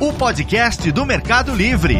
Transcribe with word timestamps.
O 0.00 0.12
podcast 0.12 0.90
do 0.90 1.06
Mercado 1.06 1.54
Livre. 1.54 1.98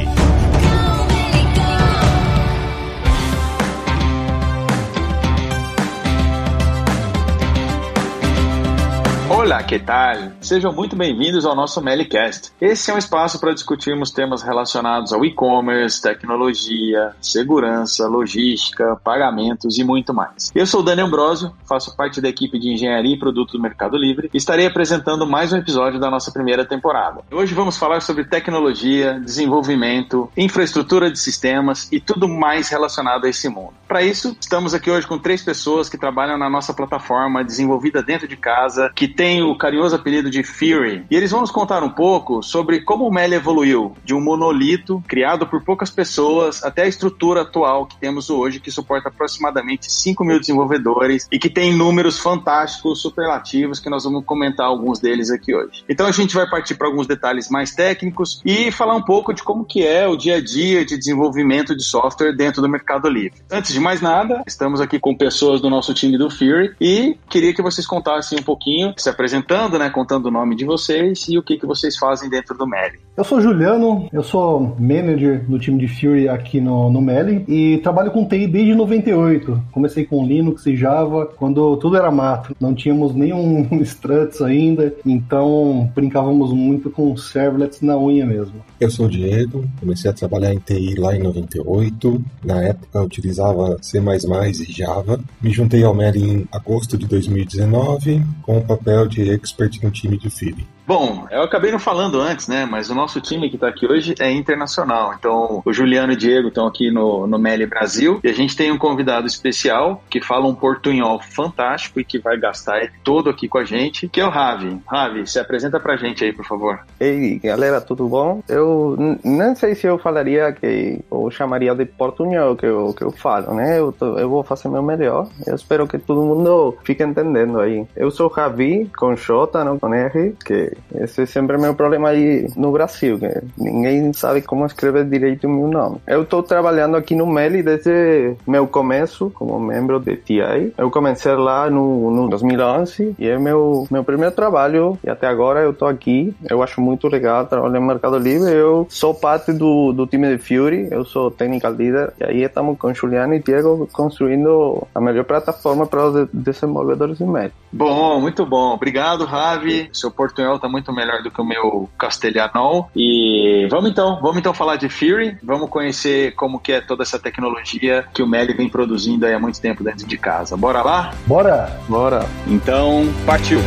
Olá, 9.41 9.63
que 9.63 9.79
tal? 9.79 10.33
Sejam 10.39 10.71
muito 10.71 10.95
bem-vindos 10.95 11.47
ao 11.47 11.57
nosso 11.57 11.81
Melicast. 11.81 12.53
Esse 12.61 12.91
é 12.91 12.95
um 12.95 12.99
espaço 12.99 13.41
para 13.41 13.55
discutirmos 13.55 14.11
temas 14.11 14.43
relacionados 14.43 15.15
ao 15.15 15.25
e-commerce, 15.25 16.03
tecnologia, 16.03 17.15
segurança, 17.23 18.07
logística, 18.07 19.01
pagamentos 19.03 19.79
e 19.79 19.83
muito 19.83 20.13
mais. 20.13 20.53
Eu 20.55 20.67
sou 20.67 20.81
o 20.81 20.83
Dani 20.83 21.01
Ambrosio, 21.01 21.55
faço 21.67 21.97
parte 21.97 22.21
da 22.21 22.29
equipe 22.29 22.59
de 22.59 22.69
engenharia 22.69 23.15
e 23.15 23.19
produto 23.19 23.53
do 23.53 23.63
Mercado 23.63 23.97
Livre 23.97 24.29
e 24.31 24.37
estarei 24.37 24.67
apresentando 24.67 25.27
mais 25.27 25.55
um 25.55 25.57
episódio 25.57 25.99
da 25.99 26.11
nossa 26.11 26.31
primeira 26.31 26.67
temporada. 26.67 27.23
Hoje 27.33 27.55
vamos 27.55 27.79
falar 27.79 28.03
sobre 28.03 28.25
tecnologia, 28.25 29.19
desenvolvimento, 29.21 30.31
infraestrutura 30.37 31.11
de 31.11 31.19
sistemas 31.19 31.91
e 31.91 31.99
tudo 31.99 32.29
mais 32.29 32.69
relacionado 32.69 33.25
a 33.25 33.31
esse 33.31 33.49
mundo. 33.49 33.73
Para 33.89 34.03
isso, 34.03 34.37
estamos 34.39 34.75
aqui 34.75 34.91
hoje 34.91 35.07
com 35.07 35.19
três 35.19 35.43
pessoas 35.43 35.89
que 35.89 35.97
trabalham 35.97 36.37
na 36.37 36.51
nossa 36.51 36.75
plataforma 36.75 37.43
desenvolvida 37.43 38.03
dentro 38.03 38.29
de 38.29 38.37
casa, 38.37 38.93
que 38.95 39.09
tem 39.09 39.30
tem 39.31 39.43
o 39.43 39.57
carinhoso 39.57 39.95
apelido 39.95 40.29
de 40.29 40.43
Fury. 40.43 41.05
E 41.09 41.15
eles 41.15 41.31
vão 41.31 41.41
nos 41.41 41.53
contar 41.53 41.85
um 41.85 41.89
pouco 41.89 42.43
sobre 42.43 42.81
como 42.81 43.07
o 43.07 43.13
Meli 43.13 43.37
evoluiu 43.37 43.95
de 44.05 44.13
um 44.13 44.21
monolito 44.21 45.01
criado 45.07 45.47
por 45.47 45.63
poucas 45.63 45.89
pessoas 45.89 46.65
até 46.65 46.83
a 46.83 46.89
estrutura 46.89 47.43
atual 47.43 47.87
que 47.87 47.97
temos 47.97 48.29
hoje, 48.29 48.59
que 48.59 48.73
suporta 48.73 49.09
aproximadamente 49.09 49.91
5 49.91 50.25
mil 50.25 50.41
desenvolvedores 50.41 51.29
e 51.31 51.39
que 51.39 51.49
tem 51.49 51.73
números 51.73 52.19
fantásticos, 52.19 53.01
superlativos, 53.01 53.79
que 53.79 53.89
nós 53.89 54.03
vamos 54.03 54.25
comentar 54.25 54.67
alguns 54.67 54.99
deles 54.99 55.31
aqui 55.31 55.55
hoje. 55.55 55.85
Então 55.89 56.09
a 56.09 56.13
gente 56.13 56.35
vai 56.35 56.51
partir 56.51 56.75
para 56.75 56.89
alguns 56.89 57.07
detalhes 57.07 57.49
mais 57.49 57.73
técnicos 57.73 58.43
e 58.45 58.73
falar 58.73 58.97
um 58.97 59.03
pouco 59.03 59.33
de 59.33 59.45
como 59.45 59.65
que 59.65 59.87
é 59.87 60.09
o 60.09 60.17
dia 60.17 60.39
a 60.39 60.41
dia 60.41 60.85
de 60.85 60.99
desenvolvimento 60.99 61.77
de 61.77 61.85
software 61.85 62.33
dentro 62.33 62.61
do 62.61 62.69
Mercado 62.69 63.09
Livre. 63.09 63.39
Antes 63.49 63.73
de 63.73 63.79
mais 63.79 64.01
nada, 64.01 64.43
estamos 64.45 64.81
aqui 64.81 64.99
com 64.99 65.17
pessoas 65.17 65.61
do 65.61 65.71
nosso 65.71 65.95
time 65.95 66.19
do 66.19 66.29
Fury 66.29 66.75
e 66.81 67.17
queria 67.29 67.55
que 67.55 67.63
vocês 67.63 67.87
contassem 67.87 68.41
um 68.41 68.43
pouquinho, 68.43 68.93
se 68.97 69.09
apresentando, 69.21 69.79
né, 69.79 69.91
contando 69.91 70.27
o 70.27 70.31
nome 70.31 70.57
de 70.57 70.65
vocês 70.65 71.29
e 71.29 71.37
o 71.37 71.43
que, 71.43 71.59
que 71.59 71.67
vocês 71.67 71.95
fazem 71.99 72.31
dentro 72.31 72.57
do 72.57 72.67
Meli. 72.67 72.99
Eu 73.15 73.23
sou 73.23 73.39
Juliano, 73.39 74.09
eu 74.11 74.23
sou 74.23 74.75
manager 74.79 75.45
do 75.47 75.59
time 75.59 75.79
de 75.79 75.87
Fury 75.87 76.27
aqui 76.27 76.59
no, 76.59 76.91
no 76.91 77.03
Meli 77.03 77.45
e 77.47 77.77
trabalho 77.83 78.11
com 78.11 78.27
TI 78.27 78.47
desde 78.47 78.75
98. 78.75 79.63
Comecei 79.73 80.07
com 80.07 80.27
Linux 80.27 80.65
e 80.65 80.75
Java 80.75 81.27
quando 81.37 81.77
tudo 81.77 81.99
era 81.99 82.11
mato, 82.11 82.57
não 82.59 82.75
tínhamos 82.75 83.15
nenhum 83.15 83.69
Struts 83.85 84.41
ainda, 84.41 84.95
então 85.05 85.93
brincávamos 85.95 86.51
muito 86.55 86.89
com 86.89 87.15
servlets 87.15 87.83
na 87.83 87.99
unha 87.99 88.25
mesmo. 88.25 88.65
Eu 88.81 88.91
sou 88.91 89.05
o 89.05 89.11
Diego, 89.11 89.69
comecei 89.79 90.11
a 90.11 90.15
trabalhar 90.15 90.55
em 90.55 90.59
TI 90.59 90.95
lá 90.95 91.15
em 91.15 91.19
98. 91.19 92.25
Na 92.43 92.63
época 92.63 92.99
eu 92.99 93.03
utilizava 93.03 93.77
C++ 93.83 94.01
e 94.01 94.73
Java. 94.73 95.21
Me 95.43 95.51
juntei 95.51 95.85
ao 95.85 95.95
Meli 95.95 96.23
em 96.23 96.49
agosto 96.51 96.97
de 96.97 97.07
2019 97.07 98.23
com 98.43 98.57
o 98.57 98.65
papel 98.65 99.10
de 99.11 99.33
expert 99.33 99.83
no 99.83 99.91
time 99.91 100.17
de 100.17 100.31
Philly. 100.31 100.67
Bom, 100.91 101.29
eu 101.31 101.43
acabei 101.43 101.71
não 101.71 101.79
falando 101.79 102.21
antes, 102.21 102.49
né? 102.49 102.67
Mas 102.67 102.91
o 102.91 102.97
nosso 102.97 103.21
time 103.21 103.49
que 103.49 103.55
está 103.55 103.69
aqui 103.69 103.87
hoje 103.87 104.13
é 104.19 104.29
internacional. 104.29 105.15
Então, 105.17 105.63
o 105.65 105.73
Juliano 105.73 106.13
e 106.13 106.17
o 106.17 106.19
Diego 106.19 106.49
estão 106.49 106.67
aqui 106.67 106.91
no, 106.91 107.29
no 107.29 107.39
Meli 107.39 107.65
Brasil 107.65 108.19
e 108.25 108.29
a 108.29 108.33
gente 108.33 108.57
tem 108.57 108.73
um 108.73 108.77
convidado 108.77 109.25
especial 109.25 110.03
que 110.11 110.21
fala 110.21 110.49
um 110.49 110.55
portunhol 110.55 111.21
fantástico 111.23 112.01
e 112.01 112.05
que 112.05 112.19
vai 112.19 112.37
gastar 112.37 112.91
todo 113.05 113.31
aqui 113.31 113.47
com 113.47 113.59
a 113.59 113.65
gente, 113.65 114.09
que 114.09 114.21
é 114.21 114.27
o 114.27 114.31
Ravi. 114.31 114.81
Ravi, 114.85 115.29
se 115.29 115.39
apresenta 115.39 115.79
pra 115.79 115.97
gente 115.97 116.25
aí, 116.25 116.33
por 116.33 116.45
favor. 116.45 116.81
Ei, 116.99 117.39
galera, 117.39 117.81
tudo 117.81 118.09
bom? 118.09 118.43
Eu 118.49 118.97
nem 119.23 119.55
sei 119.55 119.77
se 119.77 119.87
eu 119.87 119.97
falaria 119.97 120.53
que 120.53 120.99
ou 121.09 121.31
chamaria 121.31 121.73
de 121.73 121.85
portunhol 121.85 122.57
que 122.57 122.67
eu, 122.67 122.93
que 122.95 123.05
eu 123.05 123.13
falo, 123.13 123.55
né? 123.55 123.79
Eu, 123.79 123.93
tô, 123.93 124.19
eu 124.19 124.29
vou 124.29 124.43
fazer 124.43 124.69
meu 124.69 124.83
melhor. 124.83 125.29
Eu 125.47 125.55
espero 125.55 125.87
que 125.87 125.99
todo 126.01 126.21
mundo 126.21 126.77
fique 126.83 127.05
entendendo 127.05 127.61
aí. 127.61 127.87
Eu 127.95 128.11
sou 128.11 128.27
Ravi, 128.27 128.91
com 128.97 129.15
J, 129.15 129.63
não 129.63 129.79
com 129.79 129.95
R, 129.95 130.35
que 130.45 130.80
esse 130.95 131.23
é 131.23 131.27
sempre 131.27 131.59
meu 131.59 131.75
problema 131.75 132.11
aí 132.11 132.47
no 132.57 132.73
Brasil, 132.73 133.19
que 133.19 133.29
ninguém 133.59 134.13
sabe 134.13 134.43
como 134.43 134.67
escrever 134.67 135.05
direito 135.05 135.47
o 135.47 135.51
meu 135.51 135.69
nome. 135.69 135.99
Eu 136.07 136.23
estou 136.23 136.43
trabalhando 136.43 136.97
aqui 136.97 137.15
no 137.15 137.27
Meli 137.27 137.63
desde 137.63 138.37
meu 138.47 138.67
começo 138.67 139.31
como 139.31 139.59
membro 139.59 139.99
de 140.01 140.17
TI. 140.17 140.73
Eu 140.77 140.91
comecei 140.91 141.35
lá 141.35 141.71
no, 141.71 142.11
no 142.11 142.29
2011 142.29 143.17
e 143.19 143.29
é 143.29 143.39
meu 143.39 143.87
meu 143.91 144.05
primeiro 144.05 144.35
trabalho 144.35 144.99
e 145.05 145.11
até 145.11 145.27
agora 145.27 145.61
eu 145.61 145.71
estou 145.71 145.89
aqui. 145.89 146.35
Eu 146.49 146.63
acho 146.63 146.81
muito 146.81 147.09
legal 147.09 147.47
trabalhar 147.47 147.81
no 147.81 147.87
Mercado 147.87 148.19
Livre. 148.19 148.53
Eu 148.53 148.87
sou 148.89 149.15
parte 149.15 149.53
do, 149.53 149.93
do 149.93 150.07
time 150.07 150.37
de 150.37 150.39
Fury, 150.39 150.89
eu 150.91 151.05
sou 151.05 151.31
technical 151.31 151.73
leader 151.73 152.13
e 152.21 152.25
aí 152.25 152.43
estamos 152.43 152.79
com 152.79 152.93
Juliano 152.93 153.35
e 153.35 153.43
Diego 153.43 153.89
construindo 153.93 154.87
a 154.95 155.01
melhor 155.01 155.25
plataforma 155.25 155.87
para 155.87 156.07
os 156.07 156.29
desenvolvedores 156.33 157.19
de 157.19 157.25
Meli. 157.25 157.53
Bom, 157.73 158.21
muito 158.21 158.45
bom. 158.45 158.75
Obrigado, 158.75 159.25
Ravi. 159.25 159.89
Seu 159.93 160.11
portunhol 160.11 160.57
está 160.57 160.69
muito 160.71 160.93
melhor 160.93 161.23
do 161.23 161.31
que 161.31 161.41
o 161.41 161.45
meu 161.45 161.89
castelhanol. 161.99 162.91
E 162.95 163.67
vamos 163.71 163.91
então, 163.91 164.21
vamos 164.21 164.39
então 164.39 164.55
falar 164.55 164.77
de 164.77 164.89
Fury, 164.89 165.37
vamos 165.43 165.69
conhecer 165.69 166.35
como 166.35 166.59
que 166.59 166.73
é 166.73 166.81
toda 166.81 167.03
essa 167.03 167.19
tecnologia 167.19 168.05
que 168.13 168.23
o 168.23 168.27
Meli 168.27 168.55
vem 168.55 168.69
produzindo 168.69 169.27
há 169.27 169.39
muito 169.39 169.61
tempo 169.61 169.85
dentro 169.85 170.07
de 170.07 170.17
casa. 170.17 170.57
Bora 170.57 170.83
lá? 170.83 171.13
Bora! 171.27 171.81
Bora! 171.89 172.27
Então, 172.47 173.05
partiu! 173.27 173.61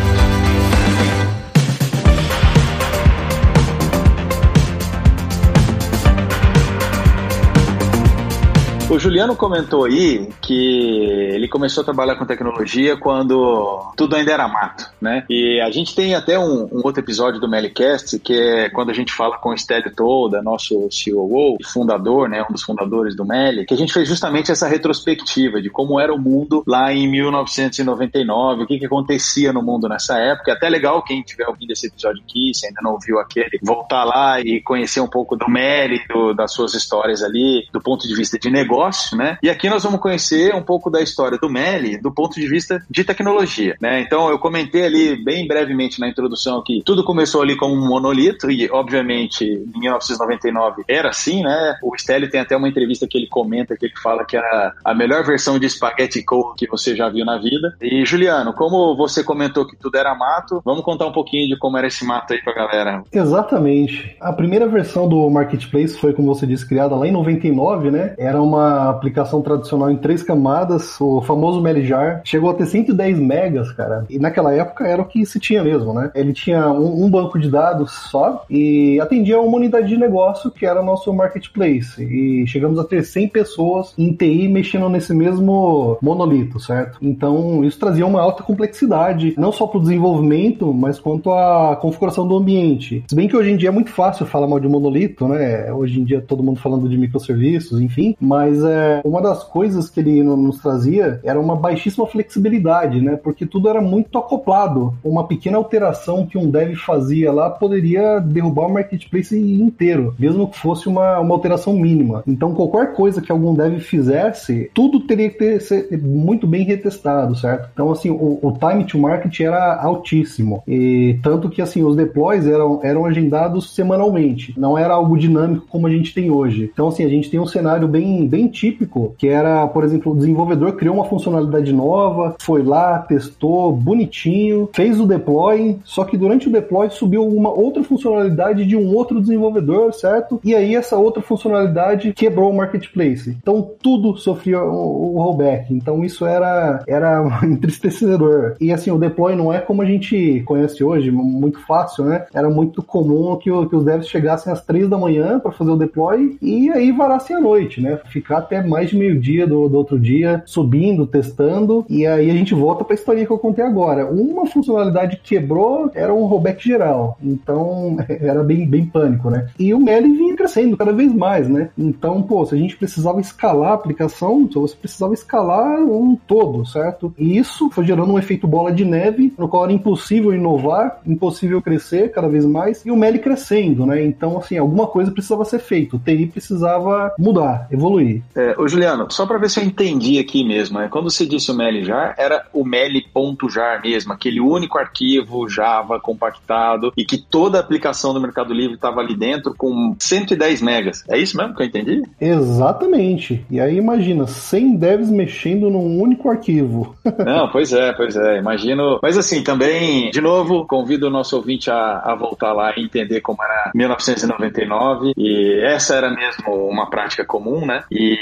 O 8.93 8.99
Juliano 8.99 9.35
comentou 9.35 9.85
aí 9.85 10.29
que 10.39 11.33
ele 11.33 11.47
começou 11.47 11.81
a 11.81 11.83
trabalhar 11.83 12.15
com 12.15 12.27
tecnologia 12.27 12.95
quando 12.95 13.91
tudo 13.97 14.15
ainda 14.15 14.31
era 14.31 14.47
mato, 14.47 14.87
né? 15.01 15.25
E 15.27 15.59
a 15.61 15.71
gente 15.71 15.95
tem 15.95 16.13
até 16.13 16.37
um, 16.37 16.65
um 16.71 16.81
outro 16.83 17.01
episódio 17.01 17.39
do 17.41 17.49
Melicast 17.49 18.19
que 18.19 18.33
é 18.33 18.69
quando 18.69 18.91
a 18.91 18.93
gente 18.93 19.11
fala 19.11 19.39
com 19.39 19.49
o 19.49 19.57
Stélio 19.57 19.91
Toda, 19.95 20.43
nosso 20.43 20.75
COO, 20.89 21.57
fundador, 21.65 22.29
né? 22.29 22.45
Um 22.47 22.53
dos 22.53 22.61
fundadores 22.61 23.15
do 23.15 23.25
Meli, 23.25 23.65
que 23.65 23.73
a 23.73 23.77
gente 23.77 23.91
fez 23.91 24.07
justamente 24.07 24.51
essa 24.51 24.67
retrospectiva 24.67 25.59
de 25.59 25.71
como 25.71 25.99
era 25.99 26.13
o 26.13 26.21
mundo 26.21 26.63
lá 26.67 26.93
em 26.93 27.09
1999, 27.09 28.61
o 28.61 28.67
que, 28.67 28.77
que 28.77 28.85
acontecia 28.85 29.51
no 29.51 29.63
mundo 29.63 29.89
nessa 29.89 30.19
época. 30.19 30.51
É 30.51 30.53
até 30.53 30.69
legal 30.69 31.03
quem 31.03 31.23
tiver 31.23 31.47
ouvindo 31.47 31.71
esse 31.71 31.87
episódio 31.87 32.21
aqui, 32.21 32.51
se 32.53 32.67
ainda 32.67 32.79
não 32.83 32.91
ouviu 32.91 33.17
aquele, 33.17 33.57
voltar 33.63 34.03
lá 34.03 34.39
e 34.39 34.61
conhecer 34.61 35.01
um 35.01 35.09
pouco 35.09 35.35
do 35.35 35.49
Meli, 35.49 35.99
das 36.37 36.53
suas 36.53 36.75
histórias 36.75 37.23
ali, 37.23 37.67
do 37.73 37.81
ponto 37.81 38.07
de 38.07 38.15
vista 38.15 38.37
de 38.37 38.51
negócio 38.51 38.82
né? 39.15 39.37
E 39.41 39.49
aqui 39.49 39.69
nós 39.69 39.83
vamos 39.83 39.99
conhecer 39.99 40.53
um 40.55 40.61
pouco 40.61 40.89
da 40.89 41.01
história 41.01 41.37
do 41.37 41.49
Meli 41.49 41.97
do 41.97 42.11
ponto 42.11 42.39
de 42.39 42.47
vista 42.47 42.83
de 42.89 43.03
tecnologia, 43.03 43.75
né? 43.79 44.01
Então 44.01 44.29
eu 44.29 44.39
comentei 44.39 44.85
ali 44.85 45.23
bem 45.23 45.47
brevemente 45.47 45.99
na 45.99 46.07
introdução 46.07 46.61
que 46.63 46.81
tudo 46.85 47.03
começou 47.03 47.41
ali 47.41 47.55
como 47.55 47.73
um 47.73 47.87
monolito 47.87 48.49
e 48.49 48.69
obviamente 48.69 49.43
em 49.43 49.79
1999 49.79 50.83
era 50.87 51.09
assim, 51.09 51.43
né? 51.43 51.75
O 51.81 51.95
Stelly 51.95 52.29
tem 52.29 52.41
até 52.41 52.55
uma 52.55 52.67
entrevista 52.67 53.07
que 53.07 53.17
ele 53.17 53.27
comenta 53.27 53.75
que 53.77 53.85
ele 53.85 53.93
fala 54.01 54.25
que 54.25 54.35
era 54.35 54.73
a 54.83 54.93
melhor 54.93 55.23
versão 55.23 55.59
de 55.59 55.69
Spaghetti 55.69 56.23
Co 56.23 56.53
que 56.55 56.67
você 56.67 56.95
já 56.95 57.09
viu 57.09 57.25
na 57.25 57.37
vida. 57.37 57.75
E 57.81 58.05
Juliano, 58.05 58.53
como 58.53 58.95
você 58.95 59.23
comentou 59.23 59.65
que 59.65 59.75
tudo 59.75 59.97
era 59.97 60.15
mato, 60.15 60.61
vamos 60.63 60.83
contar 60.83 61.07
um 61.07 61.11
pouquinho 61.11 61.47
de 61.47 61.57
como 61.57 61.77
era 61.77 61.87
esse 61.87 62.05
mato 62.05 62.33
aí 62.33 62.41
pra 62.41 62.53
galera. 62.53 63.03
Exatamente. 63.11 64.15
A 64.19 64.33
primeira 64.33 64.67
versão 64.67 65.07
do 65.07 65.29
Marketplace 65.29 65.97
foi, 65.97 66.13
como 66.13 66.33
você 66.33 66.45
disse, 66.45 66.67
criada 66.67 66.95
lá 66.95 67.07
em 67.07 67.11
99, 67.11 67.91
né? 67.91 68.15
Era 68.17 68.41
uma 68.41 68.72
aplicação 68.89 69.41
tradicional 69.41 69.89
em 69.89 69.97
três 69.97 70.23
camadas, 70.23 70.99
o 70.99 71.21
famoso 71.21 71.61
Melijar, 71.61 72.21
chegou 72.23 72.49
a 72.49 72.53
ter 72.53 72.65
110 72.65 73.19
megas, 73.19 73.71
cara. 73.71 74.05
E 74.09 74.19
naquela 74.19 74.53
época 74.53 74.87
era 74.87 75.01
o 75.01 75.05
que 75.05 75.25
se 75.25 75.39
tinha 75.39 75.63
mesmo, 75.63 75.93
né? 75.93 76.11
Ele 76.15 76.33
tinha 76.33 76.69
um, 76.69 77.05
um 77.05 77.09
banco 77.09 77.39
de 77.39 77.49
dados 77.49 77.91
só 78.09 78.45
e 78.49 78.99
atendia 78.99 79.39
uma 79.39 79.57
unidade 79.57 79.87
de 79.87 79.97
negócio 79.97 80.51
que 80.51 80.65
era 80.65 80.81
nosso 80.81 81.11
marketplace. 81.13 82.03
E 82.03 82.45
chegamos 82.47 82.79
a 82.79 82.83
ter 82.83 83.03
100 83.03 83.27
pessoas 83.29 83.93
em 83.97 84.13
TI 84.13 84.47
mexendo 84.47 84.89
nesse 84.89 85.13
mesmo 85.13 85.97
monolito, 86.01 86.59
certo? 86.59 86.97
Então 87.01 87.63
isso 87.63 87.79
trazia 87.79 88.05
uma 88.05 88.21
alta 88.21 88.43
complexidade, 88.43 89.33
não 89.37 89.51
só 89.51 89.67
para 89.67 89.79
o 89.79 89.81
desenvolvimento, 89.81 90.73
mas 90.73 90.99
quanto 90.99 91.31
à 91.31 91.75
configuração 91.75 92.27
do 92.27 92.37
ambiente. 92.37 93.03
Se 93.07 93.15
bem 93.15 93.27
que 93.27 93.35
hoje 93.35 93.51
em 93.51 93.57
dia 93.57 93.69
é 93.69 93.71
muito 93.71 93.91
fácil 93.91 94.25
falar 94.25 94.47
mal 94.47 94.59
de 94.59 94.67
monolito, 94.67 95.27
né? 95.27 95.71
Hoje 95.71 95.99
em 95.99 96.03
dia 96.03 96.21
todo 96.21 96.43
mundo 96.43 96.59
falando 96.59 96.87
de 96.89 96.97
microserviços, 96.97 97.79
enfim, 97.81 98.15
mas 98.19 98.52
mas 98.53 98.63
é, 98.63 99.01
uma 99.03 99.21
das 99.21 99.43
coisas 99.43 99.89
que 99.89 99.99
ele 99.99 100.21
nos 100.21 100.59
trazia 100.59 101.19
era 101.23 101.39
uma 101.39 101.55
baixíssima 101.55 102.05
flexibilidade, 102.05 103.01
né? 103.01 103.15
Porque 103.15 103.45
tudo 103.45 103.67
era 103.67 103.81
muito 103.81 104.17
acoplado. 104.17 104.93
Uma 105.03 105.27
pequena 105.27 105.57
alteração 105.57 106.25
que 106.25 106.37
um 106.37 106.49
dev 106.49 106.75
fazia 106.75 107.31
lá 107.31 107.49
poderia 107.49 108.19
derrubar 108.19 108.67
o 108.67 108.73
marketplace 108.73 109.35
inteiro, 109.35 110.13
mesmo 110.19 110.47
que 110.47 110.59
fosse 110.59 110.87
uma, 110.87 111.19
uma 111.19 111.33
alteração 111.33 111.73
mínima. 111.73 112.23
Então, 112.27 112.53
qualquer 112.53 112.93
coisa 112.93 113.21
que 113.21 113.31
algum 113.31 113.55
dev 113.55 113.79
fizesse, 113.79 114.69
tudo 114.73 114.99
teria 114.99 115.29
que 115.29 115.37
ter, 115.37 115.61
ser 115.61 115.97
muito 115.97 116.45
bem 116.45 116.63
retestado, 116.63 117.35
certo? 117.35 117.69
Então, 117.73 117.91
assim, 117.91 118.11
o, 118.11 118.39
o 118.41 118.51
time 118.51 118.83
to 118.83 118.99
market 118.99 119.39
era 119.39 119.81
altíssimo. 119.81 120.61
E 120.67 121.17
tanto 121.23 121.49
que, 121.49 121.61
assim, 121.61 121.83
os 121.83 121.95
deploys 121.95 122.45
eram, 122.45 122.79
eram 122.83 123.05
agendados 123.05 123.73
semanalmente. 123.73 124.53
Não 124.57 124.77
era 124.77 124.93
algo 124.93 125.17
dinâmico 125.17 125.65
como 125.67 125.87
a 125.87 125.89
gente 125.89 126.13
tem 126.13 126.29
hoje. 126.29 126.69
Então, 126.71 126.89
assim, 126.89 127.03
a 127.03 127.09
gente 127.09 127.29
tem 127.29 127.39
um 127.39 127.47
cenário 127.47 127.87
bem, 127.87 128.27
bem 128.27 128.42
típico, 128.47 129.15
que 129.17 129.27
era, 129.27 129.67
por 129.67 129.83
exemplo, 129.83 130.11
o 130.11 130.15
desenvolvedor 130.15 130.73
criou 130.73 130.95
uma 130.95 131.05
funcionalidade 131.05 131.73
nova, 131.73 132.35
foi 132.39 132.63
lá, 132.63 132.99
testou, 132.99 133.71
bonitinho, 133.71 134.69
fez 134.73 134.99
o 134.99 135.05
deploy, 135.05 135.77
só 135.83 136.03
que 136.03 136.17
durante 136.17 136.47
o 136.47 136.51
deploy 136.51 136.89
subiu 136.89 137.27
uma 137.27 137.51
outra 137.51 137.83
funcionalidade 137.83 138.65
de 138.65 138.75
um 138.75 138.93
outro 138.95 139.21
desenvolvedor, 139.21 139.93
certo? 139.93 140.39
E 140.43 140.55
aí 140.55 140.75
essa 140.75 140.97
outra 140.97 141.21
funcionalidade 141.21 142.13
quebrou 142.13 142.51
o 142.51 142.55
marketplace. 142.55 143.37
Então 143.41 143.71
tudo 143.81 144.17
sofria 144.17 144.63
o, 144.63 145.13
rollback. 145.17 145.73
Então 145.73 146.03
isso 146.03 146.25
era, 146.25 146.83
era 146.87 147.23
entristecedor. 147.43 148.55
E 148.59 148.71
assim, 148.71 148.91
o 148.91 148.97
deploy 148.97 149.35
não 149.35 149.51
é 149.53 149.59
como 149.59 149.81
a 149.81 149.85
gente 149.85 150.41
conhece 150.45 150.83
hoje, 150.83 151.11
muito 151.11 151.59
fácil, 151.65 152.05
né? 152.05 152.25
Era 152.33 152.49
muito 152.49 152.81
comum 152.81 153.35
que, 153.37 153.49
que 153.67 153.75
os 153.75 153.85
devs 153.85 154.07
chegassem 154.07 154.51
às 154.51 154.63
três 154.63 154.89
da 154.89 154.97
manhã 154.97 155.39
para 155.39 155.51
fazer 155.51 155.71
o 155.71 155.77
deploy 155.77 156.37
e 156.41 156.69
aí 156.71 156.91
varassem 156.91 157.35
à 157.35 157.39
noite, 157.39 157.81
né? 157.81 157.99
Ficar 158.05 158.32
até 158.37 158.61
mais 158.61 158.89
de 158.89 158.97
meio-dia 158.97 159.47
do, 159.47 159.67
do 159.67 159.77
outro 159.77 159.99
dia, 159.99 160.43
subindo, 160.45 161.05
testando, 161.05 161.85
e 161.89 162.05
aí 162.05 162.29
a 162.29 162.33
gente 162.33 162.53
volta 162.53 162.83
para 162.83 162.93
a 162.93 162.97
história 162.97 163.25
que 163.25 163.31
eu 163.31 163.37
contei 163.37 163.63
agora. 163.63 164.05
Uma 164.05 164.45
funcionalidade 164.45 165.19
quebrou, 165.23 165.91
era 165.93 166.13
um 166.13 166.25
rollback 166.25 166.63
geral. 166.63 167.17
Então 167.21 167.97
era 168.07 168.43
bem, 168.43 168.67
bem 168.67 168.85
pânico, 168.85 169.29
né? 169.29 169.47
E 169.57 169.73
o 169.73 169.79
Meli 169.79 170.15
vinha 170.15 170.35
crescendo 170.35 170.77
cada 170.77 170.91
vez 170.91 171.13
mais, 171.13 171.47
né? 171.47 171.69
Então, 171.77 172.21
pô, 172.21 172.45
se 172.45 172.55
a 172.55 172.57
gente 172.57 172.77
precisava 172.77 173.19
escalar 173.19 173.71
a 173.71 173.75
aplicação, 173.75 174.47
você 174.53 174.75
precisava 174.75 175.13
escalar 175.13 175.79
um 175.79 176.15
todo, 176.15 176.65
certo? 176.65 177.13
E 177.17 177.37
isso 177.37 177.69
foi 177.69 177.85
gerando 177.85 178.13
um 178.13 178.19
efeito 178.19 178.47
bola 178.47 178.71
de 178.71 178.85
neve, 178.85 179.33
no 179.37 179.47
qual 179.47 179.65
era 179.65 179.73
impossível 179.73 180.33
inovar, 180.33 181.01
impossível 181.05 181.61
crescer 181.61 182.11
cada 182.11 182.27
vez 182.27 182.45
mais, 182.45 182.85
e 182.85 182.91
o 182.91 182.95
Meli 182.95 183.19
crescendo, 183.19 183.85
né? 183.85 184.03
Então, 184.03 184.37
assim, 184.37 184.57
alguma 184.57 184.87
coisa 184.87 185.11
precisava 185.11 185.45
ser 185.45 185.59
feita. 185.59 185.95
O 185.95 185.99
TI 185.99 186.27
precisava 186.27 187.13
mudar, 187.17 187.67
evoluir. 187.71 188.22
É, 188.35 188.55
ô 188.57 188.67
Juliano, 188.67 189.07
só 189.11 189.25
para 189.25 189.37
ver 189.37 189.49
se 189.49 189.59
eu 189.59 189.63
entendi 189.63 190.19
aqui 190.19 190.43
mesmo, 190.43 190.79
né? 190.79 190.87
quando 190.89 191.09
você 191.09 191.25
disse 191.25 191.51
o 191.51 191.55
Meli.jar, 191.55 192.15
era 192.17 192.45
o 192.53 192.65
Meli.jar 192.65 193.81
mesmo, 193.81 194.13
aquele 194.13 194.39
único 194.39 194.77
arquivo 194.77 195.47
Java 195.47 195.99
compactado 195.99 196.91
e 196.97 197.05
que 197.05 197.17
toda 197.17 197.57
a 197.57 197.61
aplicação 197.61 198.13
do 198.13 198.21
Mercado 198.21 198.53
Livre 198.53 198.75
estava 198.75 199.01
ali 199.01 199.15
dentro 199.15 199.53
com 199.55 199.95
110 199.99 200.61
megas. 200.61 201.03
É 201.09 201.17
isso 201.17 201.37
mesmo 201.37 201.55
que 201.55 201.61
eu 201.61 201.67
entendi? 201.67 202.03
Exatamente. 202.19 203.45
E 203.49 203.59
aí 203.59 203.77
imagina, 203.77 204.25
100 204.25 204.75
devs 204.75 205.09
mexendo 205.09 205.69
num 205.69 206.01
único 206.01 206.29
arquivo. 206.29 206.95
Não, 207.25 207.49
pois 207.49 207.71
é, 207.73 207.93
pois 207.93 208.15
é. 208.15 208.39
Imagino. 208.39 208.99
Mas 209.01 209.17
assim, 209.17 209.43
também, 209.43 210.09
de 210.11 210.21
novo, 210.21 210.65
convido 210.65 211.07
o 211.07 211.11
nosso 211.11 211.35
ouvinte 211.35 211.69
a, 211.69 212.01
a 212.03 212.15
voltar 212.15 212.53
lá 212.53 212.73
e 212.75 212.83
entender 212.83 213.21
como 213.21 213.43
era 213.43 213.71
1999. 213.73 215.13
E 215.17 215.61
essa 215.63 215.95
era 215.95 216.09
mesmo 216.09 216.67
uma 216.67 216.89
prática 216.89 217.23
comum, 217.25 217.65
né? 217.65 217.83
E 217.91 218.12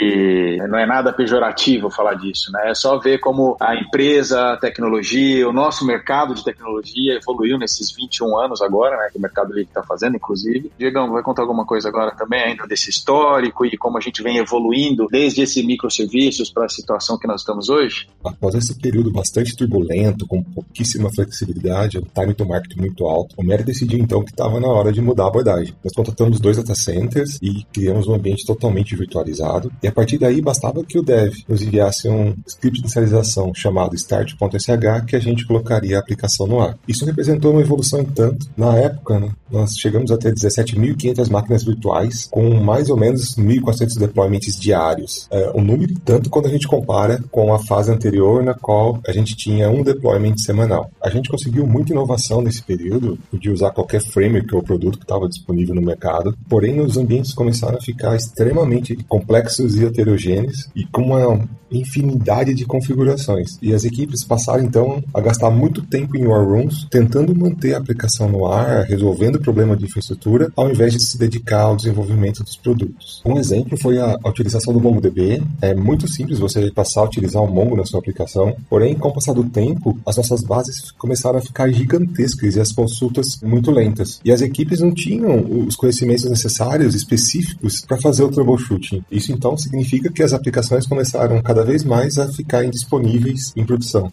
não 0.69 0.77
é 0.77 0.85
nada 0.85 1.13
pejorativo 1.13 1.89
falar 1.89 2.15
disso, 2.15 2.51
né? 2.51 2.69
É 2.71 2.75
só 2.75 2.99
ver 2.99 3.19
como 3.19 3.55
a 3.59 3.75
empresa, 3.75 4.53
a 4.53 4.57
tecnologia, 4.57 5.47
o 5.47 5.53
nosso 5.53 5.85
mercado 5.85 6.33
de 6.33 6.43
tecnologia 6.43 7.15
evoluiu 7.15 7.57
nesses 7.57 7.91
21 7.95 8.37
anos 8.37 8.61
agora, 8.61 8.97
né? 8.97 9.09
Que 9.11 9.17
o 9.17 9.21
Mercado 9.21 9.49
Livre 9.49 9.69
está 9.69 9.83
fazendo, 9.83 10.15
inclusive. 10.15 10.71
Diegão, 10.77 11.11
vai 11.11 11.23
contar 11.23 11.41
alguma 11.41 11.65
coisa 11.65 11.89
agora 11.89 12.11
também, 12.15 12.43
ainda 12.43 12.67
desse 12.67 12.89
histórico 12.89 13.65
e 13.65 13.77
como 13.77 13.97
a 13.97 14.01
gente 14.01 14.21
vem 14.21 14.37
evoluindo 14.37 15.07
desde 15.09 15.41
esse 15.41 15.63
microserviços 15.63 16.51
para 16.51 16.65
a 16.65 16.69
situação 16.69 17.17
que 17.17 17.27
nós 17.27 17.41
estamos 17.41 17.69
hoje? 17.69 18.07
Após 18.23 18.55
esse 18.55 18.79
período 18.79 19.11
bastante 19.11 19.55
turbulento, 19.55 20.27
com 20.27 20.43
pouquíssima 20.43 21.09
flexibilidade, 21.13 21.97
o 21.97 22.01
time 22.01 22.33
to 22.33 22.45
market 22.45 22.77
muito 22.77 23.05
alto, 23.05 23.35
o 23.37 23.43
Mary 23.45 23.63
decidiu 23.63 23.99
então 23.99 24.23
que 24.23 24.31
estava 24.31 24.59
na 24.59 24.67
hora 24.67 24.91
de 24.91 25.01
mudar 25.01 25.25
a 25.25 25.27
abordagem. 25.27 25.73
Nós 25.83 25.93
contratamos 25.93 26.39
dois 26.39 26.57
data 26.57 26.75
centers 26.75 27.39
e 27.41 27.63
criamos 27.73 28.07
um 28.07 28.13
ambiente 28.13 28.45
totalmente 28.45 28.95
virtualizado, 28.95 29.71
e 29.81 29.87
a 29.87 29.91
partir 29.91 30.17
daí 30.17 30.41
bastava 30.41 30.83
que 30.83 30.99
o 30.99 31.03
dev 31.03 31.33
nos 31.47 31.61
enviasse 31.61 32.07
um 32.07 32.35
script 32.45 32.79
de 32.79 32.85
inicialização 32.85 33.53
chamado 33.53 33.95
start.sh 33.95 35.05
que 35.07 35.15
a 35.15 35.19
gente 35.19 35.45
colocaria 35.45 35.97
a 35.97 35.99
aplicação 35.99 36.47
no 36.47 36.59
ar. 36.59 36.77
Isso 36.87 37.05
representou 37.05 37.51
uma 37.51 37.61
evolução 37.61 38.01
em 38.01 38.05
tanto. 38.05 38.47
Na 38.55 38.75
época, 38.77 39.19
né, 39.19 39.29
nós 39.49 39.77
chegamos 39.77 40.11
a 40.11 40.17
ter 40.17 40.33
17.500 40.33 41.29
máquinas 41.29 41.63
virtuais 41.63 42.27
com 42.31 42.53
mais 42.55 42.89
ou 42.89 42.97
menos 42.97 43.35
1.400 43.35 43.99
deployments 43.99 44.59
diários. 44.59 45.27
É 45.31 45.51
um 45.55 45.61
número 45.61 45.93
tanto 46.05 46.29
quando 46.29 46.47
a 46.47 46.49
gente 46.49 46.67
compara 46.67 47.21
com 47.31 47.53
a 47.53 47.59
fase 47.59 47.91
anterior 47.91 48.43
na 48.43 48.53
qual 48.53 48.99
a 49.07 49.11
gente 49.11 49.35
tinha 49.35 49.69
um 49.69 49.83
deployment 49.83 50.37
semanal. 50.37 50.89
A 51.01 51.09
gente 51.09 51.29
conseguiu 51.29 51.65
muita 51.65 51.91
inovação 51.91 52.41
nesse 52.41 52.61
período, 52.61 53.17
podia 53.29 53.51
usar 53.51 53.71
qualquer 53.71 54.01
framework 54.01 54.53
ou 54.55 54.63
produto 54.63 54.97
que 54.97 55.05
estava 55.05 55.27
disponível 55.27 55.75
no 55.75 55.81
mercado, 55.81 56.35
porém 56.47 56.79
os 56.79 56.97
ambientes 56.97 57.33
começaram 57.33 57.77
a 57.77 57.81
ficar 57.81 58.15
extremamente 58.15 58.95
complexos 59.07 59.70
e 59.75 59.85
heterogêneos 59.85 60.69
e 60.75 60.85
com 60.85 61.01
uma 61.01 61.47
infinidade 61.71 62.53
de 62.53 62.65
configurações. 62.65 63.57
E 63.61 63.73
as 63.73 63.85
equipes 63.85 64.23
passaram 64.23 64.63
então 64.63 65.01
a 65.13 65.21
gastar 65.21 65.49
muito 65.49 65.81
tempo 65.83 66.17
em 66.17 66.27
war 66.27 66.45
rooms 66.45 66.85
tentando 66.89 67.33
manter 67.33 67.73
a 67.73 67.77
aplicação 67.77 68.29
no 68.29 68.45
ar, 68.45 68.83
resolvendo 68.83 69.35
o 69.35 69.41
problema 69.41 69.75
de 69.75 69.85
infraestrutura, 69.85 70.51
ao 70.55 70.69
invés 70.69 70.93
de 70.93 71.03
se 71.03 71.17
dedicar 71.17 71.61
ao 71.61 71.75
desenvolvimento 71.75 72.43
dos 72.43 72.57
produtos. 72.57 73.21
Um 73.25 73.37
exemplo 73.37 73.77
foi 73.77 73.97
a, 73.99 74.17
utilização 74.25 74.73
do 74.73 74.79
MongoDB. 74.79 75.41
É 75.61 75.73
muito 75.73 76.07
simples 76.07 76.39
você 76.39 76.71
passar 76.71 77.01
a 77.01 77.05
utilizar 77.05 77.41
o 77.41 77.51
Mongo 77.51 77.77
na 77.77 77.85
sua 77.85 77.99
aplicação, 77.99 78.55
porém, 78.69 78.95
com 78.95 79.09
o 79.09 79.13
passar 79.13 79.33
do 79.33 79.43
tempo, 79.43 79.97
as 80.05 80.17
nossas 80.17 80.41
bases 80.41 80.91
começaram 80.91 81.37
a 81.37 81.41
ficar 81.41 81.71
gigantescas 81.71 82.55
e 82.55 82.59
as 82.59 82.71
consultas 82.71 83.39
muito 83.41 83.71
lentas. 83.71 84.19
E 84.25 84.31
as 84.31 84.41
equipes 84.41 84.79
não 84.79 84.91
tinham 84.93 85.65
os 85.67 85.75
conhecimentos 85.75 86.25
necessários, 86.25 86.95
específicos, 86.95 87.81
para 87.81 87.97
fazer 87.97 88.23
o 88.23 88.29
troubleshooting. 88.29 89.03
Isso 89.11 89.31
então 89.31 89.57
significa 89.61 90.11
que 90.11 90.23
as 90.23 90.33
aplicações 90.33 90.85
começaram 90.85 91.41
cada 91.41 91.63
vez 91.63 91.83
mais 91.83 92.17
a 92.17 92.27
ficar 92.31 92.63
indisponíveis 92.65 93.53
em 93.55 93.65
produção. 93.65 94.11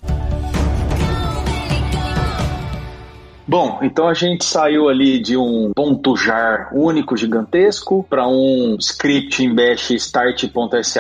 Bom, 3.49 3.79
então 3.83 4.07
a 4.07 4.13
gente 4.13 4.45
saiu 4.45 4.91
ali 4.91 5.19
de 5.19 5.35
um 5.35 5.73
ponto 5.75 6.15
jar 6.15 6.69
único 6.71 7.17
gigantesco 7.17 8.07
para 8.11 8.29
um 8.29 8.77
script 8.79 9.43
em 9.43 9.55
bash 9.55 9.91
start.sh 9.93 10.99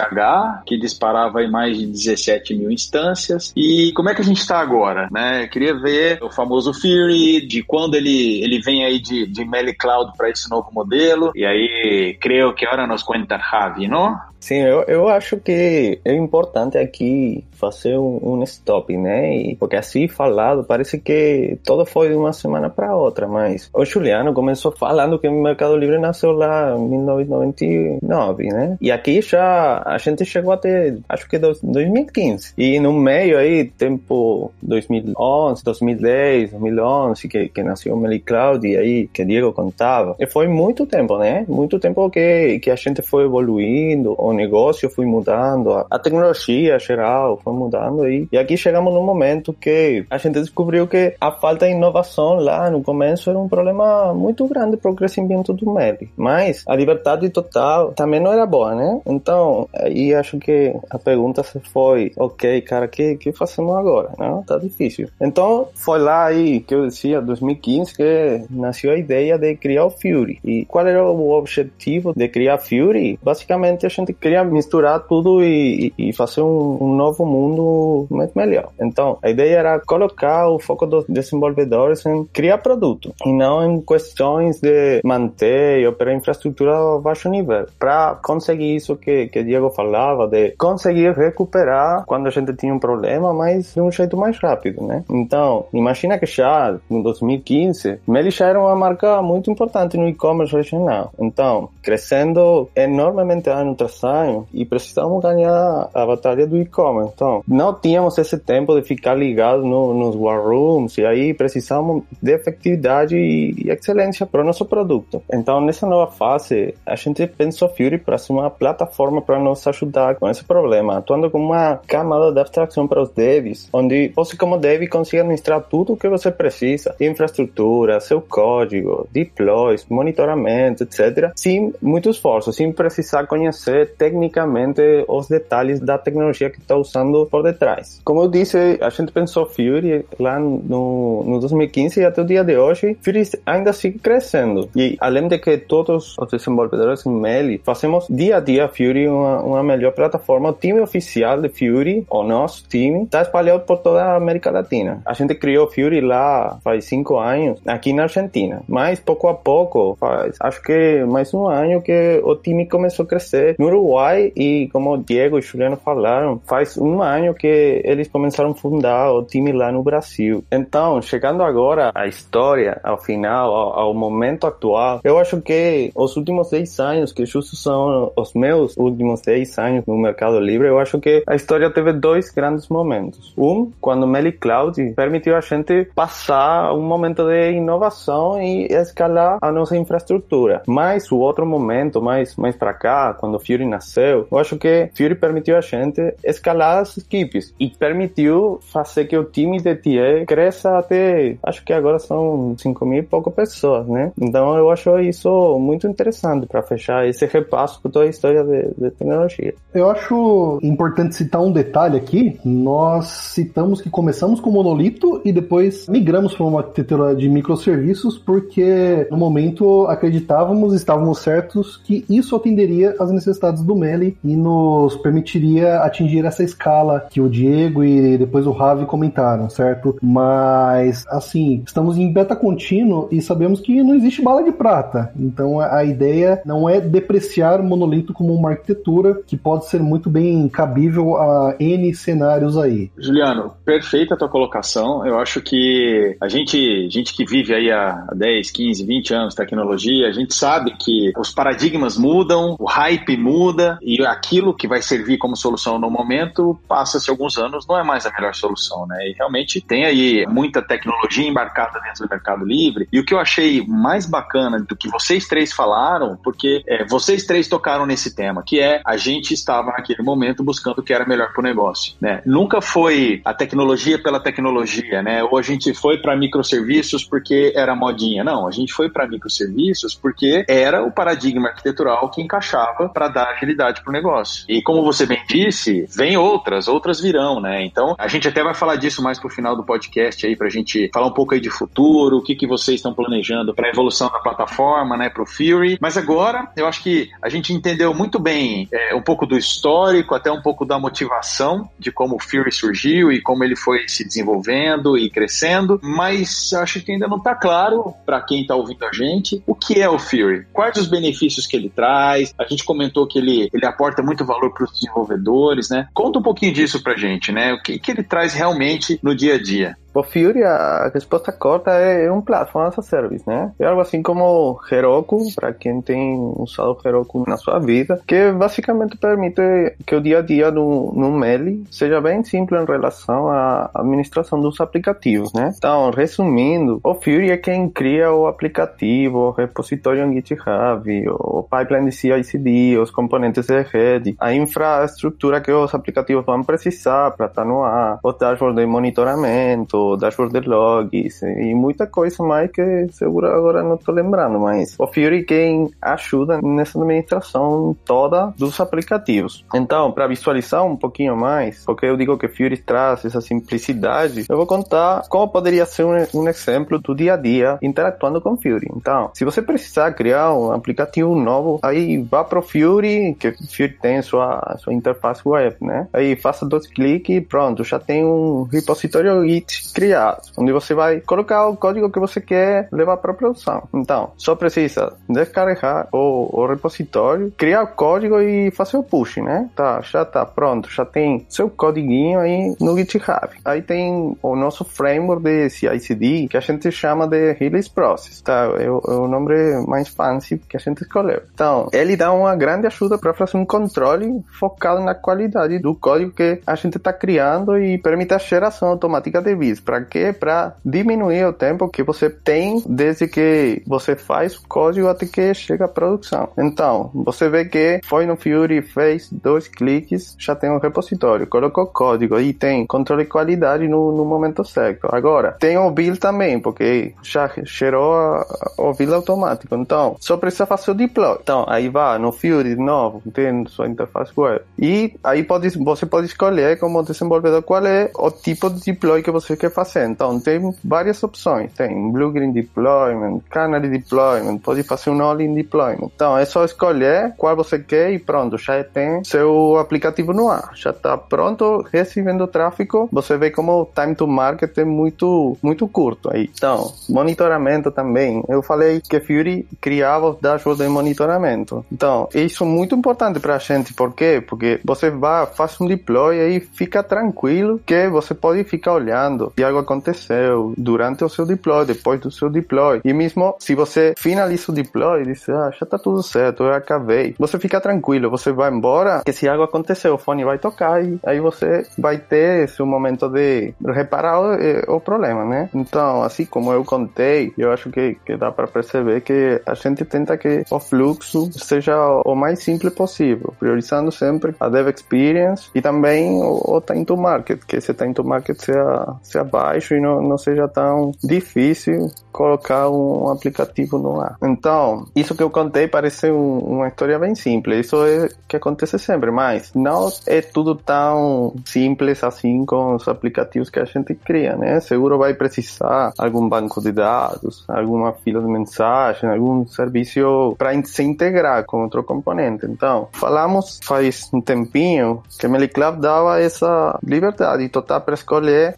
que 0.64 0.78
disparava 0.78 1.42
em 1.42 1.50
mais 1.50 1.76
de 1.76 1.86
17 1.86 2.54
mil 2.54 2.70
instâncias. 2.70 3.52
E 3.54 3.92
como 3.92 4.08
é 4.08 4.14
que 4.14 4.22
a 4.22 4.24
gente 4.24 4.40
está 4.40 4.60
agora? 4.60 5.10
Né? 5.12 5.44
Eu 5.44 5.48
queria 5.50 5.78
ver 5.78 6.22
o 6.22 6.30
famoso 6.30 6.72
Fury, 6.72 7.46
de 7.46 7.62
quando 7.62 7.96
ele, 7.96 8.42
ele 8.42 8.62
vem 8.62 8.82
aí 8.82 8.98
de, 8.98 9.26
de 9.26 9.44
Meli 9.44 9.74
Cloud 9.74 10.12
para 10.16 10.30
esse 10.30 10.48
novo 10.48 10.70
modelo. 10.72 11.32
E 11.34 11.44
aí, 11.44 12.16
creio 12.18 12.54
que 12.54 12.64
agora 12.64 12.86
nos 12.86 13.02
conta 13.02 13.38
Javi, 13.38 13.86
não? 13.86 14.18
Sim, 14.40 14.60
eu, 14.60 14.82
eu 14.82 15.08
acho 15.08 15.36
que 15.38 16.00
é 16.04 16.14
importante 16.14 16.78
aqui 16.78 17.44
fazer 17.52 17.98
um, 17.98 18.20
um 18.22 18.42
stop, 18.44 18.96
né? 18.96 19.36
E, 19.36 19.56
porque 19.56 19.76
assim 19.76 20.06
falado, 20.06 20.64
parece 20.64 20.98
que 20.98 21.58
tudo 21.64 21.84
foi 21.84 22.08
de 22.08 22.14
uma 22.14 22.32
semana 22.32 22.70
para 22.70 22.96
outra, 22.96 23.26
mas 23.26 23.68
o 23.74 23.84
Juliano 23.84 24.32
começou 24.32 24.72
falando 24.72 25.18
que 25.18 25.28
o 25.28 25.42
Mercado 25.42 25.76
Livre 25.76 25.98
nasceu 25.98 26.32
lá 26.32 26.74
em 26.76 26.88
1999, 26.88 28.46
né? 28.48 28.76
E 28.80 28.90
aqui 28.90 29.20
já 29.20 29.82
a 29.84 29.98
gente 29.98 30.24
chegou 30.24 30.52
até, 30.52 30.96
acho 31.08 31.28
que 31.28 31.38
2015. 31.38 32.54
E 32.56 32.78
no 32.78 32.92
meio 32.92 33.38
aí, 33.38 33.64
tempo 33.64 34.52
2011, 34.62 35.64
2010, 35.64 36.50
2011, 36.52 37.28
que, 37.28 37.48
que 37.48 37.62
nasceu 37.62 37.94
o 37.94 37.96
MeliCloud 37.96 38.66
e 38.66 38.76
aí 38.76 39.08
que 39.08 39.24
Diego 39.24 39.52
contava. 39.52 40.14
E 40.18 40.26
foi 40.26 40.46
muito 40.46 40.86
tempo, 40.86 41.18
né? 41.18 41.44
Muito 41.48 41.78
tempo 41.78 42.08
que, 42.10 42.60
que 42.60 42.70
a 42.70 42.76
gente 42.76 43.02
foi 43.02 43.24
evoluindo, 43.24 44.14
o 44.28 44.32
negócio 44.32 44.90
foi 44.90 45.06
mudando, 45.06 45.72
a, 45.72 45.86
a 45.90 45.98
tecnologia 45.98 46.78
geral 46.78 47.38
foi 47.42 47.52
mudando 47.52 48.08
e, 48.08 48.28
e 48.30 48.38
aqui 48.38 48.56
chegamos 48.56 48.92
num 48.92 49.02
momento 49.02 49.52
que 49.52 50.04
a 50.10 50.18
gente 50.18 50.40
descobriu 50.40 50.86
que 50.86 51.14
a 51.20 51.32
falta 51.32 51.66
de 51.66 51.72
inovação 51.72 52.34
lá 52.34 52.70
no 52.70 52.82
começo 52.82 53.30
era 53.30 53.38
um 53.38 53.48
problema 53.48 54.14
muito 54.14 54.46
grande 54.46 54.76
para 54.76 54.90
o 54.90 54.94
crescimento 54.94 55.52
do 55.52 55.72
MELI. 55.72 56.10
Mas 56.16 56.64
a 56.66 56.74
liberdade 56.74 57.28
total 57.30 57.92
também 57.92 58.20
não 58.20 58.32
era 58.32 58.46
boa, 58.46 58.74
né? 58.74 59.00
Então, 59.06 59.68
aí 59.74 60.14
acho 60.14 60.38
que 60.38 60.74
a 60.90 60.98
pergunta 60.98 61.42
se 61.42 61.60
foi, 61.60 62.12
ok, 62.16 62.60
cara, 62.62 62.86
o 62.86 62.88
que, 62.88 63.16
que 63.16 63.32
fazemos 63.32 63.76
agora? 63.76 64.10
Não, 64.18 64.42
tá 64.42 64.58
difícil. 64.58 65.08
Então, 65.20 65.68
foi 65.74 65.98
lá 65.98 66.26
aí 66.26 66.60
que 66.60 66.74
eu 66.74 66.86
dizia, 66.86 67.20
2015, 67.20 67.94
que 67.94 68.44
nasceu 68.50 68.92
a 68.92 68.98
ideia 68.98 69.38
de 69.38 69.54
criar 69.56 69.84
o 69.84 69.90
Fury. 69.90 70.38
E 70.44 70.64
qual 70.66 70.86
era 70.86 71.04
o 71.04 71.30
objetivo 71.30 72.12
de 72.14 72.28
criar 72.28 72.58
Fury? 72.58 73.18
Basicamente, 73.22 73.86
a 73.86 73.88
gente 73.88 74.12
queria 74.20 74.44
misturar 74.44 75.00
tudo 75.00 75.42
e, 75.42 75.92
e 75.98 76.12
fazer 76.12 76.42
um, 76.42 76.78
um, 76.80 76.94
novo 76.96 77.24
mundo 77.24 78.06
muito 78.10 78.32
melhor. 78.36 78.70
Então, 78.80 79.18
a 79.22 79.30
ideia 79.30 79.56
era 79.56 79.80
colocar 79.80 80.48
o 80.48 80.58
foco 80.58 80.86
dos 80.86 81.04
desenvolvedores 81.08 82.04
em 82.06 82.24
criar 82.26 82.58
produto 82.58 83.14
e 83.24 83.32
não 83.32 83.64
em 83.64 83.80
questões 83.80 84.60
de 84.60 85.00
manter 85.04 85.80
e 85.80 85.86
operar 85.86 86.14
infraestrutura 86.14 86.76
a 86.76 86.98
baixo 86.98 87.28
nível. 87.28 87.66
Para 87.78 88.16
conseguir 88.22 88.74
isso 88.74 88.96
que, 88.96 89.28
que 89.28 89.42
Diego 89.42 89.70
falava, 89.70 90.26
de 90.26 90.50
conseguir 90.52 91.12
recuperar 91.12 92.04
quando 92.06 92.26
a 92.26 92.30
gente 92.30 92.54
tinha 92.54 92.74
um 92.74 92.78
problema, 92.78 93.32
mas 93.32 93.74
de 93.74 93.80
um 93.80 93.90
jeito 93.90 94.16
mais 94.16 94.38
rápido, 94.38 94.82
né? 94.86 95.04
Então, 95.10 95.66
imagina 95.72 96.18
que 96.18 96.26
já 96.26 96.76
em 96.90 97.02
2015, 97.02 98.00
Meli 98.06 98.30
já 98.30 98.46
era 98.46 98.60
uma 98.60 98.74
marca 98.74 99.22
muito 99.22 99.50
importante 99.50 99.96
no 99.96 100.08
e-commerce 100.08 100.54
regional. 100.54 101.12
Então, 101.18 101.68
crescendo 101.82 102.68
enormemente 102.74 103.48
ano 103.50 103.74
tras 103.74 103.92
ano 104.08 104.46
e 104.52 104.64
precisamos 104.64 105.22
ganhar 105.22 105.88
a 105.92 106.06
batalha 106.06 106.46
do 106.46 106.60
e-commerce. 106.60 107.12
Então, 107.14 107.42
não 107.46 107.74
tínhamos 107.74 108.16
esse 108.18 108.38
tempo 108.38 108.74
de 108.74 108.86
ficar 108.86 109.14
ligado 109.14 109.64
no, 109.64 109.94
nos 109.94 110.16
war 110.16 110.40
rooms 110.40 110.98
e 110.98 111.04
aí 111.04 111.34
precisamos 111.34 112.02
de 112.22 112.32
efetividade 112.32 113.16
e, 113.16 113.70
excelência 113.70 114.26
para 114.26 114.42
o 114.42 114.44
nosso 114.44 114.64
produto. 114.64 115.22
Então, 115.32 115.60
nessa 115.60 115.86
nova 115.86 116.10
fase, 116.10 116.74
a 116.84 116.96
gente 116.96 117.26
pensou 117.26 117.68
Fury 117.68 117.98
para 117.98 118.18
ser 118.18 118.32
uma 118.32 118.50
plataforma 118.50 119.22
para 119.22 119.38
nos 119.38 119.66
ajudar 119.66 120.16
com 120.16 120.28
esse 120.28 120.44
problema, 120.44 120.98
atuando 120.98 121.30
como 121.30 121.46
uma 121.46 121.80
camada 121.86 122.32
de 122.32 122.40
abstração 122.40 122.86
para 122.86 123.02
os 123.02 123.10
devs, 123.10 123.68
onde 123.72 124.12
você 124.14 124.36
como 124.36 124.58
dev 124.58 124.88
consiga 124.88 125.22
administrar 125.22 125.62
tudo 125.62 125.92
o 125.92 125.96
que 125.96 126.08
você 126.08 126.30
precisa, 126.30 126.94
infraestrutura, 127.00 128.00
seu 128.00 128.20
código, 128.20 129.06
deploys, 129.12 129.86
monitoramento, 129.88 130.84
etc., 130.84 131.32
sem 131.34 131.72
muito 131.80 132.10
esforço, 132.10 132.52
sem 132.52 132.72
precisar 132.72 133.26
conhecer 133.26 133.94
tecnicamente 133.98 135.04
os 135.08 135.28
detalhes 135.28 135.80
da 135.80 135.98
tecnologia 135.98 136.48
que 136.48 136.60
está 136.60 136.76
usando 136.76 137.26
por 137.26 137.42
detrás. 137.42 138.00
Como 138.04 138.22
eu 138.22 138.28
disse, 138.28 138.78
a 138.80 138.88
gente 138.90 139.12
pensou 139.12 139.44
Fury 139.44 140.06
lá 140.18 140.38
no, 140.38 141.24
no 141.24 141.40
2015 141.40 142.00
e 142.00 142.04
até 142.04 142.22
o 142.22 142.24
dia 142.24 142.44
de 142.44 142.56
hoje, 142.56 142.96
Fury 143.02 143.22
ainda 143.44 143.72
sigue 143.72 143.98
crescendo. 143.98 144.68
E 144.76 144.96
além 145.00 145.26
de 145.26 145.38
que 145.38 145.58
todos 145.58 146.16
os 146.16 146.28
desenvolvedores 146.30 147.04
em 147.04 147.12
Meli 147.12 147.60
fazemos 147.64 148.06
dia 148.08 148.36
a 148.36 148.40
dia 148.40 148.68
Fury 148.68 149.08
uma, 149.08 149.42
uma 149.42 149.62
melhor 149.62 149.92
plataforma, 149.92 150.50
o 150.50 150.52
time 150.52 150.80
oficial 150.80 151.40
de 151.40 151.48
Fury, 151.48 152.06
o 152.08 152.22
nosso 152.22 152.64
time, 152.68 153.04
está 153.04 153.22
espalhado 153.22 153.60
por 153.64 153.78
toda 153.78 154.04
a 154.04 154.16
América 154.16 154.50
Latina. 154.50 155.02
A 155.04 155.12
gente 155.12 155.34
criou 155.34 155.66
Fury 155.66 156.00
lá 156.00 156.58
faz 156.62 156.84
cinco 156.84 157.18
anos, 157.18 157.60
aqui 157.66 157.92
na 157.92 158.04
Argentina. 158.04 158.62
Mas 158.68 159.00
pouco 159.00 159.28
a 159.28 159.34
pouco, 159.34 159.96
faz 159.98 160.36
acho 160.40 160.62
que 160.62 161.04
mais 161.04 161.34
um 161.34 161.48
ano 161.48 161.82
que 161.82 162.20
o 162.22 162.36
time 162.36 162.66
começou 162.68 163.04
a 163.04 163.08
crescer 163.08 163.56
no 163.58 163.66
Uruguai 163.66 163.87
e 164.36 164.68
como 164.72 164.94
o 164.94 164.98
Diego 164.98 165.38
e 165.38 165.42
Juliano 165.42 165.76
falaram, 165.76 166.40
faz 166.46 166.76
um 166.76 167.02
ano 167.02 167.34
que 167.34 167.80
eles 167.84 168.08
começaram 168.08 168.50
a 168.50 168.54
fundar 168.54 169.12
o 169.12 169.24
time 169.24 169.52
lá 169.52 169.72
no 169.72 169.82
Brasil. 169.82 170.44
Então, 170.50 171.00
chegando 171.00 171.42
agora 171.42 171.90
à 171.94 172.06
história, 172.06 172.80
ao 172.82 172.98
final, 172.98 173.52
ao, 173.54 173.78
ao 173.80 173.94
momento 173.94 174.46
atual, 174.46 175.00
eu 175.04 175.18
acho 175.18 175.40
que 175.40 175.90
os 175.94 176.16
últimos 176.16 176.50
10 176.50 176.80
anos, 176.80 177.12
que 177.12 177.24
justo 177.24 177.56
são 177.56 178.12
os 178.16 178.34
meus 178.34 178.76
últimos 178.76 179.22
10 179.22 179.58
anos 179.58 179.86
no 179.86 179.96
Mercado 179.96 180.38
Livre, 180.40 180.68
eu 180.68 180.78
acho 180.78 180.98
que 180.98 181.22
a 181.26 181.34
história 181.34 181.70
teve 181.70 181.92
dois 181.92 182.30
grandes 182.30 182.68
momentos. 182.68 183.34
Um, 183.36 183.70
quando 183.80 184.06
Meli 184.06 184.32
Cloud 184.32 184.92
permitiu 184.94 185.36
a 185.36 185.40
gente 185.40 185.86
passar 185.94 186.72
um 186.74 186.82
momento 186.82 187.24
de 187.26 187.52
inovação 187.52 188.40
e 188.40 188.66
escalar 188.66 189.38
a 189.40 189.52
nossa 189.52 189.76
infraestrutura. 189.76 190.62
Mas 190.66 191.10
o 191.10 191.18
outro 191.18 191.46
momento, 191.46 192.00
mais, 192.02 192.36
mais 192.36 192.56
para 192.56 192.74
cá, 192.74 193.14
quando 193.14 193.38
Fury 193.38 193.64
nasceu, 193.78 194.26
eu 194.30 194.38
acho 194.38 194.56
que 194.56 194.90
Fury 194.94 195.14
permitiu 195.14 195.56
a 195.56 195.60
gente 195.60 196.14
escalar 196.24 196.78
as 196.78 196.98
equipes 196.98 197.54
e 197.58 197.68
permitiu 197.68 198.58
fazer 198.72 199.06
que 199.06 199.16
o 199.16 199.24
time 199.24 199.58
de 199.60 199.74
TE 199.76 200.26
cresça 200.26 200.78
até, 200.78 201.36
acho 201.42 201.64
que 201.64 201.72
agora 201.72 201.98
são 201.98 202.54
5 202.58 202.86
mil 202.86 202.98
e 202.98 203.02
pouco 203.02 203.30
pessoas, 203.30 203.86
né? 203.86 204.12
Então 204.20 204.56
eu 204.56 204.70
acho 204.70 204.98
isso 204.98 205.58
muito 205.58 205.86
interessante 205.86 206.46
para 206.46 206.62
fechar 206.62 207.06
esse 207.06 207.24
repasso 207.26 207.80
por 207.80 207.90
toda 207.90 208.06
a 208.06 208.08
história 208.08 208.42
de, 208.42 208.74
de 208.76 208.90
tecnologia. 208.90 209.54
Eu 209.72 209.88
acho 209.90 210.58
importante 210.62 211.14
citar 211.14 211.40
um 211.40 211.52
detalhe 211.52 211.96
aqui. 211.96 212.38
Nós 212.44 213.06
citamos 213.06 213.80
que 213.80 213.90
começamos 213.90 214.40
com 214.40 214.50
monolito 214.50 215.20
e 215.24 215.32
depois 215.32 215.88
migramos 215.88 216.34
para 216.34 216.46
uma 216.46 216.60
arquitetura 216.60 217.14
de 217.14 217.28
microserviços 217.28 218.18
porque 218.18 219.06
no 219.10 219.16
momento 219.16 219.86
acreditávamos, 219.86 220.74
estávamos 220.74 221.20
certos 221.20 221.76
que 221.76 222.04
isso 222.08 222.34
atenderia 222.34 222.96
às 222.98 223.10
necessidades 223.10 223.62
do 223.68 223.76
Meli 223.76 224.16
e 224.24 224.34
nos 224.34 224.96
permitiria 224.96 225.76
atingir 225.80 226.24
essa 226.24 226.42
escala 226.42 227.06
que 227.10 227.20
o 227.20 227.28
Diego 227.28 227.84
e 227.84 228.18
depois 228.18 228.46
o 228.46 228.52
Ravi 228.52 228.86
comentaram, 228.86 229.48
certo? 229.48 229.96
Mas 230.02 231.06
assim, 231.08 231.62
estamos 231.66 231.96
em 231.96 232.12
beta 232.12 232.34
contínuo 232.34 233.08
e 233.12 233.20
sabemos 233.20 233.60
que 233.60 233.82
não 233.82 233.94
existe 233.94 234.22
bala 234.22 234.42
de 234.42 234.50
prata. 234.52 235.12
Então 235.16 235.60
a 235.60 235.84
ideia 235.84 236.42
não 236.44 236.68
é 236.68 236.80
depreciar 236.80 237.60
o 237.60 237.64
monolito 237.64 238.12
como 238.12 238.34
uma 238.34 238.50
arquitetura 238.50 239.20
que 239.26 239.36
pode 239.36 239.66
ser 239.66 239.80
muito 239.80 240.08
bem 240.10 240.48
cabível 240.48 241.16
a 241.16 241.54
N 241.60 241.94
cenários 241.94 242.56
aí. 242.56 242.90
Juliano, 242.98 243.52
perfeita 243.64 244.14
a 244.14 244.16
tua 244.16 244.28
colocação. 244.28 245.06
Eu 245.06 245.18
acho 245.18 245.40
que 245.40 246.16
a 246.20 246.28
gente, 246.28 246.88
gente 246.90 247.14
que 247.14 247.24
vive 247.24 247.54
aí 247.54 247.70
há 247.70 248.06
10, 248.14 248.50
15, 248.50 248.84
20 248.84 249.14
anos 249.14 249.34
tecnologia, 249.34 250.08
a 250.08 250.12
gente 250.12 250.34
sabe 250.34 250.74
que 250.78 251.12
os 251.18 251.30
paradigmas 251.32 251.98
mudam, 251.98 252.56
o 252.58 252.64
hype 252.64 253.16
muda 253.16 253.47
e 253.82 254.04
aquilo 254.04 254.54
que 254.54 254.68
vai 254.68 254.82
servir 254.82 255.18
como 255.18 255.36
solução 255.36 255.78
no 255.78 255.90
momento, 255.90 256.58
passa-se 256.68 257.10
alguns 257.10 257.38
anos, 257.38 257.66
não 257.66 257.78
é 257.78 257.82
mais 257.82 258.06
a 258.06 258.12
melhor 258.12 258.34
solução, 258.34 258.86
né? 258.86 259.08
E 259.08 259.12
realmente 259.12 259.60
tem 259.60 259.84
aí 259.84 260.26
muita 260.26 260.62
tecnologia 260.62 261.26
embarcada 261.26 261.80
dentro 261.80 262.06
do 262.06 262.10
Mercado 262.10 262.44
Livre. 262.44 262.88
E 262.92 262.98
o 262.98 263.04
que 263.04 263.14
eu 263.14 263.18
achei 263.18 263.64
mais 263.66 264.06
bacana 264.06 264.58
do 264.60 264.76
que 264.76 264.88
vocês 264.88 265.26
três 265.26 265.52
falaram, 265.52 266.16
porque 266.22 266.62
é, 266.66 266.84
vocês 266.84 267.24
três 267.24 267.48
tocaram 267.48 267.86
nesse 267.86 268.14
tema, 268.14 268.42
que 268.44 268.60
é 268.60 268.80
a 268.84 268.96
gente 268.96 269.34
estava 269.34 269.72
naquele 269.72 270.02
momento 270.02 270.42
buscando 270.42 270.78
o 270.78 270.82
que 270.82 270.92
era 270.92 271.06
melhor 271.06 271.32
para 271.32 271.40
o 271.40 271.44
negócio, 271.44 271.94
né? 272.00 272.22
Nunca 272.24 272.60
foi 272.60 273.20
a 273.24 273.34
tecnologia 273.34 274.00
pela 274.02 274.20
tecnologia, 274.20 275.02
né? 275.02 275.22
Ou 275.24 275.38
a 275.38 275.42
gente 275.42 275.72
foi 275.74 275.98
para 275.98 276.16
microserviços 276.16 277.04
porque 277.04 277.52
era 277.54 277.74
modinha. 277.74 278.24
Não, 278.24 278.46
a 278.46 278.50
gente 278.50 278.72
foi 278.72 278.88
para 278.90 279.06
microserviços 279.06 279.94
porque 279.94 280.44
era 280.48 280.82
o 280.84 280.90
paradigma 280.90 281.48
arquitetural 281.48 282.10
que 282.10 282.22
encaixava 282.22 282.88
para 282.88 283.08
dar 283.08 283.37
agilidade 283.38 283.82
para 283.82 283.90
o 283.90 283.92
negócio. 283.92 284.44
E 284.48 284.62
como 284.62 284.82
você 284.82 285.06
bem 285.06 285.22
disse, 285.28 285.86
vem 285.94 286.16
outras, 286.16 286.68
outras 286.68 287.00
virão, 287.00 287.40
né? 287.40 287.64
Então, 287.64 287.94
a 287.98 288.08
gente 288.08 288.28
até 288.28 288.42
vai 288.42 288.54
falar 288.54 288.76
disso 288.76 289.02
mais 289.02 289.18
pro 289.18 289.28
final 289.28 289.56
do 289.56 289.64
podcast 289.64 290.26
aí, 290.26 290.36
pra 290.36 290.48
gente 290.48 290.90
falar 290.92 291.06
um 291.06 291.12
pouco 291.12 291.34
aí 291.34 291.40
de 291.40 291.50
futuro, 291.50 292.18
o 292.18 292.22
que, 292.22 292.34
que 292.34 292.46
vocês 292.46 292.76
estão 292.76 292.94
planejando 292.94 293.54
para 293.54 293.68
a 293.68 293.70
evolução 293.70 294.10
da 294.10 294.18
plataforma, 294.18 294.96
né, 294.96 295.08
pro 295.08 295.26
Fury. 295.26 295.78
Mas 295.80 295.96
agora, 295.96 296.48
eu 296.56 296.66
acho 296.66 296.82
que 296.82 297.08
a 297.22 297.28
gente 297.28 297.52
entendeu 297.52 297.94
muito 297.94 298.18
bem 298.18 298.68
é, 298.72 298.94
um 298.94 299.02
pouco 299.02 299.26
do 299.26 299.36
histórico, 299.36 300.14
até 300.14 300.30
um 300.30 300.42
pouco 300.42 300.64
da 300.64 300.78
motivação 300.78 301.68
de 301.78 301.90
como 301.90 302.16
o 302.16 302.18
Fury 302.18 302.52
surgiu 302.52 303.12
e 303.12 303.20
como 303.20 303.44
ele 303.44 303.56
foi 303.56 303.88
se 303.88 304.04
desenvolvendo 304.04 304.96
e 304.96 305.10
crescendo, 305.10 305.80
mas 305.82 306.52
acho 306.52 306.80
que 306.80 306.92
ainda 306.92 307.08
não 307.08 307.18
está 307.18 307.34
claro 307.34 307.94
para 308.04 308.20
quem 308.20 308.42
está 308.42 308.54
ouvindo 308.54 308.84
a 308.84 308.92
gente 308.92 309.42
o 309.46 309.54
que 309.54 309.80
é 309.80 309.88
o 309.88 309.98
Fury, 309.98 310.46
quais 310.52 310.76
os 310.76 310.88
benefícios 310.88 311.46
que 311.46 311.56
ele 311.56 311.68
traz. 311.68 312.34
A 312.38 312.44
gente 312.44 312.64
comentou 312.64 313.06
que 313.06 313.18
ele, 313.18 313.27
ele 313.52 313.66
aporta 313.66 314.02
muito 314.02 314.24
valor 314.24 314.52
para 314.52 314.64
os 314.64 314.72
desenvolvedores, 314.72 315.70
né? 315.70 315.88
Conta 315.92 316.18
um 316.18 316.22
pouquinho 316.22 316.52
disso 316.52 316.82
pra 316.82 316.96
gente, 316.96 317.32
né? 317.32 317.52
O 317.52 317.62
que, 317.62 317.78
que 317.78 317.90
ele 317.90 318.02
traz 318.02 318.34
realmente 318.34 318.98
no 319.02 319.14
dia 319.14 319.34
a 319.34 319.42
dia? 319.42 319.76
O 319.98 320.02
Fury, 320.04 320.44
a 320.44 320.92
resposta 320.94 321.32
corta 321.32 321.72
é 321.72 322.10
um 322.10 322.20
Platform 322.20 322.68
as 322.68 322.78
a 322.78 322.82
Service, 322.82 323.24
né? 323.26 323.52
É 323.58 323.66
algo 323.66 323.80
assim 323.80 324.00
como 324.00 324.60
Heroku, 324.70 325.18
para 325.34 325.52
quem 325.52 325.82
tem 325.82 326.16
usado 326.36 326.78
Heroku 326.84 327.24
na 327.26 327.36
sua 327.36 327.58
vida, 327.58 328.00
que 328.06 328.30
basicamente 328.30 328.96
permite 328.96 329.42
que 329.84 329.96
o 329.96 330.00
dia 330.00 330.18
a 330.18 330.22
dia 330.22 330.52
no, 330.52 330.92
no 330.92 331.10
Meli 331.10 331.64
seja 331.68 332.00
bem 332.00 332.22
simples 332.22 332.62
em 332.62 332.64
relação 332.64 333.28
à 333.28 333.70
administração 333.74 334.40
dos 334.40 334.60
aplicativos, 334.60 335.32
né? 335.32 335.52
Então, 335.56 335.90
resumindo, 335.90 336.80
o 336.84 336.94
Fury 336.94 337.32
é 337.32 337.36
quem 337.36 337.68
cria 337.68 338.12
o 338.12 338.28
aplicativo, 338.28 339.18
o 339.18 339.30
repositório 339.32 340.04
em 340.04 340.14
GitHub, 340.14 341.08
o 341.08 341.42
pipeline 341.42 341.90
de 341.90 341.96
CI/CD, 341.96 342.78
os 342.78 342.92
componentes 342.92 343.46
de 343.46 343.62
rede, 343.62 344.14
a 344.20 344.32
infraestrutura 344.32 345.40
que 345.40 345.50
os 345.50 345.74
aplicativos 345.74 346.24
vão 346.24 346.44
precisar 346.44 347.10
para 347.16 347.26
estar 347.26 347.44
no 347.44 347.64
ar, 347.64 347.98
o 348.00 348.12
dashboard 348.12 348.60
de 348.60 348.64
monitoramento, 348.64 349.87
dashboard 349.96 350.40
de 350.40 350.48
logs 350.48 351.22
e 351.22 351.54
muita 351.54 351.86
coisa 351.86 352.22
mais 352.22 352.50
que 352.50 352.88
seguro 352.92 353.26
agora 353.26 353.62
não 353.62 353.74
estou 353.74 353.94
lembrando, 353.94 354.38
mas 354.38 354.74
o 354.78 354.86
Fury 354.86 355.24
quem 355.24 355.70
ajuda 355.80 356.40
nessa 356.42 356.78
administração 356.78 357.76
toda 357.84 358.32
dos 358.36 358.60
aplicativos. 358.60 359.44
Então, 359.54 359.92
para 359.92 360.06
visualizar 360.06 360.64
um 360.64 360.76
pouquinho 360.76 361.16
mais, 361.16 361.64
porque 361.64 361.86
eu 361.86 361.96
digo 361.96 362.18
que 362.18 362.28
Fury 362.28 362.58
traz 362.58 363.04
essa 363.04 363.20
simplicidade, 363.20 364.24
eu 364.28 364.36
vou 364.36 364.46
contar 364.46 365.02
como 365.08 365.28
poderia 365.28 365.66
ser 365.66 365.84
um, 365.84 365.94
um 366.14 366.28
exemplo 366.28 366.78
do 366.78 366.94
dia 366.94 367.14
a 367.14 367.16
dia 367.16 367.58
interactuando 367.62 368.20
com 368.20 368.36
Fury. 368.36 368.68
Então, 368.74 369.10
se 369.14 369.24
você 369.24 369.42
precisar 369.42 369.92
criar 369.92 370.32
um 370.32 370.52
aplicativo 370.52 371.14
novo, 371.14 371.58
aí 371.62 371.98
vá 371.98 372.24
para 372.24 372.38
o 372.38 372.42
Fury, 372.42 373.14
que 373.18 373.32
Fury 373.32 373.76
tem 373.80 374.02
sua, 374.02 374.56
sua 374.58 374.74
interface 374.74 375.22
web, 375.26 375.56
né? 375.60 375.88
Aí 375.92 376.16
faça 376.16 376.46
dois 376.46 376.66
cliques 376.66 377.16
e 377.16 377.20
pronto, 377.20 377.64
já 377.64 377.78
tem 377.78 378.04
um 378.04 378.42
repositório 378.42 379.26
Git 379.28 379.72
criado, 379.78 380.22
onde 380.36 380.50
você 380.50 380.74
vai 380.74 381.00
colocar 381.00 381.46
o 381.46 381.56
código 381.56 381.88
que 381.88 382.00
você 382.00 382.20
quer 382.20 382.68
levar 382.72 382.96
para 382.96 383.14
produção. 383.14 383.68
Então, 383.72 384.10
só 384.16 384.34
precisa 384.34 384.92
descarregar 385.08 385.86
o, 385.92 386.28
o 386.32 386.46
repositório, 386.46 387.32
criar 387.36 387.62
o 387.62 387.68
código 387.68 388.20
e 388.20 388.50
fazer 388.50 388.76
o 388.76 388.82
push, 388.82 389.18
né? 389.18 389.48
Tá, 389.54 389.80
já 389.80 390.04
tá 390.04 390.26
pronto, 390.26 390.68
já 390.68 390.84
tem 390.84 391.24
seu 391.28 391.48
codiguinho 391.48 392.18
aí 392.18 392.56
no 392.60 392.76
GitHub. 392.76 393.28
Aí 393.44 393.62
tem 393.62 394.16
o 394.20 394.34
nosso 394.34 394.64
framework 394.64 395.22
de 395.22 395.48
CI/CD 395.48 396.26
que 396.28 396.36
a 396.36 396.40
gente 396.40 396.72
chama 396.72 397.06
de 397.06 397.34
Release 397.34 397.70
Process, 397.70 398.20
tá? 398.20 398.48
É, 398.58 398.64
é 398.64 398.70
o 398.70 399.06
nome 399.06 399.64
mais 399.68 399.86
fancy 399.86 400.38
que 400.48 400.56
a 400.56 400.60
gente 400.60 400.82
escolheu. 400.82 401.22
Então, 401.32 401.68
ele 401.72 401.96
dá 401.96 402.12
uma 402.12 402.34
grande 402.34 402.66
ajuda 402.66 402.98
para 402.98 403.14
fazer 403.14 403.36
um 403.36 403.46
controle 403.46 404.24
focado 404.40 404.80
na 404.80 404.94
qualidade 404.94 405.60
do 405.60 405.72
código 405.72 406.10
que 406.10 406.40
a 406.44 406.56
gente 406.56 406.78
está 406.78 406.92
criando 406.92 407.56
e 407.56 407.78
permite 407.78 408.12
a 408.12 408.18
geração 408.18 408.70
automática 408.70 409.22
de 409.22 409.36
bits. 409.58 409.60
Para 409.60 409.84
quê? 409.84 410.12
Para 410.12 410.54
diminuir 410.64 411.24
o 411.26 411.32
tempo 411.32 411.68
que 411.68 411.82
você 411.82 412.08
tem 412.08 412.62
desde 412.66 413.08
que 413.08 413.62
você 413.66 413.96
faz 413.96 414.36
o 414.36 414.46
código 414.48 414.88
até 414.88 415.06
que 415.06 415.34
chega 415.34 415.66
à 415.66 415.68
produção. 415.68 416.30
Então, 416.38 416.90
você 416.94 417.28
vê 417.28 417.44
que 417.44 417.80
foi 417.84 418.06
no 418.06 418.16
Fury, 418.16 418.62
fez 418.62 419.10
dois 419.12 419.48
cliques, 419.48 420.16
já 420.18 420.34
tem 420.34 420.50
um 420.50 420.58
repositório, 420.58 421.26
colocou 421.26 421.66
código 421.66 422.18
e 422.18 422.32
tem 422.32 422.66
controle 422.66 423.04
de 423.04 423.10
qualidade 423.10 423.68
no, 423.68 423.92
no 423.92 424.04
momento 424.04 424.44
certo. 424.44 424.88
Agora, 424.90 425.36
tem 425.38 425.56
o 425.58 425.70
build 425.70 425.98
também, 425.98 426.40
porque 426.40 426.94
já 427.02 427.30
gerou 427.44 427.94
a, 427.94 428.26
o 428.58 428.72
build 428.74 428.94
automático. 428.94 429.54
Então, 429.54 429.96
só 430.00 430.16
precisa 430.16 430.46
fazer 430.46 430.70
o 430.70 430.74
deploy. 430.74 431.18
Então, 431.22 431.44
aí 431.48 431.68
vai 431.68 431.98
no 431.98 432.12
Fury 432.12 432.54
de 432.54 432.62
novo, 432.62 433.02
tem 433.12 433.46
sua 433.46 433.68
interface 433.68 434.12
web. 434.16 434.40
E 434.58 434.94
aí 435.04 435.22
pode, 435.22 435.50
você 435.58 435.86
pode 435.86 436.06
escolher 436.06 436.58
como 436.58 436.82
desenvolvedor 436.82 437.42
qual 437.42 437.64
é 437.66 437.90
o 437.94 438.10
tipo 438.10 438.50
de 438.50 438.60
deploy 438.60 439.02
que 439.02 439.10
você 439.10 439.36
quer 439.36 439.47
fazer. 439.50 439.88
Então, 439.88 440.20
tem 440.20 440.40
várias 440.64 441.02
opções. 441.02 441.52
Tem 441.52 441.90
Blue 441.90 442.12
Green 442.12 442.32
Deployment, 442.32 443.20
Canary 443.30 443.68
Deployment, 443.68 444.38
pode 444.38 444.62
fazer 444.62 444.90
um 444.90 445.02
All-in 445.02 445.34
Deployment. 445.34 445.90
Então, 445.94 446.16
é 446.16 446.24
só 446.24 446.44
escolher 446.44 447.14
qual 447.16 447.36
você 447.36 447.58
quer 447.58 447.92
e 447.92 447.98
pronto, 447.98 448.38
já 448.38 448.62
tem 448.64 449.02
seu 449.04 449.56
aplicativo 449.56 450.12
no 450.12 450.28
ar. 450.28 450.50
Já 450.54 450.70
está 450.70 450.96
pronto, 450.96 451.64
recebendo 451.72 452.26
tráfego. 452.26 452.88
Você 452.92 453.16
vê 453.16 453.30
como 453.30 453.62
o 453.62 453.66
time 453.66 453.94
to 453.94 454.06
market 454.06 454.56
é 454.58 454.64
muito, 454.64 455.36
muito 455.42 455.66
curto 455.68 456.10
aí. 456.12 456.30
Então, 456.34 456.72
monitoramento 456.88 457.70
também. 457.70 458.22
Eu 458.28 458.42
falei 458.42 458.80
que 458.80 459.00
Fury 459.00 459.46
criava 459.60 460.10
o 460.10 460.18
dashboard 460.20 460.62
de 460.62 460.68
monitoramento. 460.68 461.64
Então, 461.70 462.08
isso 462.14 462.44
é 462.44 462.46
muito 462.46 462.74
importante 462.74 463.20
para 463.20 463.36
a 463.36 463.38
gente. 463.38 463.72
Por 463.74 463.94
quê? 463.94 464.22
Porque 464.26 464.60
você 464.64 464.90
vai, 464.90 465.26
faz 465.26 465.60
um 465.60 465.66
deploy 465.66 466.16
e 466.16 466.40
fica 466.40 466.82
tranquilo 466.82 467.60
que 467.64 467.88
você 467.88 468.14
pode 468.14 468.44
ficar 468.44 468.74
olhando 468.74 469.32
se 469.38 469.44
algo 469.44 469.60
aconteceu 469.60 470.52
durante 470.56 471.04
o 471.04 471.08
seu 471.08 471.24
deploy, 471.24 471.64
depois 471.64 472.00
do 472.00 472.10
seu 472.10 472.28
deploy. 472.28 472.80
E 472.84 472.92
mesmo 472.92 473.36
se 473.38 473.54
você 473.54 473.94
finaliza 473.96 474.50
o 474.50 474.54
deploy 474.54 475.02
e 475.02 475.04
diz, 475.04 475.28
ah, 475.28 475.52
já 475.52 475.62
está 475.62 475.78
tudo 475.78 476.02
certo, 476.02 476.42
eu 476.42 476.52
acabei. 476.52 477.14
Você 477.16 477.38
fica 477.38 477.60
tranquilo, 477.60 478.10
você 478.10 478.32
vai 478.32 478.50
embora, 478.50 479.02
que 479.04 479.12
se 479.12 479.28
algo 479.28 479.44
aconteceu, 479.44 479.94
o 479.94 479.98
fone 479.98 480.24
vai 480.24 480.38
tocar 480.38 480.84
e 480.84 480.98
aí 481.06 481.20
você 481.20 481.64
vai 481.78 481.98
ter 481.98 482.44
esse 482.44 482.60
momento 482.64 483.08
de 483.08 483.54
reparar 483.64 484.20
o, 484.20 484.32
eh, 484.32 484.64
o 484.66 484.80
problema, 484.80 485.24
né? 485.24 485.48
Então, 485.54 486.02
assim 486.02 486.24
como 486.24 486.52
eu 486.52 486.64
contei, 486.64 487.32
eu 487.38 487.52
acho 487.52 487.70
que, 487.70 487.96
que 488.04 488.16
dá 488.16 488.32
para 488.32 488.48
perceber 488.48 489.02
que 489.02 489.40
a 489.46 489.54
gente 489.54 489.84
tenta 489.84 490.18
que 490.18 490.42
o 490.50 490.58
fluxo 490.58 491.30
seja 491.32 491.76
o 492.04 492.16
mais 492.16 492.42
simples 492.42 492.74
possível, 492.74 493.32
priorizando 493.38 493.92
sempre 493.92 494.34
a 494.40 494.48
dev 494.48 494.68
experience 494.68 495.48
e 495.54 495.62
também 495.62 496.20
o, 496.20 496.56
o 496.56 496.60
time 496.60 496.84
to 496.84 496.96
market, 496.96 497.40
que 497.46 497.56
esse 497.56 497.72
time 497.72 497.94
to 497.94 498.02
market 498.02 498.36
seja, 498.40 498.96
seja 499.02 499.27
baixo 499.28 499.74
e 499.74 499.80
não, 499.80 500.00
não 500.00 500.18
seja 500.18 500.48
tão 500.48 500.92
difícil 501.02 501.88
colocar 502.12 502.68
um 502.68 503.08
aplicativo 503.10 503.78
no 503.78 504.00
ar. 504.00 504.16
Então, 504.22 504.86
isso 504.96 505.14
que 505.14 505.22
eu 505.22 505.30
contei 505.30 505.68
parece 505.68 506.10
um, 506.10 506.38
uma 506.38 506.68
história 506.68 506.98
bem 506.98 507.14
simples, 507.14 507.66
isso 507.66 507.84
é 507.84 508.08
que 508.26 508.36
acontece 508.36 508.78
sempre, 508.78 509.10
mas 509.10 509.52
não 509.54 509.88
é 510.06 510.20
tudo 510.20 510.54
tão 510.54 511.34
simples 511.44 512.02
assim 512.02 512.44
com 512.44 512.74
os 512.74 512.88
aplicativos 512.88 513.50
que 513.50 513.60
a 513.60 513.64
gente 513.64 513.94
cria, 513.94 514.36
né? 514.36 514.58
Seguro 514.60 514.98
vai 514.98 515.14
precisar 515.14 515.92
algum 515.96 516.28
banco 516.28 516.60
de 516.60 516.72
dados, 516.72 517.44
alguma 517.48 517.92
fila 517.92 518.20
de 518.20 518.28
mensagem, 518.28 519.08
algum 519.08 519.46
serviço 519.46 520.34
para 520.36 520.60
se 520.64 520.82
integrar 520.82 521.44
com 521.44 521.62
outro 521.62 521.84
componente. 521.84 522.46
Então, 522.46 522.88
falamos 522.92 523.60
faz 523.62 524.10
um 524.12 524.20
tempinho 524.20 525.02
que 525.18 525.26
a 525.26 525.28
MeliClub 525.28 525.80
dava 525.80 526.20
essa 526.20 526.78
liberdade 526.82 527.48
total 527.48 527.80
para 527.80 527.94
escolher 527.94 528.54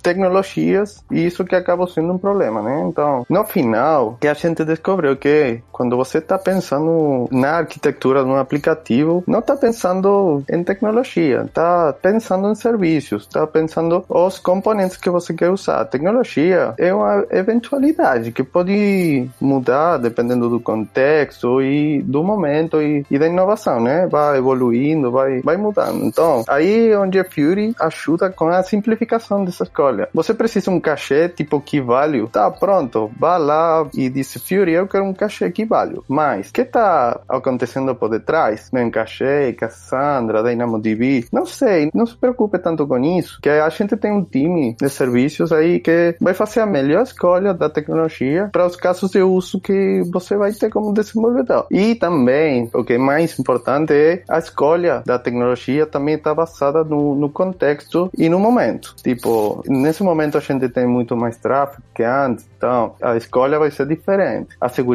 e 1.10 1.26
isso 1.26 1.44
que 1.44 1.54
acabou 1.54 1.86
sendo 1.86 2.12
um 2.12 2.18
problema, 2.18 2.62
né? 2.62 2.84
Então, 2.86 3.24
no 3.28 3.44
final, 3.44 4.16
que 4.20 4.28
a 4.28 4.34
gente 4.34 4.64
descobriu 4.64 5.16
que 5.16 5.62
quando 5.70 5.96
você 5.96 6.18
está 6.18 6.38
pensando 6.38 7.28
na 7.30 7.58
arquitetura 7.58 8.22
de 8.22 8.28
um 8.28 8.36
aplicativo, 8.36 9.24
não 9.26 9.38
está 9.38 9.56
pensando 9.56 10.42
em 10.50 10.62
tecnologia, 10.62 11.42
está 11.46 11.92
pensando 11.92 12.50
em 12.50 12.54
serviços, 12.54 13.22
está 13.22 13.46
pensando 13.46 14.04
os 14.08 14.38
componentes 14.38 14.96
que 14.96 15.08
você 15.08 15.32
quer 15.32 15.50
usar. 15.50 15.80
A 15.80 15.84
tecnologia 15.84 16.74
é 16.78 16.92
uma 16.92 17.24
eventualidade 17.30 18.32
que 18.32 18.42
pode 18.42 19.28
mudar 19.40 19.96
dependendo 19.96 20.48
do 20.48 20.60
contexto 20.60 21.62
e 21.62 22.02
do 22.02 22.22
momento 22.22 22.82
e, 22.82 23.04
e 23.10 23.18
da 23.18 23.26
inovação, 23.26 23.80
né? 23.80 24.06
Vai 24.06 24.38
evoluindo, 24.38 25.10
vai, 25.10 25.40
vai 25.40 25.56
mudando. 25.56 26.04
Então, 26.04 26.44
aí 26.48 26.90
é 26.90 26.98
onde 26.98 27.18
a 27.18 27.24
Fury 27.24 27.74
ajuda 27.80 28.30
com 28.30 28.48
a 28.48 28.62
simplificação 28.62 29.44
dessa 29.44 29.64
escolha. 29.64 30.08
Você 30.12 30.34
precisa 30.34 30.49
um 30.68 30.80
cachê 30.80 31.28
tipo 31.28 31.60
key 31.60 31.80
value, 31.80 32.28
tá 32.28 32.50
pronto, 32.50 33.10
vá 33.18 33.36
lá 33.36 33.88
e 33.94 34.08
diz 34.08 34.34
Fury, 34.34 34.72
eu 34.72 34.86
quero 34.86 35.04
um 35.04 35.14
cachê 35.14 35.50
key 35.50 35.64
value. 35.64 36.04
Mas, 36.08 36.50
o 36.50 36.52
que 36.52 36.62
está 36.62 37.20
acontecendo 37.28 37.94
por 37.94 38.08
detrás? 38.08 38.70
Memcachê, 38.72 39.52
Cassandra, 39.52 40.42
DynamoDB, 40.42 41.26
não 41.32 41.46
sei, 41.46 41.90
não 41.94 42.06
se 42.06 42.16
preocupe 42.16 42.58
tanto 42.58 42.86
com 42.86 42.98
isso, 42.98 43.38
que 43.40 43.48
a 43.48 43.68
gente 43.68 43.96
tem 43.96 44.12
um 44.12 44.24
time 44.24 44.74
de 44.80 44.88
serviços 44.88 45.52
aí 45.52 45.80
que 45.80 46.16
vai 46.20 46.34
fazer 46.34 46.60
a 46.60 46.66
melhor 46.66 47.02
escolha 47.02 47.54
da 47.54 47.68
tecnologia 47.68 48.48
para 48.52 48.66
os 48.66 48.76
casos 48.76 49.10
de 49.10 49.22
uso 49.22 49.60
que 49.60 50.02
você 50.12 50.36
vai 50.36 50.52
ter 50.52 50.70
como 50.70 50.92
desenvolvedor. 50.92 51.66
E 51.70 51.94
também, 51.94 52.70
o 52.74 52.84
que 52.84 52.94
é 52.94 52.98
mais 52.98 53.38
importante 53.38 53.92
é 53.92 54.22
a 54.28 54.38
escolha 54.38 55.02
da 55.04 55.18
tecnologia 55.18 55.86
também 55.86 56.14
está 56.14 56.34
basada 56.34 56.84
no, 56.84 57.14
no 57.14 57.28
contexto 57.28 58.10
e 58.16 58.28
no 58.28 58.38
momento. 58.38 58.94
Tipo, 59.02 59.62
nesse 59.66 60.02
momento 60.02 60.39
a 60.40 60.58
gente 60.58 60.68
tem 60.68 60.86
muito 60.86 61.16
mais 61.16 61.36
tráfego 61.36 61.82
que 61.94 62.02
antes, 62.02 62.48
então 62.56 62.94
a 63.00 63.16
escolha 63.16 63.58
vai 63.58 63.70
ser 63.70 63.86
diferente. 63.86 64.56
A 64.60 64.68
segurança, 64.68 64.90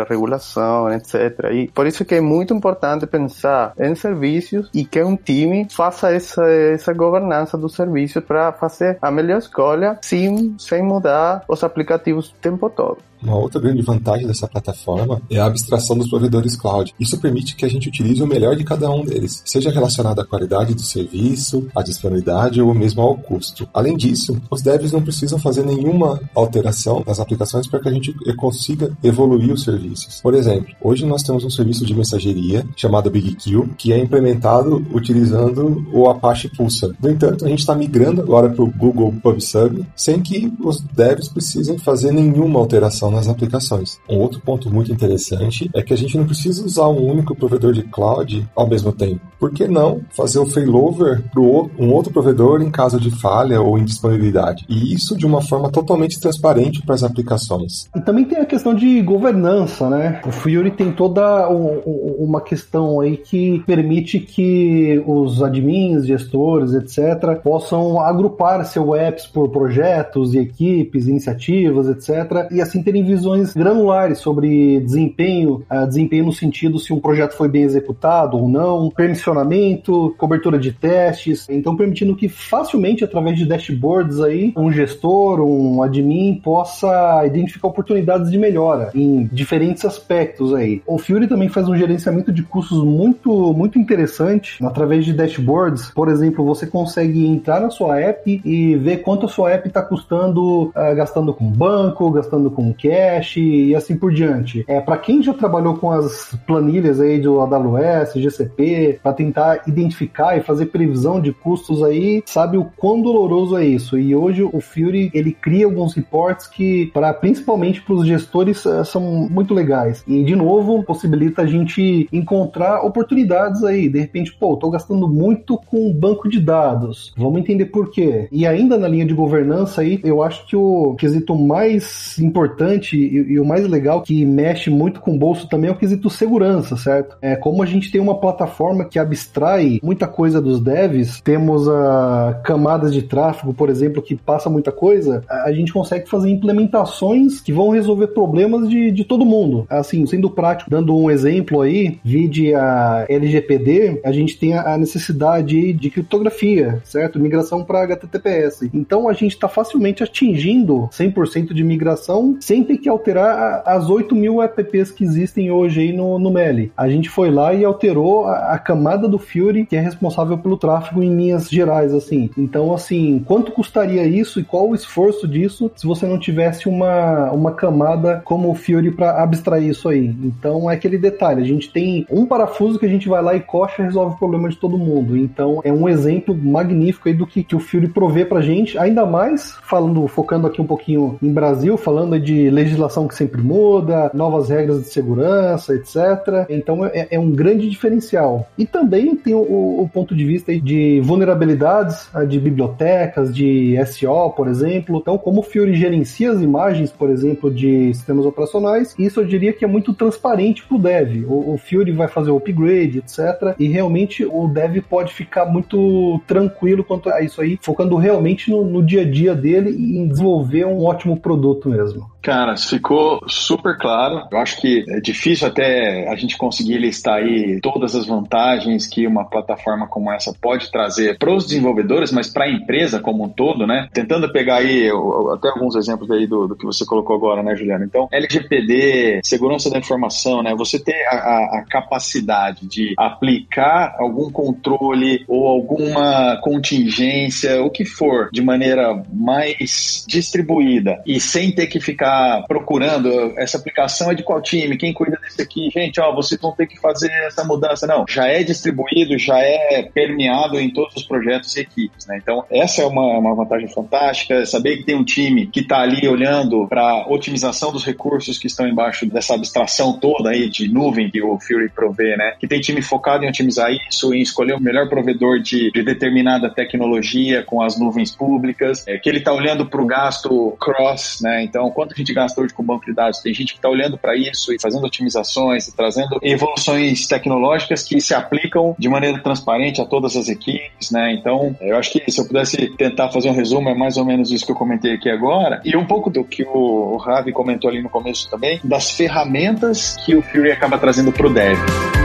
a 0.00 0.04
regulação, 0.04 0.92
etc. 0.92 1.50
E 1.52 1.68
por 1.68 1.86
isso 1.86 2.04
que 2.04 2.14
é 2.14 2.20
muito 2.20 2.54
importante 2.54 3.06
pensar 3.06 3.72
em 3.78 3.94
serviços 3.94 4.70
e 4.74 4.84
que 4.84 5.02
um 5.02 5.16
time 5.16 5.66
faça 5.70 6.12
essa, 6.12 6.44
essa 6.48 6.92
governança 6.92 7.56
do 7.56 7.68
serviço 7.68 8.20
para 8.20 8.52
fazer 8.52 8.98
a 9.00 9.10
melhor 9.10 9.38
escolha 9.38 9.98
sim, 10.02 10.54
sem 10.58 10.82
mudar 10.82 11.44
os 11.48 11.64
aplicativos 11.64 12.30
o 12.30 12.34
tempo 12.34 12.68
todo. 12.70 12.98
Uma 13.22 13.36
outra 13.36 13.60
grande 13.60 13.82
vantagem 13.82 14.26
dessa 14.26 14.48
plataforma 14.48 15.22
é 15.30 15.38
a 15.38 15.46
abstração 15.46 15.96
dos 15.96 16.08
provedores 16.08 16.56
cloud. 16.56 16.92
Isso 16.98 17.18
permite 17.18 17.54
que 17.54 17.64
a 17.64 17.68
gente 17.68 17.88
utilize 17.88 18.22
o 18.22 18.26
melhor 18.26 18.56
de 18.56 18.64
cada 18.64 18.90
um 18.90 19.04
deles, 19.04 19.42
seja 19.44 19.70
relacionado 19.70 20.20
à 20.20 20.24
qualidade 20.24 20.74
do 20.74 20.82
serviço, 20.82 21.68
à 21.74 21.82
disponibilidade 21.82 22.60
ou 22.60 22.74
mesmo 22.74 23.00
ao 23.02 23.16
custo. 23.16 23.68
Além 23.72 23.96
disso, 23.96 24.40
os 24.50 24.60
devs 24.62 24.92
não 24.92 25.02
precisam 25.02 25.38
fazer 25.38 25.64
nenhuma 25.64 26.20
alteração 26.34 27.02
nas 27.06 27.20
aplicações 27.20 27.66
para 27.66 27.80
que 27.80 27.88
a 27.88 27.92
gente 27.92 28.12
consiga 28.36 28.96
evoluir 29.02 29.52
os 29.52 29.62
serviços. 29.62 30.20
Por 30.20 30.34
exemplo, 30.34 30.74
hoje 30.80 31.06
nós 31.06 31.22
temos 31.22 31.44
um 31.44 31.50
serviço 31.50 31.86
de 31.86 31.94
mensageria 31.94 32.66
chamado 32.76 33.10
BigQ, 33.10 33.68
que 33.78 33.92
é 33.92 33.98
implementado 33.98 34.84
utilizando 34.92 35.86
o 35.92 36.08
Apache 36.08 36.48
Pulsar. 36.48 36.90
No 37.00 37.10
entanto, 37.10 37.44
a 37.44 37.48
gente 37.48 37.60
está 37.60 37.74
migrando 37.74 38.20
agora 38.20 38.50
para 38.50 38.64
o 38.64 38.70
Google 38.70 39.14
PubSub 39.22 39.86
sem 39.94 40.20
que 40.20 40.52
os 40.60 40.80
devs 40.80 41.28
precisem 41.28 41.78
fazer 41.78 42.12
nenhuma 42.12 42.58
alteração 42.58 43.11
nas 43.12 43.28
aplicações. 43.28 44.00
Um 44.08 44.18
outro 44.18 44.40
ponto 44.40 44.70
muito 44.70 44.90
interessante 44.90 45.70
é 45.74 45.82
que 45.82 45.92
a 45.92 45.96
gente 45.96 46.16
não 46.16 46.24
precisa 46.24 46.64
usar 46.64 46.88
um 46.88 47.04
único 47.04 47.34
provedor 47.34 47.72
de 47.72 47.82
cloud 47.82 48.48
ao 48.56 48.68
mesmo 48.68 48.92
tempo. 48.92 49.20
Por 49.38 49.52
que 49.52 49.66
não 49.68 50.00
fazer 50.10 50.38
o 50.38 50.46
failover 50.46 51.22
para 51.32 51.42
um 51.42 51.92
outro 51.92 52.12
provedor 52.12 52.62
em 52.62 52.70
caso 52.70 53.00
de 53.00 53.10
falha 53.10 53.60
ou 53.60 53.78
indisponibilidade? 53.78 54.64
E 54.68 54.94
isso 54.94 55.16
de 55.16 55.26
uma 55.26 55.42
forma 55.42 55.70
totalmente 55.70 56.20
transparente 56.20 56.82
para 56.82 56.94
as 56.94 57.02
aplicações. 57.02 57.88
E 57.94 58.00
também 58.00 58.24
tem 58.24 58.38
a 58.38 58.46
questão 58.46 58.74
de 58.74 59.00
governança, 59.02 59.90
né? 59.90 60.20
O 60.26 60.30
Fury 60.30 60.70
tem 60.70 60.92
toda 60.92 61.48
uma 61.48 62.40
questão 62.40 63.00
aí 63.00 63.16
que 63.16 63.62
permite 63.66 64.20
que 64.20 65.02
os 65.06 65.42
admins, 65.42 66.06
gestores, 66.06 66.72
etc., 66.72 67.36
possam 67.42 68.00
agrupar 68.00 68.64
seu 68.64 68.94
apps 68.94 69.26
por 69.26 69.48
projetos 69.50 70.34
e 70.34 70.38
equipes, 70.38 71.08
iniciativas, 71.08 71.88
etc., 71.88 72.48
e 72.50 72.60
assim 72.60 72.82
terem 72.82 73.01
visões 73.02 73.52
granulares 73.54 74.18
sobre 74.18 74.80
desempenho, 74.80 75.64
uh, 75.70 75.86
desempenho 75.86 76.26
no 76.26 76.32
sentido 76.32 76.78
se 76.78 76.92
um 76.92 77.00
projeto 77.00 77.34
foi 77.34 77.48
bem 77.48 77.62
executado 77.62 78.36
ou 78.36 78.48
não, 78.48 78.90
permissionamento, 78.90 80.14
cobertura 80.18 80.58
de 80.58 80.72
testes, 80.72 81.48
então 81.48 81.76
permitindo 81.76 82.14
que 82.14 82.28
facilmente, 82.28 83.04
através 83.04 83.38
de 83.38 83.46
dashboards 83.46 84.20
aí, 84.20 84.52
um 84.56 84.70
gestor, 84.72 85.40
um 85.40 85.82
admin 85.82 86.40
possa 86.42 87.24
identificar 87.26 87.68
oportunidades 87.68 88.30
de 88.30 88.38
melhora 88.38 88.90
em 88.94 89.28
diferentes 89.32 89.84
aspectos 89.84 90.54
aí. 90.54 90.82
O 90.86 90.98
Fury 90.98 91.26
também 91.26 91.48
faz 91.48 91.68
um 91.68 91.76
gerenciamento 91.76 92.32
de 92.32 92.42
custos 92.42 92.82
muito, 92.82 93.52
muito 93.52 93.78
interessante 93.78 94.62
através 94.64 95.04
de 95.04 95.12
dashboards. 95.12 95.90
Por 95.90 96.08
exemplo, 96.08 96.44
você 96.44 96.66
consegue 96.66 97.26
entrar 97.26 97.60
na 97.60 97.70
sua 97.70 97.98
app 98.00 98.40
e 98.44 98.76
ver 98.76 98.98
quanto 98.98 99.26
a 99.26 99.28
sua 99.28 99.50
app 99.52 99.66
está 99.68 99.82
custando, 99.82 100.64
uh, 100.68 100.94
gastando 100.96 101.32
com 101.32 101.50
banco, 101.50 102.10
gastando 102.10 102.50
com 102.50 102.72
cash 102.72 102.91
e 102.92 103.74
assim 103.74 103.96
por 103.96 104.12
diante. 104.12 104.64
É 104.68 104.80
para 104.80 104.96
quem 104.96 105.22
já 105.22 105.32
trabalhou 105.32 105.76
com 105.76 105.90
as 105.90 106.36
planilhas 106.46 107.00
aí 107.00 107.18
do 107.18 107.40
AWS, 107.40 108.14
GCP, 108.14 109.00
para 109.02 109.12
tentar 109.12 109.62
identificar 109.66 110.36
e 110.36 110.42
fazer 110.42 110.66
previsão 110.66 111.20
de 111.20 111.32
custos 111.32 111.82
aí, 111.82 112.22
sabe 112.26 112.56
o 112.56 112.64
quão 112.76 113.00
doloroso 113.00 113.56
é 113.56 113.64
isso. 113.64 113.98
E 113.98 114.14
hoje 114.14 114.42
o 114.42 114.60
Fury 114.60 115.10
ele 115.14 115.32
cria 115.32 115.66
alguns 115.66 115.94
reports 115.94 116.46
que 116.46 116.86
para 116.92 117.12
principalmente 117.12 117.80
para 117.82 117.94
os 117.94 118.06
gestores 118.06 118.64
uh, 118.64 118.84
são 118.84 119.02
muito 119.30 119.54
legais. 119.54 120.04
E 120.06 120.22
de 120.24 120.36
novo 120.36 120.82
possibilita 120.82 121.42
a 121.42 121.46
gente 121.46 122.08
encontrar 122.12 122.84
oportunidades 122.84 123.64
aí. 123.64 123.88
De 123.88 123.98
repente, 123.98 124.34
pô, 124.34 124.56
tô 124.56 124.70
gastando 124.70 125.08
muito 125.08 125.56
com 125.56 125.92
banco 125.92 126.28
de 126.28 126.40
dados. 126.40 127.12
Vamos 127.16 127.40
entender 127.40 127.66
por 127.66 127.90
quê. 127.90 128.28
E 128.30 128.46
ainda 128.46 128.76
na 128.76 128.88
linha 128.88 129.06
de 129.06 129.14
governança 129.14 129.80
aí, 129.80 130.00
eu 130.04 130.22
acho 130.22 130.46
que 130.46 130.56
o 130.56 130.94
quesito 130.94 131.34
mais 131.34 132.18
importante 132.18 132.81
e, 132.92 133.32
e 133.32 133.40
o 133.40 133.44
mais 133.44 133.66
legal 133.68 134.02
que 134.02 134.24
mexe 134.24 134.70
muito 134.70 135.00
com 135.00 135.14
o 135.14 135.18
bolso 135.18 135.48
também 135.48 135.70
é 135.70 135.72
o 135.72 135.76
quesito 135.76 136.10
segurança, 136.10 136.76
certo? 136.76 137.16
É 137.20 137.36
como 137.36 137.62
a 137.62 137.66
gente 137.66 137.90
tem 137.90 138.00
uma 138.00 138.18
plataforma 138.18 138.84
que 138.84 138.98
abstrai 138.98 139.80
muita 139.82 140.06
coisa 140.06 140.40
dos 140.40 140.60
devs, 140.60 141.20
temos 141.20 141.68
a 141.68 142.40
camadas 142.44 142.92
de 142.92 143.02
tráfego, 143.02 143.54
por 143.54 143.68
exemplo, 143.68 144.02
que 144.02 144.16
passa 144.16 144.48
muita 144.48 144.72
coisa, 144.72 145.24
a 145.28 145.52
gente 145.52 145.72
consegue 145.72 146.08
fazer 146.08 146.30
implementações 146.30 147.40
que 147.40 147.52
vão 147.52 147.70
resolver 147.70 148.08
problemas 148.08 148.68
de, 148.68 148.90
de 148.90 149.04
todo 149.04 149.24
mundo. 149.24 149.66
Assim, 149.68 150.04
sendo 150.06 150.30
prático, 150.30 150.70
dando 150.70 150.96
um 150.96 151.10
exemplo 151.10 151.60
aí, 151.60 151.98
vide 152.04 152.54
a 152.54 153.06
LGPD, 153.08 154.00
a 154.04 154.12
gente 154.12 154.38
tem 154.38 154.54
a 154.54 154.76
necessidade 154.76 155.72
de 155.72 155.90
criptografia, 155.90 156.80
certo? 156.84 157.18
Migração 157.18 157.64
para 157.64 157.82
HTTPS. 157.82 158.70
Então 158.72 159.08
a 159.08 159.12
gente 159.12 159.32
está 159.32 159.48
facilmente 159.48 160.02
atingindo 160.02 160.88
100% 160.92 161.52
de 161.52 161.64
migração 161.64 162.36
sem 162.40 162.61
ter 162.64 162.78
que 162.78 162.88
alterar 162.88 163.62
as 163.66 163.88
8 163.88 164.14
mil 164.14 164.42
apps 164.42 164.90
que 164.90 165.04
existem 165.04 165.50
hoje 165.50 165.80
aí 165.80 165.92
no, 165.92 166.18
no 166.18 166.30
Meli. 166.30 166.72
A 166.76 166.88
gente 166.88 167.08
foi 167.08 167.30
lá 167.30 167.52
e 167.54 167.64
alterou 167.64 168.26
a, 168.26 168.54
a, 168.54 168.58
camada 168.58 169.08
do 169.08 169.18
Fury 169.18 169.66
que 169.66 169.76
é 169.76 169.80
responsável 169.80 170.38
pelo 170.38 170.56
tráfego 170.56 171.02
em 171.02 171.14
linhas 171.14 171.48
gerais, 171.48 171.92
assim. 171.92 172.30
Então, 172.36 172.72
assim, 172.72 173.22
quanto 173.26 173.52
custaria 173.52 174.04
isso 174.04 174.40
e 174.40 174.44
qual 174.44 174.68
o 174.68 174.74
esforço 174.74 175.26
disso 175.26 175.70
se 175.74 175.86
você 175.86 176.06
não 176.06 176.18
tivesse 176.18 176.68
uma, 176.68 177.30
uma 177.32 177.52
camada 177.52 178.22
como 178.24 178.50
o 178.50 178.54
Fury 178.54 178.90
para 178.90 179.22
abstrair 179.22 179.68
isso 179.68 179.88
aí? 179.88 180.14
Então, 180.22 180.70
é 180.70 180.74
aquele 180.74 180.98
detalhe. 180.98 181.42
A 181.42 181.46
gente 181.46 181.70
tem 181.70 182.06
um 182.10 182.26
parafuso 182.26 182.78
que 182.78 182.86
a 182.86 182.88
gente 182.88 183.08
vai 183.08 183.22
lá 183.22 183.34
e 183.34 183.40
coxa 183.40 183.82
e 183.82 183.84
resolve 183.84 184.14
o 184.14 184.18
problema 184.18 184.48
de 184.48 184.56
todo 184.56 184.78
mundo. 184.78 185.16
Então, 185.16 185.60
é 185.64 185.72
um 185.72 185.88
exemplo 185.88 186.34
magnífico 186.34 187.08
aí 187.08 187.14
do 187.14 187.26
que, 187.26 187.42
que 187.42 187.56
o 187.56 187.60
Fury 187.60 187.88
provê 187.88 188.24
pra 188.24 188.40
gente, 188.40 188.78
ainda 188.78 189.04
mais 189.04 189.56
falando, 189.62 190.06
focando 190.06 190.46
aqui 190.46 190.60
um 190.60 190.66
pouquinho 190.66 191.18
em 191.22 191.32
Brasil, 191.32 191.76
falando 191.76 192.18
de 192.18 192.50
legislação 192.52 193.08
que 193.08 193.14
sempre 193.14 193.42
muda, 193.42 194.10
novas 194.14 194.48
regras 194.48 194.82
de 194.82 194.88
segurança, 194.88 195.74
etc. 195.74 196.46
Então 196.48 196.84
é, 196.86 197.08
é 197.10 197.18
um 197.18 197.30
grande 197.30 197.68
diferencial. 197.68 198.48
E 198.56 198.66
também 198.66 199.16
tem 199.16 199.34
o, 199.34 199.40
o 199.40 199.90
ponto 199.92 200.14
de 200.14 200.24
vista 200.24 200.52
de 200.58 201.00
vulnerabilidades 201.00 202.08
de 202.28 202.38
bibliotecas, 202.38 203.34
de 203.34 203.76
SO, 203.86 204.30
por 204.36 204.48
exemplo. 204.48 204.98
Então, 204.98 205.16
como 205.18 205.40
o 205.40 205.42
Fury 205.42 205.74
gerencia 205.74 206.30
as 206.30 206.40
imagens, 206.40 206.90
por 206.90 207.10
exemplo, 207.10 207.50
de 207.50 207.92
sistemas 207.94 208.26
operacionais, 208.26 208.94
isso 208.98 209.20
eu 209.20 209.24
diria 209.24 209.52
que 209.52 209.64
é 209.64 209.68
muito 209.68 209.92
transparente 209.92 210.64
para 210.64 210.76
o 210.76 210.80
dev. 210.80 211.24
O 211.28 211.56
Fury 211.56 211.92
vai 211.92 212.08
fazer 212.08 212.30
o 212.30 212.36
upgrade, 212.36 212.98
etc. 212.98 213.54
E 213.58 213.68
realmente 213.68 214.24
o 214.24 214.46
dev 214.48 214.82
pode 214.88 215.12
ficar 215.12 215.46
muito 215.46 216.20
tranquilo 216.26 216.84
quanto 216.84 217.08
a 217.08 217.20
isso 217.22 217.40
aí, 217.40 217.58
focando 217.62 217.96
realmente 217.96 218.50
no, 218.50 218.64
no 218.64 218.82
dia 218.82 219.02
a 219.02 219.10
dia 219.10 219.34
dele 219.34 219.70
e 219.70 219.98
em 219.98 220.08
desenvolver 220.08 220.66
um 220.66 220.84
ótimo 220.84 221.16
produto 221.18 221.68
mesmo. 221.68 222.11
Cara, 222.22 222.56
ficou 222.56 223.20
super 223.26 223.76
claro. 223.76 224.28
Eu 224.30 224.38
acho 224.38 224.60
que 224.60 224.84
é 224.88 225.00
difícil 225.00 225.48
até 225.48 226.08
a 226.08 226.14
gente 226.14 226.36
conseguir 226.36 226.78
listar 226.78 227.16
aí 227.16 227.60
todas 227.60 227.96
as 227.96 228.06
vantagens 228.06 228.86
que 228.86 229.06
uma 229.06 229.24
plataforma 229.24 229.88
como 229.88 230.10
essa 230.12 230.32
pode 230.40 230.70
trazer 230.70 231.18
para 231.18 231.34
os 231.34 231.46
desenvolvedores, 231.46 232.12
mas 232.12 232.32
para 232.32 232.44
a 232.44 232.50
empresa 232.50 233.00
como 233.00 233.24
um 233.24 233.28
todo, 233.28 233.66
né? 233.66 233.88
Tentando 233.92 234.30
pegar 234.30 234.56
aí 234.56 234.88
até 235.34 235.48
alguns 235.48 235.74
exemplos 235.74 236.10
aí 236.12 236.26
do, 236.26 236.46
do 236.46 236.56
que 236.56 236.64
você 236.64 236.86
colocou 236.86 237.16
agora, 237.16 237.42
né, 237.42 237.56
Juliano? 237.56 237.84
Então, 237.84 238.08
LGPD, 238.12 239.20
segurança 239.24 239.68
da 239.68 239.78
informação, 239.78 240.42
né? 240.44 240.54
Você 240.54 240.78
ter 240.78 241.04
a, 241.08 241.58
a 241.58 241.64
capacidade 241.68 242.66
de 242.68 242.94
aplicar 242.96 243.96
algum 243.98 244.30
controle 244.30 245.24
ou 245.26 245.48
alguma 245.48 246.36
contingência, 246.40 247.62
o 247.62 247.70
que 247.70 247.84
for, 247.84 248.30
de 248.32 248.42
maneira 248.42 249.02
mais 249.12 250.04
distribuída 250.06 251.02
e 251.04 251.18
sem 251.18 251.52
ter 251.52 251.66
que 251.66 251.80
ficar 251.80 252.11
procurando 252.46 253.34
essa 253.38 253.58
aplicação 253.58 254.10
é 254.10 254.14
de 254.14 254.22
qual 254.22 254.40
time, 254.40 254.76
quem 254.76 254.92
cuida 254.92 255.18
desse 255.22 255.42
aqui, 255.42 255.70
gente, 255.70 256.00
ó, 256.00 256.14
vocês 256.14 256.40
vão 256.40 256.52
ter 256.52 256.66
que 256.66 256.78
fazer 256.78 257.10
essa 257.26 257.44
mudança. 257.44 257.86
Não, 257.86 258.04
já 258.08 258.26
é 258.26 258.42
distribuído, 258.42 259.18
já 259.18 259.38
é 259.38 259.82
permeado 259.82 260.58
em 260.58 260.70
todos 260.70 260.96
os 260.96 261.04
projetos 261.04 261.56
e 261.56 261.60
equipes, 261.60 262.06
né? 262.06 262.18
Então, 262.20 262.44
essa 262.50 262.82
é 262.82 262.86
uma, 262.86 263.18
uma 263.18 263.34
vantagem 263.34 263.68
fantástica, 263.68 264.44
saber 264.46 264.78
que 264.78 264.84
tem 264.84 264.96
um 264.96 265.04
time 265.04 265.46
que 265.46 265.60
está 265.60 265.80
ali 265.80 266.06
olhando 266.08 266.66
para 266.68 267.06
otimização 267.08 267.72
dos 267.72 267.84
recursos 267.84 268.38
que 268.38 268.46
estão 268.46 268.66
embaixo 268.66 269.06
dessa 269.06 269.34
abstração 269.34 269.98
toda 269.98 270.30
aí 270.30 270.48
de 270.48 270.68
nuvem 270.68 271.10
que 271.10 271.22
o 271.22 271.38
Fury 271.38 271.68
provê, 271.70 272.16
né? 272.16 272.34
Que 272.38 272.46
tem 272.46 272.60
time 272.60 272.82
focado 272.82 273.24
em 273.24 273.28
otimizar 273.28 273.70
isso, 273.88 274.14
em 274.14 274.20
escolher 274.20 274.54
o 274.54 274.60
melhor 274.60 274.88
provedor 274.88 275.40
de, 275.40 275.70
de 275.70 275.82
determinada 275.82 276.50
tecnologia 276.50 277.42
com 277.42 277.62
as 277.62 277.78
nuvens 277.78 278.14
públicas, 278.14 278.86
é, 278.86 278.98
que 278.98 279.08
ele 279.08 279.18
está 279.18 279.32
olhando 279.32 279.66
para 279.66 279.80
o 279.80 279.86
gasto 279.86 280.56
cross, 280.60 281.20
né? 281.22 281.42
Então, 281.42 281.70
quanto 281.70 281.94
gente 282.02 282.12
gasta 282.12 282.40
hoje 282.40 282.52
com 282.52 282.62
banco 282.62 282.84
de 282.84 282.92
dados. 282.92 283.20
Tem 283.20 283.32
gente 283.32 283.52
que 283.52 283.58
está 283.58 283.68
olhando 283.68 283.96
para 283.96 284.16
isso 284.16 284.52
e 284.52 284.60
fazendo 284.60 284.84
otimizações 284.84 285.68
e 285.68 285.76
trazendo 285.76 286.18
evoluções 286.22 287.06
tecnológicas 287.06 287.82
que 287.82 288.00
se 288.00 288.14
aplicam 288.14 288.74
de 288.78 288.88
maneira 288.88 289.18
transparente 289.18 289.80
a 289.80 289.86
todas 289.86 290.16
as 290.16 290.28
equipes, 290.28 290.90
né? 290.90 291.14
Então, 291.14 291.56
eu 291.60 291.76
acho 291.76 291.92
que 291.92 292.10
se 292.10 292.20
eu 292.20 292.26
pudesse 292.26 292.68
tentar 292.76 293.10
fazer 293.10 293.30
um 293.30 293.34
resumo, 293.34 293.68
é 293.68 293.74
mais 293.74 293.96
ou 293.96 294.04
menos 294.04 294.30
isso 294.30 294.44
que 294.44 294.52
eu 294.52 294.56
comentei 294.56 294.94
aqui 294.94 295.08
agora. 295.08 295.60
E 295.64 295.76
um 295.76 295.86
pouco 295.86 296.10
do 296.10 296.24
que 296.24 296.44
o 296.44 296.96
Ravi 296.96 297.32
comentou 297.32 297.70
ali 297.70 297.82
no 297.82 297.88
começo 297.88 298.28
também, 298.30 298.60
das 298.62 298.90
ferramentas 298.90 299.96
que 300.04 300.14
o 300.14 300.22
Fury 300.22 300.50
acaba 300.50 300.78
trazendo 300.78 301.12
para 301.12 301.26
o 301.26 301.32
dev. 301.32 302.01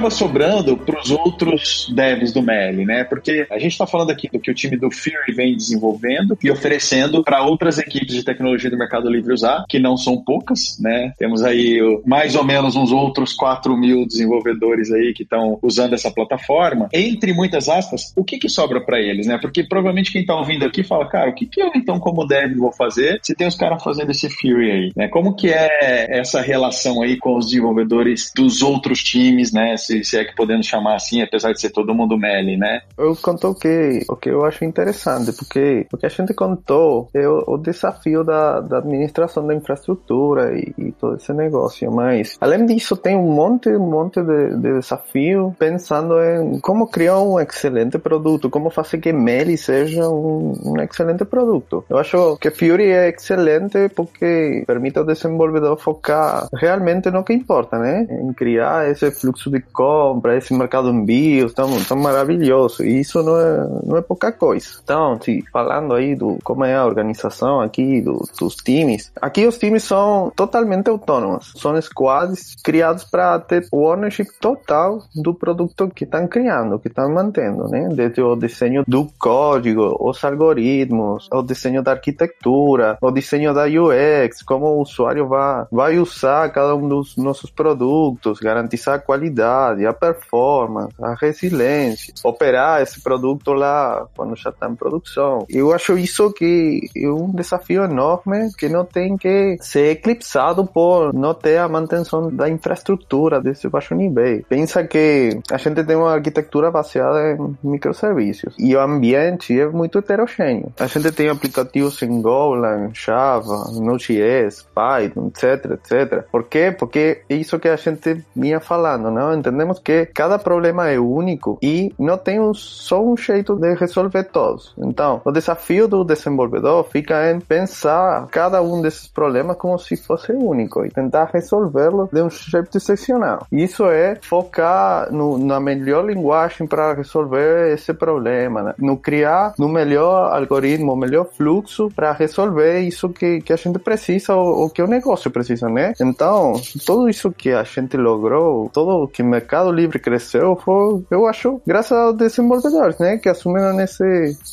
Acaba 0.00 0.10
sobrando 0.10 0.78
para 0.78 0.98
os 0.98 1.10
outros 1.10 1.92
devs 1.94 2.32
do 2.32 2.42
Meli, 2.42 2.86
né? 2.86 3.04
Porque 3.04 3.46
a 3.50 3.58
gente 3.58 3.72
está 3.72 3.86
falando 3.86 4.10
aqui 4.10 4.28
do 4.32 4.40
que 4.40 4.50
o 4.50 4.54
time 4.54 4.78
do 4.78 4.90
Fury 4.90 5.34
vem 5.36 5.54
desenvolvendo 5.54 6.38
e 6.42 6.50
oferecendo 6.50 7.22
para 7.22 7.42
outras 7.42 7.78
equipes 7.78 8.14
de 8.14 8.24
tecnologia 8.24 8.70
do 8.70 8.78
Mercado 8.78 9.10
Livre 9.10 9.34
usar, 9.34 9.64
que 9.68 9.78
não 9.78 9.98
são 9.98 10.16
poucas, 10.16 10.78
né? 10.80 11.12
Temos 11.18 11.42
aí 11.42 11.78
mais 12.06 12.34
ou 12.34 12.42
menos 12.42 12.76
uns 12.76 12.90
outros 12.90 13.34
4 13.34 13.76
mil 13.76 14.06
desenvolvedores 14.06 14.90
aí 14.90 15.12
que 15.12 15.22
estão 15.22 15.58
usando 15.62 15.92
essa 15.92 16.10
plataforma. 16.10 16.88
Entre 16.94 17.34
muitas 17.34 17.68
aspas, 17.68 18.12
o 18.16 18.24
que, 18.24 18.38
que 18.38 18.48
sobra 18.48 18.80
para 18.80 18.98
eles, 18.98 19.26
né? 19.26 19.38
Porque 19.38 19.64
provavelmente 19.64 20.12
quem 20.12 20.22
está 20.22 20.34
ouvindo 20.34 20.64
aqui 20.64 20.82
fala, 20.82 21.06
cara, 21.08 21.30
o 21.30 21.34
que, 21.34 21.44
que 21.44 21.60
eu 21.60 21.70
então 21.74 22.00
como 22.00 22.26
dev 22.26 22.56
vou 22.56 22.72
fazer 22.72 23.20
se 23.22 23.34
tem 23.34 23.46
os 23.46 23.54
caras 23.54 23.82
fazendo 23.82 24.10
esse 24.10 24.30
Fury 24.30 24.70
aí, 24.70 24.92
né? 24.96 25.08
Como 25.08 25.36
que 25.36 25.50
é 25.50 26.18
essa 26.18 26.40
relação 26.40 27.02
aí 27.02 27.18
com 27.18 27.36
os 27.36 27.46
desenvolvedores 27.46 28.32
dos 28.34 28.62
outros 28.62 29.02
times, 29.02 29.52
né? 29.52 29.76
Se, 29.90 30.04
se 30.04 30.18
é 30.18 30.24
que 30.24 30.36
podemos 30.36 30.66
chamar 30.66 30.94
assim, 30.94 31.20
apesar 31.20 31.52
de 31.52 31.60
ser 31.60 31.70
todo 31.70 31.94
mundo 31.94 32.16
Meli, 32.16 32.56
né? 32.56 32.82
Eu 32.96 33.16
conto 33.16 33.48
o 33.48 33.54
que, 33.54 34.04
o 34.08 34.14
que 34.14 34.30
eu 34.30 34.44
acho 34.44 34.64
interessante, 34.64 35.32
porque 35.32 35.86
o 35.92 35.96
que 35.96 36.06
a 36.06 36.08
gente 36.08 36.32
contou 36.32 37.08
é 37.12 37.26
o, 37.28 37.42
o 37.46 37.58
desafio 37.58 38.22
da, 38.22 38.60
da 38.60 38.78
administração 38.78 39.44
da 39.44 39.54
infraestrutura 39.54 40.56
e, 40.56 40.72
e, 40.78 40.92
todo 40.92 41.16
esse 41.16 41.32
negócio, 41.32 41.90
mas 41.90 42.36
além 42.40 42.66
disso 42.66 42.96
tem 42.96 43.16
um 43.16 43.32
monte, 43.32 43.68
um 43.70 43.90
monte 43.90 44.22
de, 44.22 44.56
de 44.56 44.74
desafio 44.74 45.54
pensando 45.58 46.14
em 46.22 46.60
como 46.60 46.86
criar 46.86 47.20
um 47.20 47.40
excelente 47.40 47.98
produto, 47.98 48.48
como 48.48 48.70
fazer 48.70 48.98
que 48.98 49.12
Meli 49.12 49.56
seja 49.56 50.08
um, 50.08 50.52
um 50.64 50.80
excelente 50.80 51.24
produto. 51.24 51.84
Eu 51.88 51.98
acho 51.98 52.36
que 52.36 52.50
Fury 52.50 52.92
é 52.92 53.08
excelente 53.08 53.88
porque 53.88 54.62
permite 54.66 54.98
ao 54.98 55.04
desenvolvedor 55.04 55.76
focar 55.78 56.46
realmente 56.54 57.10
no 57.10 57.24
que 57.24 57.32
importa, 57.32 57.78
né? 57.78 58.06
Em 58.10 58.32
criar 58.32 58.88
esse 58.88 59.10
fluxo 59.10 59.50
de 59.50 59.60
compra, 59.80 60.36
esse 60.36 60.52
mercado 60.52 60.90
envios 60.90 61.54
tão, 61.54 61.70
tão 61.84 61.96
maravilhoso. 61.96 62.84
E 62.84 63.00
isso 63.00 63.22
não 63.22 63.38
é, 63.38 63.66
não 63.86 63.96
é 63.96 64.02
pouca 64.02 64.30
coisa. 64.30 64.66
Então, 64.84 65.18
se 65.22 65.42
falando 65.50 65.94
aí 65.94 66.14
do 66.14 66.38
como 66.44 66.66
é 66.66 66.76
a 66.76 66.84
organização 66.84 67.62
aqui 67.62 68.02
do, 68.02 68.22
dos 68.38 68.56
times, 68.56 69.10
aqui 69.20 69.46
os 69.46 69.56
times 69.56 69.84
são 69.84 70.30
totalmente 70.36 70.90
autônomos. 70.90 71.54
São 71.56 71.80
squads 71.80 72.56
criados 72.62 73.04
para 73.04 73.38
ter 73.38 73.66
o 73.72 73.86
ownership 73.86 74.26
total 74.38 74.98
do 75.14 75.32
produto 75.32 75.88
que 75.88 76.04
estão 76.04 76.28
criando, 76.28 76.78
que 76.78 76.88
estão 76.88 77.08
mantendo, 77.10 77.66
né? 77.68 77.88
Desde 77.90 78.20
o 78.20 78.36
desenho 78.36 78.84
do 78.86 79.08
código, 79.18 79.96
os 79.98 80.22
algoritmos, 80.22 81.26
o 81.32 81.42
desenho 81.42 81.82
da 81.82 81.92
arquitetura, 81.92 82.98
o 83.00 83.10
desenho 83.10 83.54
da 83.54 83.64
UX, 83.64 84.42
como 84.42 84.66
o 84.66 84.82
usuário 84.82 85.26
vai, 85.26 85.64
vai 85.72 85.98
usar 85.98 86.50
cada 86.50 86.74
um 86.74 86.86
dos 86.86 87.16
nossos 87.16 87.50
produtos, 87.50 88.40
garantizar 88.40 88.96
a 88.96 88.98
qualidade, 88.98 89.69
a 89.86 89.92
performance, 89.92 90.94
a 91.00 91.14
resiliência, 91.14 92.14
operar 92.24 92.82
esse 92.82 93.00
produto 93.00 93.52
lá 93.52 94.06
quando 94.16 94.36
já 94.36 94.50
está 94.50 94.68
em 94.68 94.74
produção. 94.74 95.46
Eu 95.48 95.72
acho 95.72 95.98
isso 95.98 96.32
que 96.32 96.88
é 96.96 97.08
um 97.08 97.30
desafio 97.30 97.84
enorme 97.84 98.50
que 98.56 98.68
não 98.68 98.84
tem 98.84 99.16
que 99.16 99.56
ser 99.60 99.92
eclipsado 99.92 100.66
por 100.66 101.12
não 101.14 101.34
ter 101.34 101.58
a 101.58 101.68
manutenção 101.68 102.34
da 102.34 102.48
infraestrutura 102.48 103.40
desse 103.40 103.68
baixo 103.68 103.94
nível. 103.94 104.44
Pensa 104.48 104.84
que 104.84 105.40
a 105.50 105.56
gente 105.56 105.84
tem 105.84 105.96
uma 105.96 106.12
arquitetura 106.12 106.70
baseada 106.70 107.32
em 107.32 107.56
microserviços 107.62 108.54
e 108.58 108.74
o 108.74 108.80
ambiente 108.80 109.58
é 109.58 109.66
muito 109.66 109.98
heterogêneo. 109.98 110.72
A 110.78 110.86
gente 110.86 111.12
tem 111.12 111.28
aplicativos 111.28 112.00
em 112.02 112.20
Golang, 112.20 112.90
Java, 112.92 113.70
Node.js, 113.80 114.66
Python, 114.74 115.28
etc, 115.28 115.72
etc. 115.72 116.24
Por 116.30 116.44
quê? 116.44 116.74
Porque 116.76 117.22
é 117.28 117.34
isso 117.34 117.58
que 117.58 117.68
a 117.68 117.76
gente 117.76 118.24
vinha 118.34 118.60
falando, 118.60 119.10
não? 119.10 119.32
Entendemos 119.60 119.78
que 119.78 120.06
cada 120.06 120.38
problema 120.38 120.88
é 120.88 120.98
único 120.98 121.58
e 121.62 121.92
não 121.98 122.16
tem 122.16 122.40
um, 122.40 122.54
só 122.54 123.04
um 123.04 123.14
jeito 123.14 123.56
de 123.56 123.74
resolver 123.74 124.24
todos. 124.24 124.74
Então, 124.78 125.20
o 125.22 125.30
desafio 125.30 125.86
do 125.86 126.02
desenvolvedor 126.02 126.84
fica 126.84 127.30
em 127.30 127.40
pensar 127.40 128.26
cada 128.28 128.62
um 128.62 128.80
desses 128.80 129.06
problemas 129.06 129.58
como 129.58 129.78
se 129.78 129.96
fosse 129.98 130.32
único 130.32 130.84
e 130.86 130.90
tentar 130.90 131.30
resolvê-lo 131.32 132.08
de 132.10 132.22
um 132.22 132.30
jeito 132.30 132.78
excepcional. 132.78 133.46
Isso 133.52 133.84
é 133.84 134.18
focar 134.22 135.12
no, 135.12 135.36
na 135.36 135.60
melhor 135.60 136.06
linguagem 136.06 136.66
para 136.66 136.94
resolver 136.94 137.74
esse 137.74 137.92
problema, 137.92 138.62
né? 138.62 138.74
no 138.78 138.96
criar 138.96 139.52
no 139.58 139.68
melhor 139.68 140.32
algoritmo, 140.32 140.96
melhor 140.96 141.26
fluxo 141.26 141.90
para 141.94 142.12
resolver 142.12 142.80
isso 142.80 143.10
que, 143.10 143.42
que 143.42 143.52
a 143.52 143.56
gente 143.56 143.78
precisa 143.78 144.34
ou, 144.34 144.62
ou 144.62 144.70
que 144.70 144.82
o 144.82 144.86
negócio 144.86 145.30
precisa, 145.30 145.68
né? 145.68 145.92
Então, 146.00 146.54
tudo 146.86 147.10
isso 147.10 147.30
que 147.30 147.50
a 147.50 147.62
gente 147.62 147.98
logrou, 147.98 148.70
todo 148.72 149.02
o 149.02 149.08
que 149.08 149.22
o 149.22 149.26
livre 149.72 149.98
cresceu, 149.98 150.56
foi, 150.56 151.04
eu 151.10 151.26
acho, 151.26 151.60
graças 151.66 151.92
aos 151.92 152.16
desenvolvedores, 152.16 152.98
né? 152.98 153.18
Que 153.18 153.28
assumiram 153.28 153.80
esse, 153.80 154.04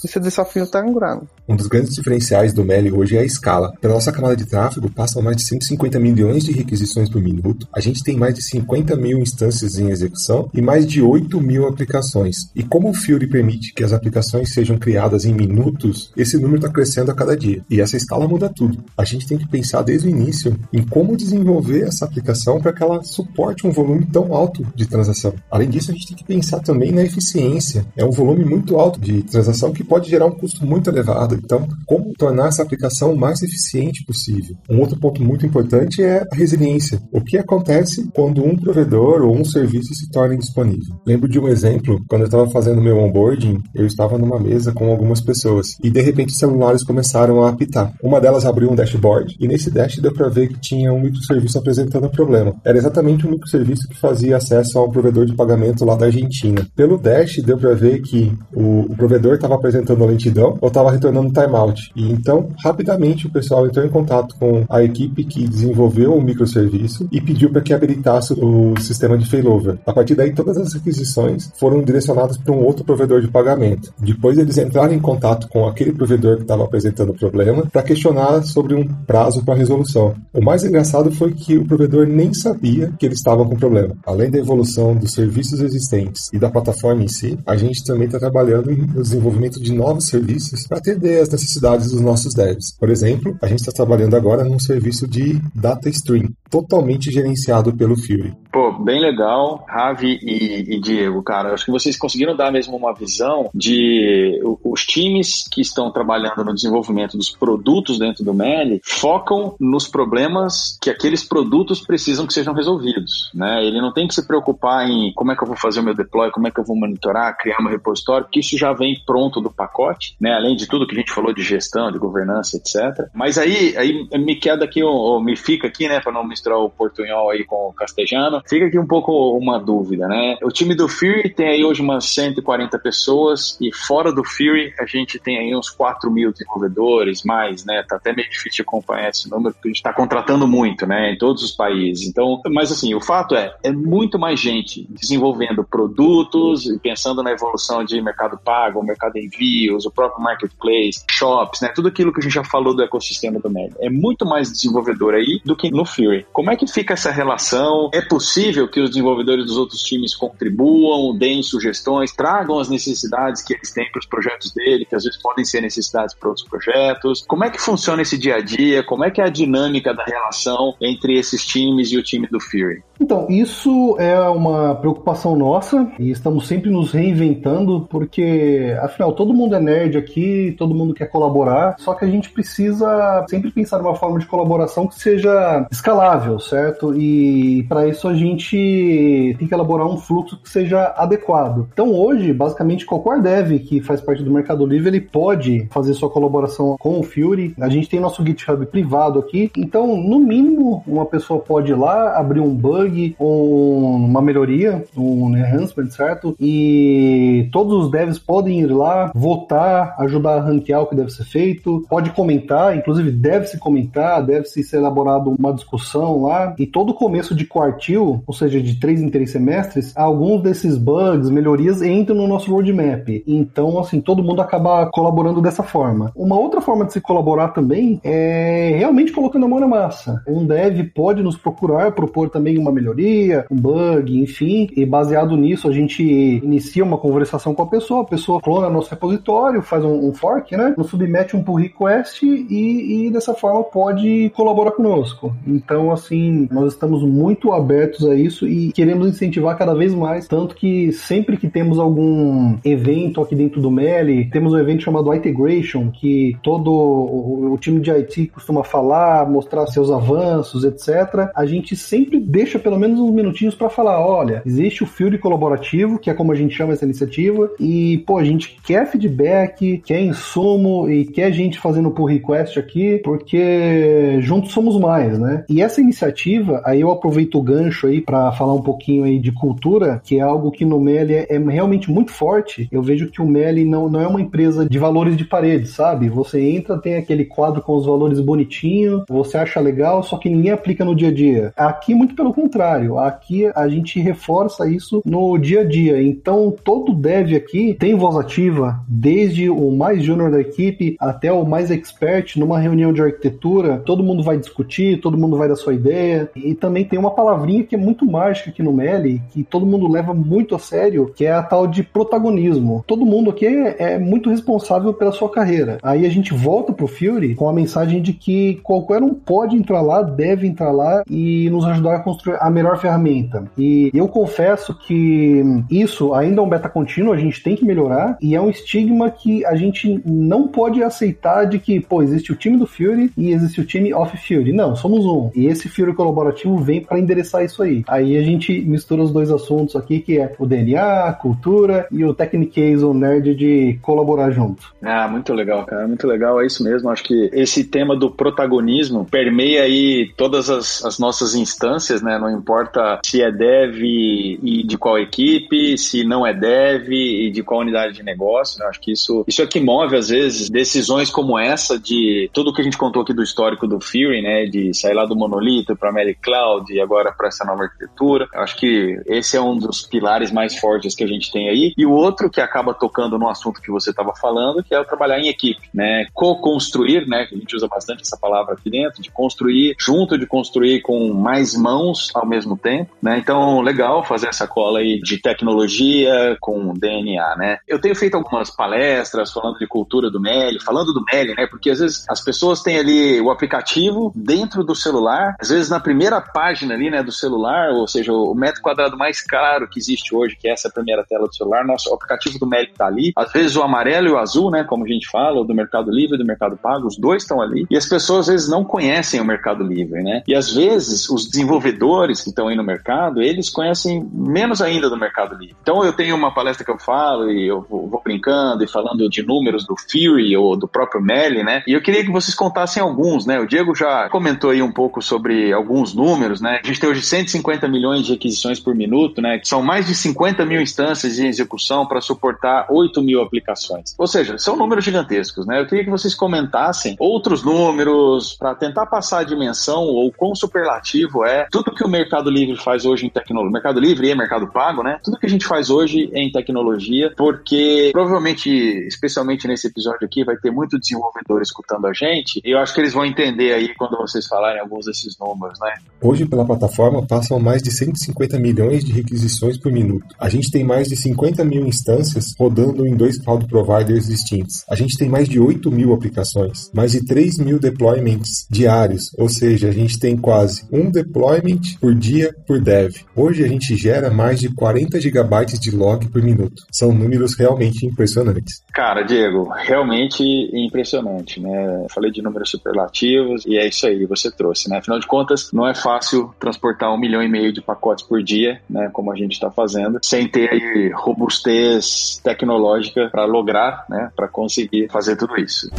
esse 0.04 0.20
desafio 0.20 0.70
tão 0.70 0.94
grande. 0.94 1.26
Um 1.48 1.56
dos 1.56 1.68
grandes 1.68 1.96
diferenciais 1.96 2.52
do 2.52 2.64
Meli 2.64 2.92
hoje 2.92 3.16
é 3.16 3.20
a 3.22 3.24
escala. 3.24 3.72
Pela 3.80 3.94
nossa 3.94 4.12
camada 4.12 4.36
de 4.36 4.46
tráfego, 4.46 4.90
passam 4.90 5.22
mais 5.22 5.38
de 5.38 5.44
150 5.44 5.98
milhões 6.00 6.44
de 6.44 6.52
requisições 6.52 7.10
por 7.10 7.22
minuto. 7.22 7.68
A 7.74 7.80
gente 7.80 8.04
tem 8.04 8.18
mais 8.18 8.36
de 8.36 8.42
50 8.44 8.96
mil 8.98 9.20
instâncias 9.20 9.78
em 9.78 9.90
execução 9.90 10.50
e 10.54 10.62
mais 10.62 10.86
de 10.86 11.02
8 11.02 11.40
mil 11.40 11.68
aplicações. 11.68 12.52
E 12.54 12.64
como 12.64 12.90
o 12.90 12.94
Fury 12.94 13.28
permite 13.28 13.74
que 13.74 13.84
as 13.84 13.94
aplicações 13.94 14.54
sejam 14.54 14.78
criadas 14.78 15.24
em 15.24 15.34
minutos, 15.34 16.12
esse 16.18 16.38
número 16.38 16.58
está 16.58 16.70
crescendo 16.70 17.12
a 17.12 17.16
cada 17.16 17.38
dia. 17.38 17.64
E 17.70 17.80
essa 17.80 17.96
escala 17.96 18.28
muda 18.28 18.52
tudo. 18.54 18.84
A 18.98 19.06
gente 19.06 19.28
tem 19.28 19.38
que 19.38 19.48
pensar 19.48 19.84
desde 19.84 20.08
o 20.08 20.10
início 20.10 20.58
em 20.74 20.84
como 20.84 21.16
desenvolver 21.16 21.84
essa 21.84 22.04
aplicação 22.04 22.60
para 22.60 22.74
que 22.74 22.84
ela 22.84 23.04
suporte 23.04 23.66
um 23.66 23.72
volume 23.72 24.06
tão 24.06 24.34
alto 24.34 24.66
de 24.76 24.87
transação. 24.90 25.34
Além 25.52 25.70
disso, 25.70 25.92
a 25.92 25.94
gente 25.94 26.08
tem 26.08 26.18
que 26.18 26.24
pensar 26.24 26.60
também 26.60 26.92
na 26.92 27.04
eficiência. 27.04 27.86
É 27.96 28.06
um 28.06 28.12
volume 28.12 28.46
muito 28.46 28.78
alto 28.78 29.00
de 29.00 29.22
transação 29.24 29.72
que 29.72 29.84
pode 29.84 30.10
gerar 30.10 30.26
um 30.26 30.32
custo 30.32 30.66
muito 30.66 30.90
elevado. 30.90 31.36
Então, 31.36 31.68
como 31.86 32.14
tornar 32.14 32.48
essa 32.48 32.64
aplicação 32.64 33.14
o 33.14 33.18
mais 33.18 33.42
eficiente 33.42 34.04
possível? 34.06 34.56
Um 34.70 34.80
outro 34.80 35.00
ponto 35.00 35.24
muito 35.24 35.46
importante 35.46 36.04
é 36.04 36.26
a 36.32 36.36
resiliência. 36.36 37.02
O 37.12 37.22
que 37.22 37.38
acontece 37.38 38.08
quando 38.14 38.44
um 38.44 38.56
provedor 38.56 39.22
ou 39.22 39.36
um 39.36 39.46
serviço 39.46 39.94
se 39.94 40.10
torna 40.10 40.36
indisponível? 40.36 40.96
Lembro 41.06 41.30
de 41.30 41.40
um 41.40 41.48
exemplo, 41.48 42.04
quando 42.08 42.22
eu 42.22 42.28
estava 42.28 42.50
fazendo 42.50 42.82
meu 42.82 42.98
onboarding, 42.98 43.62
eu 43.74 43.86
estava 43.86 44.18
numa 44.18 44.40
mesa 44.40 44.72
com 44.72 44.90
algumas 44.90 45.22
pessoas 45.22 45.78
e 45.84 45.90
de 45.90 46.02
repente 46.02 46.30
os 46.30 46.38
celulares 46.38 46.84
começaram 46.84 47.44
a 47.44 47.50
apitar. 47.50 47.94
Uma 48.02 48.20
delas 48.20 48.46
abriu 48.46 48.72
um 48.72 48.76
dashboard 48.76 49.36
e 49.40 49.48
nesse 49.48 49.72
dash 49.72 49.98
deu 49.98 50.14
para 50.14 50.30
ver 50.30 50.50
que 50.50 50.60
tinha 50.60 50.92
um 50.94 51.02
microserviço 51.02 51.58
apresentando 51.58 52.10
problema. 52.10 52.56
Era 52.64 52.78
exatamente 52.78 53.26
um 53.26 53.32
microserviço 53.32 53.88
que 53.88 54.00
fazia 54.00 54.38
acesso 54.38 54.77
a 54.80 54.86
um 54.86 54.92
provedor 54.92 55.26
de 55.26 55.36
pagamento 55.36 55.86
lá 55.86 55.96
da 55.96 56.06
Argentina. 56.06 56.66
Pelo 56.76 56.98
dash 56.98 57.38
deu 57.44 57.58
para 57.58 57.74
ver 57.74 58.02
que 58.02 58.32
o, 58.54 58.82
o 58.82 58.96
provedor 58.96 59.36
estava 59.36 59.56
apresentando 59.56 60.06
lentidão 60.06 60.58
ou 60.62 60.68
estava 60.68 60.92
retornando 60.92 61.32
timeout. 61.32 61.92
E 61.96 62.12
então, 62.12 62.50
rapidamente 62.64 63.28
o 63.28 63.30
pessoal 63.30 63.66
entrou 63.66 63.86
em 63.86 63.90
contato 63.90 64.36
com 64.40 64.66
a 64.70 64.84
equipe 64.84 65.24
que 65.24 65.48
desenvolveu 65.48 66.14
o 66.14 66.22
microserviço 66.22 67.08
e 67.12 67.22
pediu 67.22 67.50
para 67.52 67.62
que 67.62 67.74
habilitasse 67.74 68.34
o 68.34 68.74
sistema 68.80 69.18
de 69.18 69.30
failover. 69.30 69.78
A 69.86 69.94
partir 69.94 70.16
daí, 70.16 70.34
todas 70.34 70.58
as 70.58 70.74
requisições 70.74 71.52
foram 71.60 71.82
direcionadas 71.82 72.38
para 72.38 72.54
um 72.54 72.64
outro 72.64 72.84
provedor 72.84 73.22
de 73.22 73.28
pagamento. 73.28 73.94
Depois 74.00 74.38
eles 74.38 74.58
entraram 74.58 74.94
em 74.94 75.00
contato 75.00 75.48
com 75.50 75.68
aquele 75.68 75.92
provedor 75.92 76.38
que 76.38 76.44
estava 76.44 76.64
apresentando 76.64 77.12
o 77.12 77.18
problema 77.18 77.66
para 77.72 77.84
questionar 77.84 78.44
sobre 78.44 78.76
um 78.76 78.88
prazo 79.06 79.44
para 79.44 79.56
resolução. 79.56 80.14
O 80.34 80.44
mais 80.44 80.64
engraçado 80.64 81.12
foi 81.12 81.34
que 81.34 81.58
o 81.58 81.66
provedor 81.66 82.08
nem 82.08 82.34
sabia 82.34 82.92
que 82.98 83.06
eles 83.06 83.18
estavam 83.18 83.48
com 83.48 83.56
problema. 83.56 83.96
Além 84.06 84.30
da 84.30 84.38
evolução 84.38 84.57
dos 84.62 85.14
serviços 85.14 85.60
existentes 85.60 86.30
e 86.34 86.40
da 86.40 86.50
plataforma 86.50 87.04
em 87.04 87.08
si, 87.08 87.38
a 87.46 87.56
gente 87.56 87.84
também 87.84 88.06
está 88.06 88.20
trabalhando 88.20 88.72
no 88.72 89.02
desenvolvimento 89.02 89.62
de 89.62 89.74
novos 89.74 90.08
serviços 90.08 90.68
para 90.68 90.78
atender 90.78 91.22
as 91.22 91.30
necessidades 91.30 91.92
dos 91.92 92.02
nossos 92.02 92.34
devs. 92.34 92.76
Por 92.78 92.90
exemplo, 92.90 93.38
a 93.42 93.48
gente 93.48 93.60
está 93.60 93.72
trabalhando 93.72 94.16
agora 94.16 94.44
num 94.44 94.60
serviço 94.60 95.08
de 95.08 95.40
data 95.54 95.90
stream, 95.90 96.30
totalmente 96.50 97.12
gerenciado 97.12 97.76
pelo 97.76 97.96
Fury. 97.96 98.34
Pô, 98.58 98.72
bem 98.72 99.00
legal, 99.00 99.64
Ravi 99.70 100.18
e, 100.20 100.74
e, 100.74 100.80
Diego, 100.80 101.22
cara. 101.22 101.54
Acho 101.54 101.64
que 101.64 101.72
vocês 101.72 101.96
conseguiram 101.96 102.36
dar 102.36 102.52
mesmo 102.52 102.76
uma 102.76 102.92
visão 102.92 103.52
de 103.54 104.42
os 104.64 104.84
times 104.84 105.48
que 105.48 105.62
estão 105.62 105.92
trabalhando 105.92 106.44
no 106.44 106.56
desenvolvimento 106.56 107.16
dos 107.16 107.30
produtos 107.30 108.00
dentro 108.00 108.26
do 108.26 108.34
Meli 108.34 108.82
focam 108.84 109.56
nos 109.60 109.88
problemas 109.88 110.76
que 110.82 110.90
aqueles 110.90 111.24
produtos 111.24 111.82
precisam 111.82 112.26
que 112.26 112.34
sejam 112.34 112.52
resolvidos, 112.52 113.30
né? 113.32 113.64
Ele 113.64 113.80
não 113.80 113.94
tem 113.94 114.08
que 114.08 114.16
se 114.16 114.26
preocupar 114.26 114.90
em 114.90 115.14
como 115.14 115.32
é 115.32 115.36
que 115.36 115.44
eu 115.44 115.48
vou 115.48 115.56
fazer 115.56 115.82
o 115.82 115.84
meu 115.84 115.94
deploy, 115.94 116.32
como 116.32 116.48
é 116.48 116.52
que 116.52 116.60
eu 116.60 116.66
vou 116.66 116.76
monitorar, 116.76 117.38
criar 117.38 117.62
meu 117.62 117.70
repositório, 117.70 118.26
porque 118.26 118.40
isso 118.40 118.58
já 118.58 118.74
vem 118.74 119.00
pronto 119.06 119.40
do 119.40 119.52
pacote, 119.52 120.16
né? 120.20 120.34
Além 120.34 120.56
de 120.56 120.66
tudo 120.66 120.88
que 120.88 120.96
a 120.96 120.98
gente 120.98 121.14
falou 121.14 121.32
de 121.32 121.44
gestão, 121.44 121.92
de 121.92 122.00
governança, 122.00 122.58
etc. 122.58 123.08
Mas 123.14 123.38
aí, 123.38 123.78
aí 123.78 124.08
me 124.18 124.36
queda 124.36 124.66
aqui, 124.66 124.82
ou, 124.82 125.22
me 125.22 125.36
fica 125.36 125.68
aqui, 125.68 125.88
né, 125.88 126.00
para 126.00 126.12
não 126.12 126.28
misturar 126.28 126.58
o 126.58 126.72
portunhol 126.72 127.30
aí 127.30 127.44
com 127.44 127.70
o 127.70 127.74
castejano, 127.74 128.42
Fica 128.48 128.66
aqui 128.66 128.80
um 128.80 128.88
pouco 128.88 129.38
uma 129.38 129.60
dúvida, 129.60 130.08
né? 130.08 130.38
O 130.42 130.50
time 130.50 130.74
do 130.74 130.88
Fury 130.88 131.30
tem 131.30 131.50
aí 131.50 131.64
hoje 131.64 131.82
umas 131.82 132.06
140 132.06 132.80
pessoas 132.80 133.58
e 133.62 133.74
fora 133.74 134.12
do 134.12 134.24
Fury 134.24 134.74
a 134.80 134.86
gente 134.86 135.20
tem 135.20 135.38
aí 135.38 135.56
uns 135.56 135.70
4 135.70 136.10
mil 136.10 136.32
desenvolvedores, 136.32 137.24
mais, 137.24 137.66
né? 137.66 137.84
Tá 137.88 137.98
até 137.98 138.14
meio 138.14 138.30
difícil 138.30 138.58
de 138.58 138.62
acompanhar 138.62 139.10
esse 139.10 139.30
número 139.30 139.54
porque 139.54 139.70
a 139.70 139.72
gente 139.72 139.84
tá 139.84 139.94
contratando 139.94 140.48
muito, 140.48 140.88
né? 140.88 141.12
Em 141.12 141.18
todos 141.18 141.44
os 141.44 141.52
países. 141.52 142.08
Então, 142.08 142.42
mas 142.50 142.72
assim, 142.72 142.94
o 142.94 143.02
fato 143.02 143.36
é, 143.36 143.54
é 143.64 143.72
muito 143.72 144.18
mais 144.18 144.40
gente 144.40 144.88
desenvolvendo 144.90 145.64
produtos 145.64 146.66
e 146.66 146.80
pensando 146.80 147.22
na 147.22 147.32
evolução 147.32 147.84
de 147.84 148.02
mercado 148.02 148.38
pago, 148.38 148.84
mercado 148.84 149.18
envios, 149.18 149.86
o 149.86 149.92
próprio 149.92 150.24
marketplace, 150.24 151.04
shops, 151.10 151.62
né? 151.62 151.70
Tudo 151.76 151.90
aquilo 151.90 152.14
que 152.14 152.20
a 152.20 152.24
gente 152.24 152.34
já 152.34 152.44
falou 152.44 152.76
do 152.76 152.84
ecossistema 152.84 153.40
do 153.40 153.50
Meli. 153.50 153.74
É 153.80 153.90
muito 153.90 154.26
mais 154.26 154.52
desenvolvedor 154.52 155.16
aí 155.16 155.42
do 155.44 155.56
que 155.56 155.70
no 155.70 155.86
Fury. 155.86 156.26
Como 156.32 156.50
é 156.50 156.56
que 156.56 156.68
fica 156.68 156.94
essa 156.94 157.12
relação? 157.12 157.90
É 157.94 158.02
possível 158.02 158.27
que 158.70 158.80
os 158.80 158.90
desenvolvedores 158.90 159.46
dos 159.46 159.58
outros 159.58 159.82
times 159.82 160.16
contribuam, 160.16 161.18
deem 161.18 161.42
sugestões, 161.44 162.12
tragam 162.12 162.60
as 162.60 162.70
necessidades 162.70 163.42
que 163.42 163.54
eles 163.54 163.72
têm 163.72 163.90
para 163.92 164.00
os 164.00 164.06
projetos 164.06 164.52
dele, 164.52 164.86
que 164.86 164.96
às 164.96 165.04
vezes 165.04 165.22
podem 165.22 165.46
ser 165.46 165.62
necessidades 165.62 166.16
para 166.16 166.30
outros 166.30 166.48
projetos? 166.48 167.24
Como 167.28 167.44
é 167.44 167.50
que 167.50 167.62
funciona 167.62 168.02
esse 168.02 168.18
dia 168.18 168.36
a 168.36 168.42
dia? 168.42 168.84
Como 168.84 169.04
é 169.04 169.12
que 169.12 169.22
é 169.22 169.26
a 169.26 169.30
dinâmica 169.30 169.94
da 169.94 170.04
relação 170.04 170.76
entre 170.82 171.18
esses 171.18 171.46
times 171.46 171.92
e 171.92 171.98
o 171.98 172.04
time 172.04 172.28
do 172.28 172.40
Fury? 172.40 172.84
Então, 173.00 173.28
isso 173.30 173.96
é 174.00 174.20
uma 174.30 174.76
preocupação 174.76 175.36
nossa 175.36 175.88
e 176.00 176.10
estamos 176.10 176.48
sempre 176.48 176.70
nos 176.70 176.92
reinventando, 176.92 177.88
porque 177.90 178.76
afinal 178.82 179.14
todo 179.14 179.34
mundo 179.34 179.56
é 179.56 179.60
nerd 179.60 179.98
aqui, 179.98 180.56
todo 180.58 180.76
mundo 180.76 180.94
quer 180.94 181.08
colaborar, 181.08 181.76
só 181.78 181.94
que 181.94 182.06
a 182.06 182.08
gente 182.08 182.30
precisa 182.30 183.26
sempre 183.30 183.52
pensar 183.52 183.80
numa 183.80 183.96
forma 183.96 184.20
de 184.20 184.26
colaboração 184.26 184.88
que 184.88 184.96
seja 184.96 185.68
escalável, 185.72 186.40
certo? 186.40 186.96
E 186.96 187.64
para 187.70 187.88
isso 187.88 188.08
a 188.08 188.16
gente 188.16 189.36
tem 189.38 189.48
que 189.48 189.54
elaborar 189.54 189.88
um 189.88 189.98
fluxo 189.98 190.38
que 190.42 190.50
seja 190.50 190.94
adequado. 190.98 191.68
Então, 191.72 191.94
hoje, 191.94 192.34
basicamente, 192.34 192.86
qualquer 192.86 193.22
dev 193.22 193.60
que 193.60 193.82
faz 193.82 194.02
parte 194.02 194.24
do 194.24 194.32
Mercado 194.32 194.66
Livre 194.66 194.90
ele 194.90 195.02
pode 195.02 195.68
fazer 195.70 195.94
sua 195.94 196.10
colaboração 196.10 196.76
com 196.80 197.00
o 197.00 197.04
Fury. 197.04 197.54
A 197.60 197.70
gente 197.70 197.90
tem 197.90 198.00
nosso 198.00 198.26
GitHub 198.26 198.66
privado 198.66 199.20
aqui, 199.20 199.52
então, 199.56 199.98
no 199.98 200.20
mínimo, 200.20 200.84
uma 200.88 201.06
pessoa 201.06 201.40
pode 201.40 201.72
ir 201.72 201.76
lá 201.76 202.18
abrir 202.18 202.40
um 202.40 202.54
bug 202.54 202.87
bug, 202.88 203.16
uma 203.20 204.22
melhoria, 204.22 204.84
um 204.96 205.36
enhancement, 205.36 205.90
certo? 205.90 206.36
E 206.40 207.50
todos 207.52 207.86
os 207.86 207.92
devs 207.92 208.18
podem 208.18 208.62
ir 208.62 208.68
lá, 208.68 209.12
votar, 209.14 209.96
ajudar 210.00 210.38
a 210.38 210.42
ranquear 210.42 210.82
o 210.82 210.88
que 210.88 210.96
deve 210.96 211.10
ser 211.12 211.26
feito, 211.26 211.86
pode 211.90 212.12
comentar, 212.12 212.76
inclusive 212.76 213.12
deve-se 213.12 213.58
comentar, 213.60 214.26
deve-se 214.26 214.64
ser 214.64 214.78
elaborado 214.78 215.36
uma 215.38 215.54
discussão 215.54 216.24
lá. 216.24 216.56
E 216.58 216.66
todo 216.66 216.94
começo 216.94 217.36
de 217.36 217.46
quartil, 217.46 218.24
ou 218.26 218.34
seja, 218.34 218.62
de 218.62 218.80
três 218.80 219.02
em 219.02 219.10
três 219.10 219.32
semestres, 219.32 219.96
alguns 219.96 220.42
desses 220.42 220.78
bugs, 220.78 221.30
melhorias 221.30 221.82
entram 221.82 222.16
no 222.16 222.28
nosso 222.28 222.52
roadmap. 222.52 223.08
Então, 223.28 223.80
assim, 223.80 224.00
todo 224.00 224.24
mundo 224.24 224.42
acaba 224.42 224.86
colaborando 224.88 225.42
dessa 225.42 225.64
forma. 225.64 226.12
Uma 226.16 226.40
outra 226.40 226.62
forma 226.62 226.86
de 226.86 226.94
se 226.94 227.02
colaborar 227.02 227.50
também 227.50 228.00
é 228.04 228.76
realmente 228.78 229.12
colocando 229.12 229.46
a 229.46 229.50
mão 229.50 229.60
na 229.60 229.68
massa. 229.68 230.22
Um 230.28 230.46
dev 230.46 230.92
pode 230.96 231.22
nos 231.22 231.38
procurar, 231.38 231.92
propor 231.92 232.30
também 232.30 232.58
uma 232.58 232.72
melhoria, 232.78 233.46
um 233.50 233.56
bug, 233.56 234.20
enfim, 234.20 234.70
e 234.76 234.86
baseado 234.86 235.36
nisso 235.36 235.68
a 235.68 235.72
gente 235.72 236.04
inicia 236.04 236.84
uma 236.84 236.98
conversação 236.98 237.54
com 237.54 237.64
a 237.64 237.68
pessoa, 237.68 238.02
a 238.02 238.06
pessoa 238.06 238.42
clona 238.42 238.70
nosso 238.70 238.90
repositório, 238.90 239.62
faz 239.62 239.84
um, 239.84 240.08
um 240.08 240.14
fork, 240.14 240.56
né? 240.56 240.74
Nos 240.78 240.88
submete 240.88 241.36
um 241.36 241.44
pull 241.44 241.56
request 241.56 242.26
e, 242.26 243.08
e 243.08 243.12
dessa 243.12 243.34
forma 243.34 243.64
pode 243.64 244.32
colaborar 244.36 244.72
conosco. 244.72 245.36
Então, 245.46 245.92
assim, 245.92 246.48
nós 246.52 246.74
estamos 246.74 247.04
muito 247.04 247.52
abertos 247.52 248.08
a 248.08 248.16
isso 248.16 248.48
e 248.48 248.72
queremos 248.72 249.08
incentivar 249.08 249.58
cada 249.58 249.74
vez 249.74 249.94
mais, 249.94 250.28
tanto 250.28 250.56
que 250.56 250.92
sempre 250.92 251.38
que 251.38 251.50
temos 251.50 251.80
algum 251.80 252.58
evento 252.64 253.22
aqui 253.22 253.36
dentro 253.36 253.62
do 253.62 253.72
Meli, 253.72 254.30
temos 254.30 254.54
um 254.54 254.58
evento 254.58 254.84
chamado 254.84 255.14
Integration, 255.14 255.90
que 255.92 256.38
todo 256.44 256.72
o, 256.72 257.54
o 257.54 257.58
time 257.58 257.80
de 257.80 257.92
IT 257.92 258.28
costuma 258.28 258.64
falar, 258.64 259.30
mostrar 259.30 259.66
seus 259.68 259.90
avanços, 259.90 260.64
etc. 260.64 261.32
A 261.36 261.46
gente 261.46 261.76
sempre 261.76 262.20
deixa 262.20 262.60
pelo 262.68 262.78
menos 262.78 263.00
uns 263.00 263.12
minutinhos 263.12 263.56
para 263.56 263.70
falar, 263.70 264.06
olha, 264.06 264.42
existe 264.46 264.84
o 264.84 264.86
Field 264.86 265.18
colaborativo, 265.20 265.98
que 265.98 266.10
é 266.10 266.14
como 266.14 266.34
a 266.34 266.36
gente 266.36 266.54
chama 266.54 266.74
essa 266.74 266.84
iniciativa, 266.84 267.50
e, 267.58 268.04
pô, 268.06 268.18
a 268.18 268.26
gente 268.26 268.60
quer 268.62 268.86
feedback, 268.92 269.82
quer 269.86 270.02
insumo 270.02 270.90
e 270.90 271.06
quer 271.06 271.32
gente 271.32 271.60
fazendo 271.60 271.92
pull 271.92 272.08
request 272.08 272.60
aqui, 272.60 273.00
porque 273.06 274.18
juntos 274.20 274.52
somos 274.52 274.78
mais, 274.78 275.18
né? 275.18 275.46
E 275.48 275.62
essa 275.62 275.80
iniciativa, 275.80 276.62
aí 276.66 276.82
eu 276.82 276.92
aproveito 276.92 277.36
o 277.36 277.42
gancho 277.42 277.88
aí 277.88 278.02
para 278.02 278.34
falar 278.34 278.54
um 278.54 278.62
pouquinho 278.62 279.06
aí 279.06 279.18
de 279.18 279.32
cultura, 279.32 280.02
que 280.04 280.18
é 280.18 280.22
algo 280.22 280.52
que 280.52 280.66
no 280.66 280.78
Meli 280.78 281.14
é, 281.14 281.28
é 281.30 281.40
realmente 281.40 281.90
muito 281.90 282.12
forte. 282.12 282.68
Eu 282.70 282.82
vejo 282.82 283.10
que 283.10 283.22
o 283.22 283.26
Meli 283.26 283.64
não, 283.64 283.88
não 283.88 284.02
é 284.02 284.08
uma 284.08 284.20
empresa 284.20 284.68
de 284.68 284.78
valores 284.78 285.16
de 285.16 285.24
parede, 285.24 285.70
sabe? 285.70 286.10
Você 286.10 286.42
entra, 286.42 286.78
tem 286.78 286.98
aquele 286.98 287.24
quadro 287.24 287.62
com 287.62 287.78
os 287.78 287.86
valores 287.86 288.20
bonitinho, 288.20 289.06
você 289.08 289.38
acha 289.38 289.62
legal, 289.62 290.04
só 290.04 290.18
que 290.18 290.30
ninguém 290.30 290.52
aplica 290.52 290.84
no 290.84 290.94
dia 290.94 291.08
a 291.08 291.14
dia. 291.14 291.54
Aqui, 291.56 291.96
muito 291.96 292.14
pelo 292.14 292.34
contrário, 292.34 292.57
contrário, 292.58 292.98
aqui 292.98 293.46
a 293.56 293.68
gente 293.68 294.00
reforça 294.00 294.68
isso 294.68 295.04
no 295.06 295.38
dia 295.38 295.62
a 295.62 295.64
dia. 295.64 296.02
Então, 296.02 296.54
todo 296.64 296.92
dev 296.92 297.36
aqui 297.36 297.76
tem 297.76 297.96
voz 297.96 298.16
ativa, 298.16 298.80
desde 298.88 299.48
o 299.48 299.72
mais 299.72 300.04
júnior 300.04 300.32
da 300.32 300.42
equipe 300.42 300.96
até 301.00 301.32
o 301.32 301.46
mais 301.46 301.70
expert 301.70 302.36
numa 302.36 302.58
reunião 302.58 302.92
de 302.92 303.00
arquitetura. 303.00 303.84
Todo 303.86 304.04
mundo 304.04 304.24
vai 304.24 304.38
discutir, 304.40 305.00
todo 305.00 305.18
mundo 305.18 305.38
vai 305.38 305.48
dar 305.48 305.56
sua 305.56 305.76
ideia. 305.76 306.32
E 306.36 306.56
também 306.56 306.84
tem 306.84 306.98
uma 306.98 307.12
palavrinha 307.12 307.64
que 307.64 307.76
é 307.76 307.78
muito 307.78 308.10
mágica 308.10 308.50
aqui 308.50 308.64
no 308.64 308.74
Meli, 308.74 309.22
que 309.30 309.44
todo 309.44 309.66
mundo 309.66 309.88
leva 309.88 310.16
muito 310.16 310.56
a 310.56 310.60
sério, 310.60 311.14
que 311.16 311.26
é 311.26 311.32
a 311.32 311.44
tal 311.44 311.68
de 311.68 311.84
protagonismo. 311.84 312.84
Todo 312.88 313.06
mundo 313.06 313.30
aqui 313.30 313.46
é, 313.46 314.00
muito 314.00 314.32
responsável 314.32 314.94
pela 314.96 315.12
sua 315.12 315.30
carreira. 315.30 315.78
Aí 315.84 316.08
a 316.08 316.10
gente 316.10 316.34
volta 316.34 316.74
pro 316.74 316.88
Fury 316.88 317.36
com 317.36 317.48
a 317.48 317.54
mensagem 317.54 318.02
de 318.02 318.14
que 318.14 318.56
qualquer 318.64 319.04
um 319.04 319.14
pode 319.14 319.56
entrar 319.56 319.82
lá, 319.82 320.02
deve 320.02 320.48
entrar 320.48 320.72
lá 320.72 321.04
e 321.08 321.50
nos 321.52 321.64
ajudar 321.66 321.98
a 321.98 322.00
construir 322.00 322.38
melhor 322.50 322.80
ferramenta. 322.80 323.46
E 323.58 323.92
eu 323.94 324.08
confesso 324.08 324.74
que 324.74 325.44
isso 325.70 326.14
ainda 326.14 326.42
é 326.42 326.44
um 326.44 326.50
beta 326.50 326.70
contínuo, 326.70 327.14
a 327.14 327.18
gente 327.18 327.42
tem 327.42 327.56
que 327.56 327.66
melhorar, 327.66 328.18
e 328.22 328.36
é 328.36 328.42
um 328.42 328.50
estigma 328.50 329.10
que 329.10 329.46
a 329.46 329.56
gente 329.56 330.02
não 330.06 330.48
pode 330.48 330.84
aceitar 330.84 331.46
de 331.46 331.60
que, 331.60 331.80
pô, 331.80 332.02
existe 332.02 332.32
o 332.32 332.36
time 332.36 332.58
do 332.58 332.68
Fury 332.68 333.12
e 333.18 333.32
existe 333.32 333.62
o 333.62 333.66
time 333.66 333.94
off 333.94 334.18
Fury. 334.18 334.54
Não, 334.54 334.76
somos 334.76 335.06
um. 335.06 335.32
E 335.36 335.48
esse 335.48 335.70
Fury 335.70 335.94
colaborativo 335.94 336.58
vem 336.58 336.82
para 336.82 337.00
endereçar 337.00 337.44
isso 337.44 337.62
aí. 337.62 337.84
Aí 337.88 338.18
a 338.18 338.22
gente 338.22 338.60
mistura 338.62 339.02
os 339.02 339.12
dois 339.12 339.32
assuntos 339.32 339.76
aqui, 339.76 340.00
que 340.00 340.20
é 340.20 340.34
o 340.38 340.46
DNA, 340.46 341.06
a 341.06 341.14
cultura 341.14 341.88
e 341.92 342.04
o 342.04 342.14
Technicase, 342.14 342.84
o 342.84 342.94
nerd 342.94 343.36
de 343.36 343.80
colaborar 343.82 344.32
junto. 344.32 344.74
Ah, 344.82 345.08
muito 345.08 345.34
legal, 345.34 345.66
cara, 345.66 345.88
muito 345.88 346.08
legal, 346.08 346.42
é 346.42 346.46
isso 346.46 346.64
mesmo. 346.64 346.90
Acho 346.90 347.04
que 347.04 347.30
esse 347.34 347.64
tema 347.64 347.96
do 347.96 348.10
protagonismo 348.10 349.06
permeia 349.06 349.64
aí 349.64 350.12
todas 350.16 350.50
as, 350.50 350.84
as 350.84 351.00
nossas 351.00 351.36
instâncias, 351.36 352.02
né? 352.02 352.18
Não 352.38 352.42
importa 352.42 353.00
se 353.04 353.22
é 353.22 353.32
dev 353.32 353.82
e 353.84 354.64
de 354.66 354.78
qual 354.78 355.00
equipe, 355.00 355.78
se 355.78 356.04
não 356.04 356.26
é 356.26 356.34
dev 356.34 356.92
e 356.92 357.32
de 357.32 357.42
qual 357.42 357.62
unidade 357.62 357.94
de 357.94 358.04
negócio. 358.04 358.60
Né? 358.60 358.68
Acho 358.68 358.80
que 358.80 358.92
isso, 358.92 359.26
isso 359.28 359.42
é 359.42 359.48
que 359.48 359.60
move, 359.60 359.98
às 359.98 360.10
vezes, 360.10 360.50
decisões 360.50 361.10
como 361.10 361.38
essa 361.38 361.80
de 361.80 362.30
tudo 362.32 362.54
que 362.54 362.62
a 362.62 362.64
gente 362.64 362.78
contou 362.78 363.02
aqui 363.02 363.14
do 363.14 363.24
histórico 363.24 363.68
do 363.68 363.82
Fury, 363.82 364.22
né? 364.22 364.46
De 364.46 364.74
sair 364.74 364.94
lá 364.94 365.06
do 365.06 365.16
monolito 365.16 365.76
para 365.76 365.92
Meli 365.92 366.16
Cloud 366.16 366.72
e 366.72 366.80
agora 366.80 367.12
para 367.12 367.28
essa 367.28 367.44
nova 367.44 367.64
arquitetura. 367.64 368.28
Acho 368.36 368.56
que 368.58 369.02
esse 369.08 369.36
é 369.36 369.42
um 369.42 369.58
dos 369.58 369.84
pilares 369.84 370.32
mais 370.32 370.58
fortes 370.58 370.96
que 370.96 371.04
a 371.04 371.08
gente 371.08 371.32
tem 371.32 371.50
aí. 371.50 371.74
E 371.76 371.86
o 371.86 371.92
outro 371.92 372.30
que 372.30 372.40
acaba 372.40 372.74
tocando 372.74 373.18
no 373.18 373.30
assunto 373.30 373.62
que 373.62 373.72
você 373.72 373.90
estava 373.90 374.14
falando, 374.16 374.64
que 374.64 374.76
é 374.76 374.80
o 374.80 374.86
trabalhar 374.86 375.20
em 375.20 375.28
equipe, 375.28 375.70
né? 375.74 376.06
Co-construir, 376.14 377.08
né? 377.08 377.26
Que 377.26 377.36
a 377.36 377.38
gente 377.38 377.56
usa 377.56 377.68
bastante 377.68 378.02
essa 378.02 378.18
palavra 378.18 378.54
aqui 378.54 378.70
dentro, 378.70 379.02
de 379.02 379.10
construir 379.10 379.76
junto, 379.80 380.18
de 380.18 380.28
construir 380.28 380.82
com 380.82 381.14
mais 381.14 381.56
mãos 381.58 382.12
ao 382.20 382.28
mesmo 382.28 382.58
tempo, 382.58 382.92
né? 383.02 383.18
Então, 383.18 383.62
legal 383.62 384.04
fazer 384.04 384.28
essa 384.28 384.48
cola 384.48 384.80
aí 384.80 385.00
de 385.02 385.22
tecnologia 385.22 386.38
com 386.40 386.74
DNA, 386.74 387.36
né? 387.38 387.58
Eu 387.68 387.80
tenho 387.80 387.96
feito 387.96 388.16
algumas 388.16 388.50
palestras 388.50 389.32
falando 389.32 389.58
de 389.58 389.68
cultura 389.68 390.10
do 390.10 390.20
Meli, 390.20 390.62
falando 390.64 390.94
do 390.94 391.04
Meli, 391.12 391.34
né? 391.36 391.48
Porque 391.48 391.70
às 391.70 391.80
vezes 391.80 392.06
as 392.10 392.24
pessoas 392.24 392.62
têm 392.62 392.80
ali 392.80 393.20
o 393.22 393.30
aplicativo 393.30 394.12
dentro 394.16 394.64
do 394.64 394.76
celular, 394.76 395.36
às 395.40 395.50
vezes 395.50 395.70
na 395.70 395.80
primeira 395.80 396.22
página 396.22 396.74
ali, 396.74 396.90
né, 396.90 397.04
do 397.04 397.12
celular, 397.12 397.72
ou 397.72 397.88
seja, 397.88 398.12
o 398.12 398.34
metro 398.34 398.62
quadrado 398.62 398.98
mais 398.98 399.22
caro 399.22 399.68
que 399.70 399.80
existe 399.80 400.16
hoje, 400.16 400.36
que 400.36 400.48
é 400.48 400.54
essa 400.54 400.70
primeira 400.70 401.04
tela 401.04 401.28
do 401.28 401.36
celular, 401.36 401.66
nosso 401.66 401.94
aplicativo 401.94 402.40
do 402.40 402.48
Meli 402.48 402.72
tá 402.78 402.88
ali. 402.88 403.12
Às 403.16 403.32
vezes 403.32 403.56
o 403.56 403.64
amarelo 403.64 404.08
e 404.08 404.12
o 404.12 404.18
azul, 404.18 404.52
né, 404.52 404.64
como 404.64 404.86
a 404.86 404.88
gente 404.88 405.08
fala, 405.10 405.44
do 405.46 405.54
Mercado 405.54 405.92
Livre 405.92 406.16
e 406.16 406.18
do 406.18 406.26
Mercado 406.26 406.58
Pago, 406.58 406.88
os 406.88 406.98
dois 406.98 407.24
estão 407.24 407.42
ali. 407.42 407.66
E 407.70 407.78
as 407.78 407.86
pessoas 407.86 408.22
às 408.22 408.28
vezes 408.28 408.50
não 408.50 408.64
conhecem 408.64 409.22
o 409.22 409.26
Mercado 409.26 409.64
Livre, 409.64 410.02
né? 410.02 410.24
E 410.28 410.36
às 410.36 410.52
vezes 410.54 411.10
os 411.10 411.30
desenvolvedores 411.30 412.07
desenvolvedores 412.08 412.22
que 412.22 412.30
estão 412.30 412.48
aí 412.48 412.56
no 412.56 412.64
mercado, 412.64 413.22
eles 413.22 413.50
conhecem 413.50 414.08
menos 414.12 414.62
ainda 414.62 414.90
do 414.90 414.98
Mercado 414.98 415.36
Livre. 415.36 415.56
Então 415.62 415.84
eu 415.84 415.94
tenho 415.94 416.16
uma 416.16 416.34
palestra 416.34 416.66
que 416.66 416.72
eu 416.72 416.80
falo 416.80 417.30
e 417.30 417.48
eu 417.48 417.62
vou, 417.62 418.02
brincando 418.04 418.64
e 418.64 418.68
falando 418.68 419.10
de 419.10 419.24
números 419.24 419.66
do 419.66 419.76
Fury 419.76 420.36
ou 420.38 420.56
do 420.56 420.68
próprio 420.68 421.02
Meli, 421.02 421.44
né? 421.44 421.64
E 421.68 421.74
eu 421.74 421.82
queria 421.82 422.04
que 422.04 422.12
vocês 422.12 422.34
contassem 422.36 422.82
alguns, 422.82 423.26
né? 423.26 423.40
O 423.40 423.48
Diego 423.48 423.76
já 423.76 424.10
comentou 424.10 424.52
aí 424.52 424.62
um 424.62 424.72
pouco 424.72 425.02
sobre 425.02 425.52
alguns 425.52 425.94
números, 425.94 426.40
né? 426.40 426.62
A 426.64 426.68
gente 426.68 426.80
tem 426.80 426.90
hoje 426.90 427.02
150 427.02 427.68
milhões 427.68 428.06
de 428.06 428.14
requisições 428.14 428.60
por 428.60 428.74
minuto, 428.74 429.22
né? 429.22 429.40
Que 429.40 429.48
são 429.48 429.62
mais 429.62 429.86
de 429.86 429.96
50 429.96 430.46
mil 430.46 430.62
instâncias 430.62 431.20
em 431.20 431.28
execução 431.28 431.86
para 431.86 432.00
suportar 432.00 432.68
8 432.70 433.02
mil 433.02 433.22
aplicações. 433.22 433.96
Ou 433.98 434.08
seja, 434.08 434.38
são 434.38 434.56
números 434.56 434.86
gigantescos, 434.86 435.46
né? 435.46 435.60
Eu 435.60 435.68
queria 435.68 435.84
que 435.84 435.90
vocês 435.90 436.16
comentassem 436.16 436.96
outros 437.00 437.44
números 437.44 438.36
para 438.38 438.56
tentar 438.56 438.86
passar 438.86 439.20
a 439.20 439.24
dimensão 439.24 439.82
ou 439.84 440.12
quão 440.12 440.34
superlativo 440.36 441.26
é 441.26 441.48
tudo 441.52 441.74
que 441.74 441.84
o 441.84 441.90
Mercado 441.98 442.30
Livre 442.30 442.56
faz 442.58 442.86
hoje 442.86 443.06
em 443.06 443.10
tecnologia. 443.10 443.52
Mercado 443.52 443.80
Livre 443.80 444.10
e 444.10 444.16
Mercado 444.16 444.48
Pago, 444.48 444.84
né? 444.84 445.00
Tudo 445.04 445.18
que 445.18 445.26
a 445.26 445.30
gente 445.30 445.46
faz 445.46 445.70
hoje 445.70 446.10
em 446.14 446.32
tecnologia, 446.32 447.12
porque 447.18 447.90
provavelmente, 447.92 448.50
especialmente 448.88 449.48
nesse 449.48 449.68
episódio 449.68 450.06
aqui, 450.06 450.24
vai 450.24 450.38
ter 450.38 450.52
muito 450.52 450.80
desenvolvedor 450.80 451.42
escutando 451.42 451.88
a 451.88 451.94
gente 451.94 452.40
e 452.44 452.52
eu 452.52 452.60
acho 452.60 452.74
que 452.74 452.82
eles 452.82 452.94
vão 452.94 453.06
entender 453.06 453.54
aí 453.54 453.74
quando 453.76 453.98
vocês 453.98 454.28
falarem 454.28 454.62
alguns 454.62 454.86
desses 454.86 455.18
números, 455.20 455.60
né? 455.60 455.74
Hoje, 456.02 456.26
pela 456.26 456.46
plataforma, 456.46 457.06
passam 457.06 457.40
mais 457.40 457.62
de 457.62 457.72
150 457.72 458.38
milhões 458.40 458.84
de 458.84 458.92
requisições 458.92 459.58
por 459.58 459.72
minuto. 459.72 460.06
A 460.20 460.30
gente 460.30 460.52
tem 460.52 460.64
mais 460.64 460.88
de 460.88 460.96
50 460.96 461.44
mil 461.44 461.66
instâncias 461.66 462.34
rodando 462.38 462.86
em 462.86 462.96
dois 462.96 463.18
cloud 463.18 463.46
providers 463.48 464.08
distintos. 464.08 464.64
A 464.70 464.76
gente 464.76 464.98
tem 464.98 465.10
mais 465.10 465.28
de 465.28 465.40
8 465.40 465.72
mil 465.72 465.94
aplicações, 465.94 466.70
mais 466.74 466.92
de 466.92 467.06
3 467.06 467.40
mil 467.40 467.60
deployments 467.60 468.46
diários, 468.50 469.12
ou 469.18 469.30
seja, 469.30 469.70
a 469.70 469.72
gente 469.72 470.00
tem 470.00 470.16
quase 470.18 470.64
um 470.72 470.92
deployment 470.92 471.62
por 471.80 471.87
dia 471.94 472.34
por 472.46 472.60
dev. 472.60 472.94
Hoje 473.16 473.44
a 473.44 473.48
gente 473.48 473.76
gera 473.76 474.10
mais 474.10 474.40
de 474.40 474.54
40 474.54 475.00
gigabytes 475.00 475.60
de 475.60 475.72
log 475.72 476.08
por 476.10 476.22
minuto. 476.22 476.64
São 476.72 476.92
números 476.92 477.38
realmente 477.38 477.86
impressionantes. 477.86 478.64
Cara, 478.74 479.04
Diego, 479.04 479.50
realmente 479.50 480.24
impressionante, 480.54 481.40
né? 481.40 481.86
Falei 481.90 482.12
de 482.12 482.22
números 482.22 482.50
superlativos 482.50 483.46
e 483.46 483.58
é 483.58 483.68
isso 483.68 483.88
aí, 483.88 484.06
você 484.06 484.32
trouxe, 484.32 484.70
né? 484.70 484.78
Afinal 484.78 485.00
de 485.00 485.08
contas, 485.08 485.52
não 485.52 485.68
é 485.68 485.74
fácil 485.74 486.34
transportar 486.40 486.94
um 486.94 487.00
milhão 487.00 487.22
e 487.22 487.28
meio 487.28 487.52
de 487.52 487.62
pacotes 487.62 488.06
por 488.06 488.22
dia, 488.22 488.62
né? 488.70 488.90
Como 488.94 489.12
a 489.12 489.16
gente 489.16 489.34
está 489.34 489.50
fazendo, 489.50 490.00
sem 490.04 490.28
ter 490.28 490.50
aí 490.50 490.92
robustez 490.94 492.20
tecnológica 492.24 493.10
para 493.12 493.26
lograr, 493.26 493.86
né? 493.90 494.12
Para 494.16 494.28
conseguir 494.28 494.88
fazer 494.90 495.16
tudo 495.16 495.38
isso. 495.40 495.70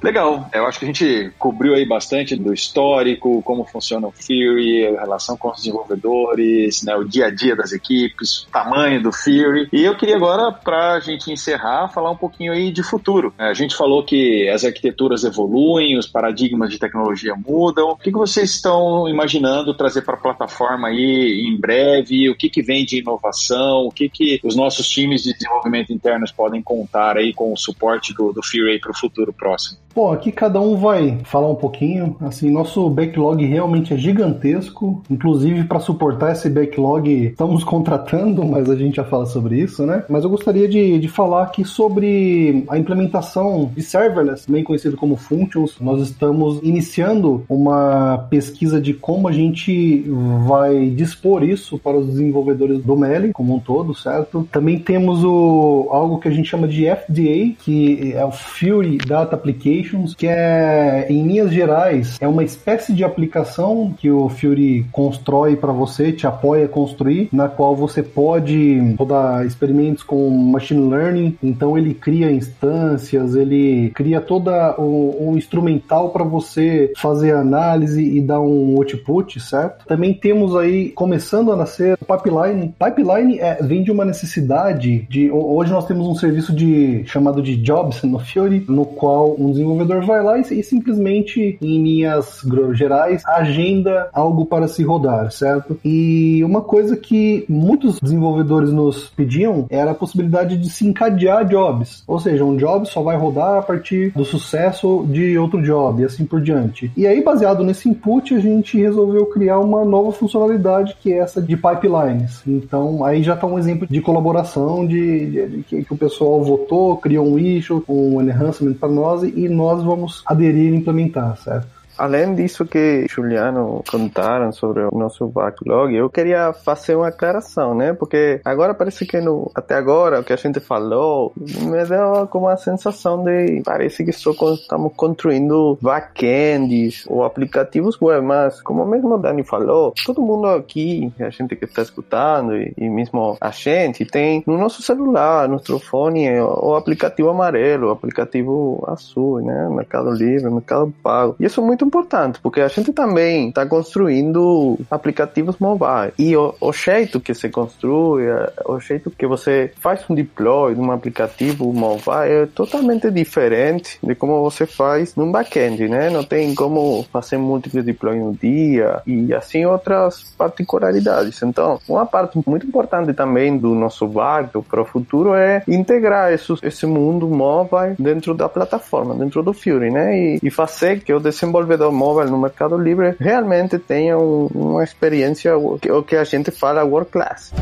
Legal, 0.00 0.48
eu 0.52 0.64
acho 0.64 0.78
que 0.78 0.84
a 0.84 0.88
gente 0.88 1.32
cobriu 1.38 1.74
aí 1.74 1.84
bastante 1.84 2.36
do 2.36 2.54
histórico, 2.54 3.42
como 3.42 3.64
funciona 3.64 4.06
o 4.06 4.12
Fury, 4.12 4.86
a 4.96 5.00
relação 5.00 5.36
com 5.36 5.50
os 5.50 5.56
desenvolvedores, 5.56 6.84
né, 6.84 6.94
o 6.94 7.02
dia 7.02 7.26
a 7.26 7.30
dia 7.30 7.56
das 7.56 7.72
equipes, 7.72 8.44
o 8.44 8.50
tamanho 8.50 9.02
do 9.02 9.12
Fury. 9.12 9.68
E 9.72 9.84
eu 9.84 9.96
queria 9.96 10.14
agora, 10.14 10.52
para 10.52 10.94
a 10.94 11.00
gente 11.00 11.32
encerrar, 11.32 11.88
falar 11.88 12.12
um 12.12 12.16
pouquinho 12.16 12.52
aí 12.52 12.70
de 12.70 12.82
futuro. 12.82 13.34
A 13.36 13.52
gente 13.52 13.74
falou 13.74 14.04
que 14.04 14.48
as 14.48 14.64
arquiteturas 14.64 15.24
evoluem, 15.24 15.98
os 15.98 16.06
paradigmas 16.06 16.70
de 16.70 16.78
tecnologia 16.78 17.34
mudam. 17.34 17.90
O 17.90 17.96
que, 17.96 18.12
que 18.12 18.18
vocês 18.18 18.50
estão 18.50 19.08
imaginando 19.08 19.74
trazer 19.74 20.02
para 20.02 20.14
a 20.14 20.20
plataforma 20.20 20.88
aí 20.88 21.44
em 21.44 21.58
breve? 21.58 22.30
O 22.30 22.36
que, 22.36 22.48
que 22.48 22.62
vem 22.62 22.84
de 22.84 23.00
inovação? 23.00 23.86
O 23.86 23.90
que, 23.90 24.08
que 24.08 24.40
os 24.44 24.54
nossos 24.54 24.88
times 24.88 25.24
de 25.24 25.32
desenvolvimento 25.32 25.92
internos 25.92 26.30
podem 26.30 26.62
contar 26.62 27.16
aí 27.16 27.34
com 27.34 27.52
o 27.52 27.56
suporte 27.56 28.14
do, 28.14 28.32
do 28.32 28.42
Fury 28.42 28.78
para 28.78 28.92
o 28.92 28.96
futuro 28.96 29.32
próximo? 29.32 29.78
Bom, 29.94 30.12
aqui 30.12 30.30
cada 30.30 30.60
um 30.60 30.76
vai 30.76 31.18
falar 31.24 31.48
um 31.48 31.54
pouquinho. 31.54 32.16
Assim, 32.20 32.50
nosso 32.50 32.88
backlog 32.88 33.44
realmente 33.44 33.92
é 33.92 33.96
gigantesco. 33.96 35.02
Inclusive, 35.10 35.64
para 35.64 35.80
suportar 35.80 36.32
esse 36.32 36.48
backlog, 36.48 37.08
estamos 37.08 37.64
contratando, 37.64 38.44
mas 38.44 38.70
a 38.70 38.76
gente 38.76 38.96
já 38.96 39.04
fala 39.04 39.26
sobre 39.26 39.58
isso, 39.60 39.84
né? 39.84 40.04
Mas 40.08 40.24
eu 40.24 40.30
gostaria 40.30 40.68
de, 40.68 40.98
de 40.98 41.08
falar 41.08 41.44
aqui 41.44 41.64
sobre 41.64 42.64
a 42.68 42.78
implementação 42.78 43.70
de 43.74 43.82
serverless, 43.82 44.46
também 44.46 44.62
conhecido 44.62 44.96
como 44.96 45.16
functions. 45.16 45.76
Nós 45.80 46.00
estamos 46.00 46.60
iniciando 46.62 47.44
uma 47.48 48.18
pesquisa 48.30 48.80
de 48.80 48.94
como 48.94 49.26
a 49.26 49.32
gente 49.32 50.04
vai 50.46 50.90
dispor 50.90 51.42
isso 51.42 51.78
para 51.78 51.96
os 51.96 52.06
desenvolvedores 52.06 52.82
do 52.82 52.96
Meli 52.96 53.32
como 53.32 53.56
um 53.56 53.58
todo, 53.58 53.94
certo? 53.94 54.46
Também 54.52 54.78
temos 54.78 55.24
o, 55.24 55.88
algo 55.90 56.18
que 56.18 56.28
a 56.28 56.30
gente 56.30 56.48
chama 56.48 56.68
de 56.68 56.84
FDA, 56.84 57.54
que 57.58 58.12
é 58.14 58.24
o 58.24 58.30
Fury 58.30 58.98
Data 58.98 59.34
Application 59.34 59.77
Applications, 59.78 60.14
que 60.14 60.26
é, 60.26 61.06
em 61.08 61.26
linhas 61.26 61.52
gerais, 61.52 62.16
é 62.20 62.26
uma 62.26 62.42
espécie 62.42 62.92
de 62.92 63.04
aplicação 63.04 63.94
que 63.96 64.10
o 64.10 64.28
Fury 64.28 64.86
constrói 64.92 65.56
para 65.56 65.72
você, 65.72 66.12
te 66.12 66.26
apoia 66.26 66.66
a 66.66 66.68
construir, 66.68 67.28
na 67.32 67.48
qual 67.48 67.74
você 67.74 68.02
pode 68.02 68.94
rodar 68.98 69.46
experimentos 69.46 70.02
com 70.02 70.28
machine 70.30 70.88
learning. 70.88 71.36
Então 71.42 71.76
ele 71.78 71.94
cria 71.94 72.30
instâncias, 72.30 73.34
ele 73.34 73.90
cria 73.94 74.20
toda 74.20 74.74
o, 74.78 75.30
o 75.30 75.36
instrumental 75.36 76.10
para 76.10 76.24
você 76.24 76.92
fazer 76.96 77.32
análise 77.32 78.02
e 78.02 78.20
dar 78.20 78.40
um 78.40 78.76
output, 78.76 79.40
certo? 79.40 79.86
Também 79.86 80.12
temos 80.12 80.56
aí 80.56 80.90
começando 80.90 81.52
a 81.52 81.56
nascer 81.56 81.96
pipeline. 81.98 82.74
Pipeline 82.78 83.38
é, 83.38 83.62
vem 83.62 83.82
de 83.82 83.90
uma 83.90 84.04
necessidade 84.04 85.06
de 85.08 85.30
hoje 85.30 85.72
nós 85.72 85.86
temos 85.86 86.06
um 86.06 86.14
serviço 86.14 86.54
de 86.54 87.04
chamado 87.06 87.42
de 87.42 87.56
jobs 87.56 88.02
no 88.02 88.18
Fury, 88.18 88.64
no 88.68 88.84
qual 88.84 89.34
um 89.38 89.52
desenvolvedor 89.68 90.04
vai 90.04 90.22
lá 90.22 90.38
e, 90.38 90.42
e, 90.42 90.62
simplesmente, 90.62 91.58
em 91.60 91.82
linhas 91.82 92.42
gerais, 92.72 93.22
agenda 93.26 94.08
algo 94.12 94.46
para 94.46 94.68
se 94.68 94.82
rodar, 94.82 95.30
certo? 95.30 95.78
E 95.84 96.42
uma 96.44 96.62
coisa 96.62 96.96
que 96.96 97.44
muitos 97.48 98.00
desenvolvedores 98.00 98.72
nos 98.72 99.08
pediam 99.10 99.66
era 99.70 99.90
a 99.90 99.94
possibilidade 99.94 100.56
de 100.56 100.70
se 100.70 100.86
encadear 100.86 101.46
jobs. 101.46 102.02
Ou 102.06 102.18
seja, 102.18 102.44
um 102.44 102.56
job 102.56 102.88
só 102.88 103.02
vai 103.02 103.16
rodar 103.16 103.58
a 103.58 103.62
partir 103.62 104.12
do 104.12 104.24
sucesso 104.24 105.06
de 105.08 105.38
outro 105.38 105.62
job 105.62 106.02
e 106.02 106.04
assim 106.04 106.24
por 106.24 106.40
diante. 106.40 106.90
E 106.96 107.06
aí, 107.06 107.22
baseado 107.22 107.64
nesse 107.64 107.88
input, 107.88 108.34
a 108.34 108.40
gente 108.40 108.78
resolveu 108.78 109.26
criar 109.26 109.58
uma 109.58 109.84
nova 109.84 110.12
funcionalidade 110.12 110.96
que 111.00 111.12
é 111.12 111.18
essa 111.18 111.40
de 111.40 111.56
pipelines. 111.56 112.42
Então, 112.46 113.04
aí 113.04 113.22
já 113.22 113.34
está 113.34 113.46
um 113.46 113.58
exemplo 113.58 113.86
de 113.88 114.00
colaboração 114.00 114.86
de, 114.86 115.26
de, 115.26 115.46
de 115.48 115.62
que, 115.62 115.86
o 115.92 115.96
pessoal 115.96 116.42
votou, 116.42 116.96
criou 116.96 117.26
um 117.26 117.38
issue, 117.38 117.82
um 117.88 118.20
enhancement 118.20 118.74
para 118.74 118.88
nós 118.88 119.22
e 119.22 119.48
nós 119.58 119.82
vamos 119.82 120.22
aderir 120.24 120.72
e 120.72 120.76
implementar, 120.76 121.36
certo? 121.36 121.77
Além 121.98 122.34
disso 122.34 122.64
que 122.64 123.06
Juliano 123.08 123.82
contaram 123.90 124.52
sobre 124.52 124.84
o 124.84 124.96
nosso 124.96 125.26
backlog, 125.26 125.94
eu 125.94 126.08
queria 126.08 126.52
fazer 126.52 126.94
uma 126.94 127.08
aclaração, 127.08 127.74
né? 127.74 127.92
Porque 127.92 128.40
agora 128.44 128.72
parece 128.74 129.04
que 129.04 129.20
no, 129.20 129.50
até 129.54 129.74
agora 129.74 130.20
o 130.20 130.24
que 130.24 130.32
a 130.32 130.36
gente 130.36 130.60
falou 130.60 131.32
me 131.36 131.84
deu 131.84 132.26
como 132.28 132.48
a 132.48 132.56
sensação 132.56 133.24
de 133.24 133.62
parece 133.64 134.04
que 134.04 134.12
só 134.12 134.30
estamos 134.52 134.92
construindo 134.94 135.78
backends 135.80 137.04
ou 137.08 137.24
aplicativos 137.24 138.00
web, 138.00 138.24
mas 138.24 138.60
como 138.62 138.84
mesmo 138.84 139.14
o 139.14 139.18
Dani 139.18 139.42
falou, 139.42 139.92
todo 140.06 140.22
mundo 140.22 140.46
aqui, 140.48 141.12
a 141.18 141.30
gente 141.30 141.56
que 141.56 141.64
está 141.64 141.82
escutando 141.82 142.56
e, 142.56 142.72
e 142.76 142.88
mesmo 142.88 143.36
a 143.40 143.50
gente 143.50 144.04
tem 144.04 144.42
no 144.46 144.56
nosso 144.56 144.82
celular, 144.82 145.48
no 145.48 145.54
nosso 145.54 145.78
fone, 145.80 146.30
o, 146.40 146.70
o 146.70 146.74
aplicativo 146.76 147.28
amarelo, 147.30 147.88
o 147.88 147.90
aplicativo 147.90 148.84
azul, 148.86 149.40
né? 149.40 149.68
Mercado 149.68 150.10
Livre, 150.10 150.50
Mercado 150.50 150.92
Pago. 151.02 151.36
E 151.40 151.44
isso 151.44 151.60
é 151.60 151.64
muito 151.64 151.87
importante, 151.88 152.38
porque 152.40 152.60
a 152.60 152.68
gente 152.68 152.92
também 152.92 153.48
está 153.48 153.66
construindo 153.66 154.78
aplicativos 154.90 155.56
mobile. 155.58 156.12
E 156.18 156.36
o, 156.36 156.54
o, 156.60 156.72
jeito 156.72 157.18
que 157.20 157.34
se 157.34 157.48
construi, 157.48 158.26
é, 158.26 158.52
o 158.66 158.78
jeito 158.78 159.10
que 159.10 159.26
você 159.26 159.72
faz 159.80 160.04
um 160.08 160.14
deploy 160.14 160.74
de 160.74 160.80
um 160.80 160.92
aplicativo 160.92 161.72
mobile 161.72 162.42
é 162.42 162.46
totalmente 162.46 163.10
diferente 163.10 163.98
de 164.02 164.14
como 164.14 164.42
você 164.42 164.66
faz 164.66 165.16
num 165.16 165.32
backend, 165.32 165.88
né? 165.88 166.10
Não 166.10 166.22
tem 166.22 166.54
como 166.54 167.04
fazer 167.12 167.38
múltiplos 167.38 167.84
deploys 167.84 168.20
no 168.20 168.34
dia 168.34 169.02
e 169.06 169.32
assim 169.34 169.64
outras 169.64 170.24
particularidades. 170.36 171.42
Então, 171.42 171.80
uma 171.88 172.06
parte 172.06 172.38
muito 172.46 172.66
importante 172.66 173.12
também 173.12 173.56
do 173.56 173.74
nosso 173.74 174.06
barco 174.06 174.62
para 174.62 174.82
o 174.82 174.84
futuro 174.84 175.34
é 175.34 175.62
integrar 175.66 176.32
esse, 176.32 176.86
mundo 176.86 177.28
mobile 177.28 177.94
dentro 177.98 178.34
da 178.34 178.48
plataforma, 178.48 179.14
dentro 179.14 179.42
do 179.42 179.52
Fury, 179.52 179.90
né? 179.90 180.16
E, 180.16 180.38
e 180.42 180.50
fazer 180.50 181.00
que 181.00 181.12
o 181.12 181.20
desenvolvedor 181.20 181.77
desenvolvedor 181.78 181.92
móvel 181.92 182.26
no 182.26 182.38
Mercado 182.38 182.76
Livre 182.76 183.16
realmente 183.18 183.78
tenha 183.78 184.18
um, 184.18 184.48
uma 184.54 184.84
experiência, 184.84 185.56
o 185.56 185.78
que, 185.78 185.90
que 186.02 186.16
a 186.16 186.24
gente 186.24 186.50
fala 186.50 186.84
world 186.84 187.10
class. 187.10 187.52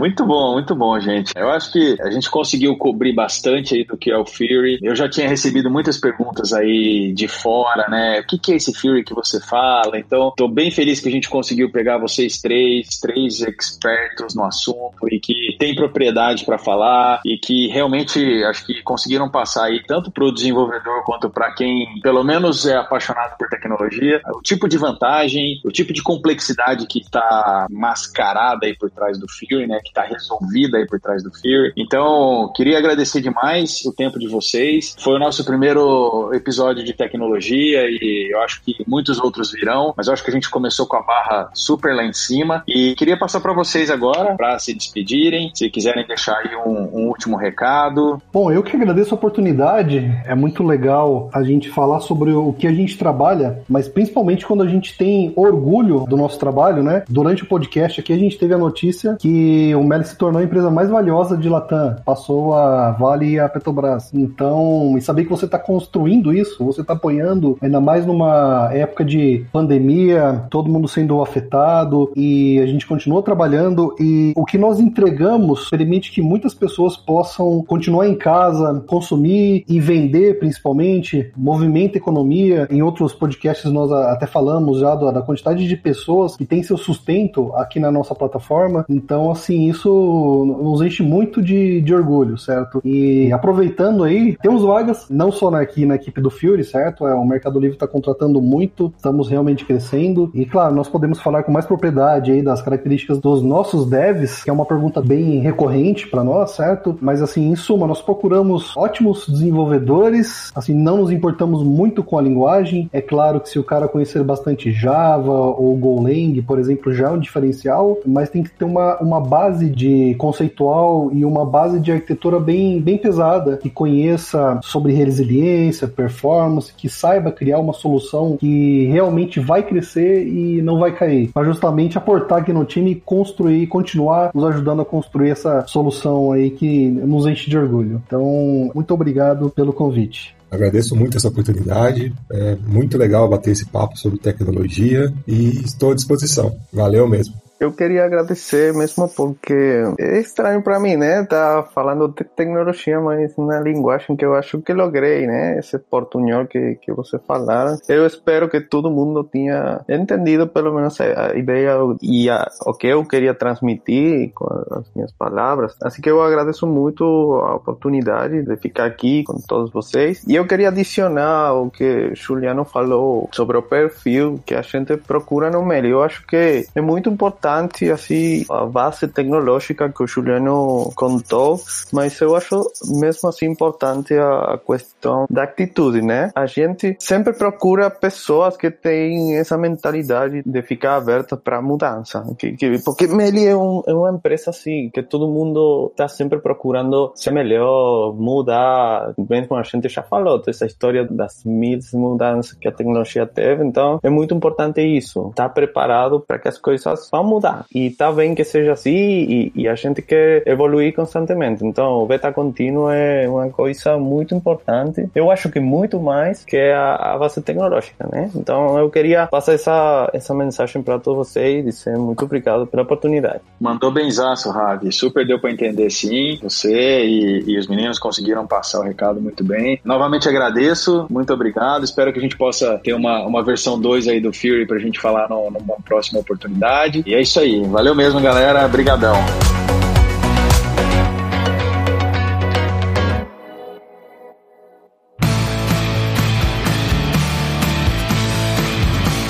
Muito 0.00 0.24
bom, 0.24 0.54
muito 0.54 0.74
bom, 0.74 0.98
gente. 0.98 1.30
Eu 1.36 1.50
acho 1.50 1.70
que 1.70 1.94
a 2.00 2.10
gente 2.10 2.30
conseguiu 2.30 2.74
cobrir 2.74 3.12
bastante 3.12 3.74
aí 3.74 3.84
do 3.84 3.98
que 3.98 4.10
é 4.10 4.16
o 4.16 4.24
Fury. 4.24 4.78
Eu 4.82 4.96
já 4.96 5.06
tinha 5.10 5.28
recebido 5.28 5.70
muitas 5.70 5.98
perguntas 5.98 6.54
aí 6.54 7.12
de 7.12 7.28
fora, 7.28 7.86
né? 7.86 8.20
O 8.20 8.26
que, 8.26 8.38
que 8.38 8.52
é 8.52 8.56
esse 8.56 8.72
Fury 8.72 9.04
que 9.04 9.12
você 9.12 9.38
fala? 9.38 9.98
Então, 9.98 10.32
tô 10.34 10.48
bem 10.48 10.70
feliz 10.70 11.00
que 11.00 11.08
a 11.10 11.12
gente 11.12 11.28
conseguiu 11.28 11.70
pegar 11.70 11.98
vocês 11.98 12.40
três, 12.40 12.98
três 12.98 13.42
expertos 13.42 14.34
no 14.34 14.42
assunto 14.42 15.06
e 15.12 15.20
que 15.20 15.54
tem 15.58 15.74
propriedade 15.74 16.46
para 16.46 16.56
falar 16.56 17.20
e 17.22 17.36
que 17.36 17.68
realmente 17.68 18.42
acho 18.44 18.64
que 18.64 18.82
conseguiram 18.82 19.28
passar 19.28 19.66
aí 19.66 19.82
tanto 19.86 20.10
para 20.10 20.24
o 20.24 20.32
desenvolvedor 20.32 21.04
quanto 21.04 21.28
para 21.28 21.52
quem 21.52 22.00
pelo 22.02 22.24
menos 22.24 22.64
é 22.64 22.74
apaixonado 22.74 23.36
por 23.36 23.50
tecnologia, 23.50 24.22
o 24.34 24.40
tipo 24.40 24.66
de 24.66 24.78
vantagem, 24.78 25.60
o 25.62 25.70
tipo 25.70 25.92
de 25.92 26.02
complexidade 26.02 26.86
que 26.86 27.00
está 27.00 27.66
mascarada 27.68 28.64
aí 28.64 28.74
por 28.74 28.90
trás 28.90 29.18
do 29.18 29.26
Fury, 29.28 29.66
né? 29.66 29.78
Está 29.90 30.02
resolvida 30.02 30.78
aí 30.78 30.86
por 30.86 31.00
trás 31.00 31.22
do 31.22 31.30
Fury. 31.30 31.72
Então, 31.76 32.52
queria 32.54 32.78
agradecer 32.78 33.20
demais 33.20 33.84
o 33.84 33.92
tempo 33.92 34.18
de 34.18 34.28
vocês. 34.28 34.94
Foi 34.98 35.16
o 35.16 35.18
nosso 35.18 35.44
primeiro 35.44 36.30
episódio 36.32 36.84
de 36.84 36.92
tecnologia 36.92 37.82
e 37.88 38.30
eu 38.32 38.40
acho 38.40 38.62
que 38.62 38.76
muitos 38.86 39.18
outros 39.18 39.50
virão, 39.52 39.92
mas 39.96 40.06
eu 40.06 40.12
acho 40.12 40.22
que 40.22 40.30
a 40.30 40.32
gente 40.32 40.48
começou 40.48 40.86
com 40.86 40.96
a 40.96 41.02
barra 41.02 41.50
super 41.54 41.94
lá 41.94 42.04
em 42.04 42.12
cima 42.12 42.62
e 42.68 42.94
queria 42.94 43.18
passar 43.18 43.40
para 43.40 43.52
vocês 43.52 43.90
agora 43.90 44.36
para 44.36 44.58
se 44.58 44.72
despedirem, 44.72 45.50
se 45.54 45.68
quiserem 45.68 46.06
deixar 46.06 46.36
aí 46.38 46.54
um, 46.56 47.00
um 47.00 47.08
último 47.08 47.36
recado. 47.36 48.22
Bom, 48.32 48.50
eu 48.52 48.62
que 48.62 48.76
agradeço 48.76 49.14
a 49.14 49.18
oportunidade. 49.18 49.98
É 50.24 50.34
muito 50.34 50.62
legal 50.62 51.28
a 51.34 51.42
gente 51.42 51.68
falar 51.68 52.00
sobre 52.00 52.32
o 52.32 52.52
que 52.52 52.66
a 52.66 52.72
gente 52.72 52.96
trabalha, 52.96 53.62
mas 53.68 53.88
principalmente 53.88 54.46
quando 54.46 54.62
a 54.62 54.68
gente 54.68 54.96
tem 54.96 55.32
orgulho 55.36 56.04
do 56.08 56.16
nosso 56.16 56.38
trabalho, 56.38 56.82
né? 56.82 57.02
Durante 57.08 57.42
o 57.42 57.46
podcast 57.46 58.00
aqui 58.00 58.12
a 58.12 58.18
gente 58.18 58.38
teve 58.38 58.54
a 58.54 58.58
notícia 58.58 59.16
que 59.18 59.74
o 59.80 59.84
Meli 59.84 60.04
se 60.04 60.16
tornou 60.16 60.40
a 60.40 60.44
empresa 60.44 60.70
mais 60.70 60.90
valiosa 60.90 61.36
de 61.36 61.48
Latam, 61.48 61.96
passou 62.04 62.54
a 62.54 62.92
Vale 62.92 63.32
e 63.32 63.40
a 63.40 63.48
Petrobras. 63.48 64.12
Então, 64.12 64.94
e 64.96 65.00
saber 65.00 65.24
que 65.24 65.30
você 65.30 65.46
está 65.46 65.58
construindo 65.58 66.32
isso, 66.32 66.64
você 66.64 66.82
está 66.82 66.92
apoiando, 66.92 67.56
ainda 67.60 67.80
mais 67.80 68.04
numa 68.06 68.70
época 68.72 69.04
de 69.04 69.44
pandemia, 69.52 70.44
todo 70.50 70.70
mundo 70.70 70.86
sendo 70.86 71.22
afetado 71.22 72.12
e 72.14 72.58
a 72.60 72.66
gente 72.66 72.86
continua 72.86 73.22
trabalhando 73.22 73.94
e 73.98 74.32
o 74.36 74.44
que 74.44 74.58
nós 74.58 74.78
entregamos 74.78 75.68
permite 75.70 76.12
que 76.12 76.20
muitas 76.20 76.54
pessoas 76.54 76.96
possam 76.96 77.62
continuar 77.62 78.06
em 78.06 78.14
casa, 78.14 78.84
consumir 78.86 79.64
e 79.68 79.80
vender 79.80 80.38
principalmente, 80.38 81.32
movimenta 81.36 81.96
economia. 81.96 82.68
Em 82.70 82.82
outros 82.82 83.12
podcasts 83.12 83.70
nós 83.70 83.90
até 83.90 84.26
falamos 84.26 84.80
já 84.80 84.94
da 84.94 85.22
quantidade 85.22 85.66
de 85.66 85.76
pessoas 85.76 86.36
que 86.36 86.44
tem 86.44 86.62
seu 86.62 86.76
sustento 86.76 87.52
aqui 87.54 87.80
na 87.80 87.90
nossa 87.90 88.14
plataforma. 88.14 88.84
Então, 88.88 89.30
assim, 89.30 89.69
isso 89.70 90.44
nos 90.62 90.80
enche 90.82 91.02
muito 91.02 91.42
de, 91.42 91.80
de 91.80 91.94
orgulho, 91.94 92.38
certo? 92.38 92.80
E 92.84 93.32
aproveitando 93.32 94.04
aí, 94.04 94.36
temos 94.42 94.62
vagas, 94.62 95.06
não 95.10 95.30
só 95.30 95.50
aqui 95.54 95.84
na 95.84 95.96
equipe 95.96 96.20
do 96.20 96.30
Fury, 96.30 96.64
certo? 96.64 97.06
É, 97.06 97.14
o 97.14 97.24
Mercado 97.24 97.58
Livre 97.58 97.76
está 97.76 97.88
contratando 97.88 98.40
muito, 98.40 98.92
estamos 98.96 99.28
realmente 99.28 99.64
crescendo. 99.64 100.30
E 100.34 100.44
claro, 100.44 100.74
nós 100.74 100.88
podemos 100.88 101.20
falar 101.20 101.42
com 101.42 101.52
mais 101.52 101.66
propriedade 101.66 102.30
aí 102.30 102.42
das 102.42 102.62
características 102.62 103.18
dos 103.18 103.42
nossos 103.42 103.88
devs, 103.88 104.44
que 104.44 104.50
é 104.50 104.52
uma 104.52 104.64
pergunta 104.66 105.00
bem 105.00 105.40
recorrente 105.40 106.06
para 106.08 106.22
nós, 106.22 106.52
certo? 106.52 106.96
Mas 107.00 107.22
assim, 107.22 107.50
em 107.50 107.56
suma, 107.56 107.86
nós 107.86 108.00
procuramos 108.00 108.76
ótimos 108.76 109.26
desenvolvedores, 109.28 110.52
assim, 110.54 110.74
não 110.74 110.98
nos 110.98 111.10
importamos 111.10 111.62
muito 111.62 112.04
com 112.04 112.18
a 112.18 112.22
linguagem. 112.22 112.88
É 112.92 113.00
claro 113.00 113.40
que 113.40 113.48
se 113.48 113.58
o 113.58 113.64
cara 113.64 113.88
conhecer 113.88 114.22
bastante 114.22 114.70
Java 114.70 115.32
ou 115.32 115.76
Golang, 115.76 116.40
por 116.42 116.58
exemplo, 116.58 116.92
já 116.92 117.08
é 117.08 117.10
um 117.10 117.18
diferencial, 117.18 117.98
mas 118.06 118.30
tem 118.30 118.42
que 118.42 118.50
ter 118.50 118.64
uma, 118.64 118.98
uma 118.98 119.20
base 119.20 119.59
de 119.68 120.14
conceitual 120.14 121.10
e 121.12 121.24
uma 121.24 121.44
base 121.44 121.80
de 121.80 121.92
arquitetura 121.92 122.38
bem, 122.38 122.80
bem 122.80 122.96
pesada, 122.96 123.56
que 123.56 123.68
conheça 123.68 124.60
sobre 124.62 124.92
resiliência, 124.92 125.88
performance, 125.88 126.72
que 126.72 126.88
saiba 126.88 127.32
criar 127.32 127.58
uma 127.58 127.72
solução 127.72 128.36
que 128.36 128.86
realmente 128.86 129.40
vai 129.40 129.62
crescer 129.62 130.26
e 130.26 130.62
não 130.62 130.78
vai 130.78 130.94
cair. 130.94 131.28
Para 131.32 131.44
justamente 131.44 131.98
aportar 131.98 132.38
aqui 132.38 132.52
no 132.52 132.64
time 132.64 132.92
e 132.92 132.94
construir, 132.94 133.66
continuar 133.66 134.30
nos 134.34 134.44
ajudando 134.44 134.82
a 134.82 134.84
construir 134.84 135.30
essa 135.30 135.64
solução 135.66 136.32
aí 136.32 136.50
que 136.50 136.88
nos 136.88 137.26
enche 137.26 137.50
de 137.50 137.58
orgulho. 137.58 138.02
Então, 138.06 138.70
muito 138.74 138.94
obrigado 138.94 139.50
pelo 139.50 139.72
convite. 139.72 140.34
Agradeço 140.50 140.96
muito 140.96 141.16
essa 141.16 141.28
oportunidade. 141.28 142.12
É 142.32 142.56
muito 142.66 142.98
legal 142.98 143.28
bater 143.28 143.52
esse 143.52 143.66
papo 143.66 143.96
sobre 143.96 144.18
tecnologia 144.18 145.12
e 145.26 145.60
estou 145.64 145.92
à 145.92 145.94
disposição. 145.94 146.52
Valeu 146.72 147.08
mesmo. 147.08 147.34
Eu 147.60 147.72
queria 147.72 148.06
agradecer 148.06 148.72
mesmo 148.72 149.06
porque 149.06 149.84
é 149.98 150.18
estranho 150.18 150.62
para 150.62 150.80
mim, 150.80 150.96
né? 150.96 151.26
Tá 151.26 151.62
falando 151.74 152.08
de 152.08 152.24
tecnologia, 152.24 152.98
mas 152.98 153.36
na 153.36 153.60
linguagem 153.60 154.16
que 154.16 154.24
eu 154.24 154.34
acho 154.34 154.62
que 154.62 154.72
logrei, 154.72 155.26
né? 155.26 155.58
Esse 155.58 155.78
portunhol 155.78 156.46
que, 156.46 156.76
que 156.76 156.90
você 156.90 157.18
falaram. 157.18 157.76
Eu 157.86 158.06
espero 158.06 158.48
que 158.48 158.62
todo 158.62 158.90
mundo 158.90 159.22
tenha 159.24 159.84
entendido 159.86 160.48
pelo 160.48 160.74
menos 160.74 160.98
a 161.02 161.36
ideia 161.36 161.76
e 162.00 162.30
a, 162.30 162.48
o 162.64 162.72
que 162.72 162.86
eu 162.86 163.04
queria 163.04 163.34
transmitir 163.34 164.32
com 164.32 164.46
as 164.70 164.90
minhas 164.94 165.12
palavras. 165.12 165.76
Assim 165.82 166.00
que 166.00 166.10
eu 166.10 166.22
agradeço 166.22 166.66
muito 166.66 167.04
a 167.44 167.56
oportunidade 167.56 168.42
de 168.42 168.56
ficar 168.56 168.86
aqui 168.86 169.22
com 169.24 169.36
todos 169.46 169.70
vocês. 169.70 170.24
E 170.26 170.34
eu 170.34 170.46
queria 170.46 170.68
adicionar 170.68 171.52
o 171.52 171.70
que 171.70 172.14
Juliano 172.14 172.64
falou 172.64 173.28
sobre 173.32 173.58
o 173.58 173.62
perfil 173.62 174.40
que 174.46 174.54
a 174.54 174.62
gente 174.62 174.96
procura 174.96 175.50
no 175.50 175.62
meio. 175.62 175.88
Eu 175.88 176.02
acho 176.02 176.26
que 176.26 176.64
é 176.74 176.80
muito 176.80 177.10
importante 177.10 177.49
importante 177.50 177.90
assim 177.90 178.44
a 178.48 178.64
base 178.64 179.08
tecnológica 179.08 179.90
que 179.90 180.02
o 180.02 180.06
Juliano 180.06 180.90
contou, 180.94 181.60
mas 181.92 182.20
eu 182.20 182.36
acho 182.36 182.62
mesmo 182.88 183.28
assim 183.28 183.46
importante 183.46 184.14
a, 184.14 184.58
questão 184.64 185.26
da 185.28 185.44
atitude, 185.44 186.00
né? 186.02 186.30
A 186.34 186.46
gente 186.46 186.96
sempre 187.00 187.32
procura 187.32 187.90
pessoas 187.90 188.56
que 188.56 188.70
têm 188.70 189.36
essa 189.36 189.58
mentalidade 189.58 190.42
de 190.44 190.62
ficar 190.62 190.96
aberta 190.96 191.36
para 191.36 191.60
mudança, 191.60 192.22
que, 192.38 192.52
que, 192.52 192.78
porque 192.84 193.06
Meli 193.06 193.46
é, 193.46 193.56
um, 193.56 193.82
é 193.86 193.92
uma 193.92 194.10
empresa 194.10 194.50
assim 194.50 194.90
que 194.92 195.02
todo 195.02 195.26
mundo 195.26 195.88
está 195.90 196.06
sempre 196.06 196.38
procurando 196.38 197.12
ser 197.14 197.32
melhor, 197.32 198.14
mudar, 198.14 199.12
mesmo 199.28 199.56
a 199.56 199.62
gente 199.62 199.88
já 199.88 200.02
falou 200.02 200.40
dessa 200.40 200.66
história 200.66 201.04
das 201.04 201.42
mil 201.44 201.80
mudanças 201.94 202.52
que 202.52 202.68
a 202.68 202.72
tecnologia 202.72 203.26
teve, 203.26 203.64
então 203.64 203.98
é 204.02 204.10
muito 204.10 204.34
importante 204.34 204.80
isso, 204.80 205.30
estar 205.30 205.48
tá 205.48 205.54
preparado 205.54 206.20
para 206.20 206.38
que 206.38 206.48
as 206.48 206.58
coisas 206.58 207.08
vão 207.10 207.24
mudar 207.24 207.39
mudar. 207.40 207.64
E 207.74 207.90
tá 207.90 208.12
bem 208.12 208.34
que 208.34 208.44
seja 208.44 208.72
assim 208.72 208.90
e, 208.90 209.52
e, 209.54 209.68
a 209.68 209.74
gente 209.74 210.02
quer 210.02 210.46
evoluir 210.46 210.94
constantemente. 210.94 211.64
Então, 211.64 212.02
o 212.02 212.06
beta 212.06 212.30
contínuo 212.32 212.90
é 212.90 213.26
uma 213.28 213.48
coisa 213.48 213.96
muito 213.96 214.34
importante. 214.34 215.08
Eu 215.14 215.30
acho 215.30 215.48
que 215.50 215.58
muito 215.58 215.98
mais 215.98 216.44
que 216.44 216.56
a, 216.56 216.94
a 217.14 217.18
base 217.18 217.40
tecnológica, 217.40 218.06
né? 218.12 218.30
Então, 218.34 218.78
eu 218.78 218.90
queria 218.90 219.26
passar 219.26 219.54
essa, 219.54 220.10
essa 220.12 220.34
mensagem 220.34 220.82
para 220.82 220.98
todos 220.98 221.28
vocês 221.28 221.60
e 221.60 221.62
dizer 221.62 221.96
muito 221.96 222.24
obrigado 222.24 222.66
pela 222.66 222.82
oportunidade. 222.82 223.40
Mandou 223.58 223.90
benzaço, 223.90 224.50
Ravi. 224.50 224.92
Super 224.92 225.26
deu 225.26 225.40
para 225.40 225.50
entender 225.50 225.90
sim. 225.90 226.38
Você 226.42 227.04
e, 227.04 227.44
e 227.46 227.58
os 227.58 227.66
meninos 227.66 227.98
conseguiram 227.98 228.46
passar 228.46 228.80
o 228.80 228.82
recado 228.82 229.20
muito 229.20 229.42
bem. 229.44 229.80
Novamente 229.84 230.28
agradeço, 230.28 231.06
muito 231.08 231.32
obrigado. 231.32 231.84
Espero 231.84 232.12
que 232.12 232.18
a 232.18 232.22
gente 232.22 232.36
possa 232.36 232.78
ter 232.82 232.92
uma, 232.92 233.24
uma 233.24 233.42
versão 233.42 233.80
2 233.80 234.08
aí 234.08 234.20
do 234.20 234.32
Fury 234.32 234.66
pra 234.66 234.78
gente 234.78 235.00
falar 235.00 235.28
no, 235.28 235.50
numa 235.50 235.76
próxima 235.84 236.20
oportunidade. 236.20 237.02
E 237.06 237.14
é 237.14 237.20
isso 237.20 237.29
aí. 237.38 237.62
Valeu 237.64 237.94
mesmo, 237.94 238.20
galera. 238.20 238.66
Brigadão. 238.66 239.14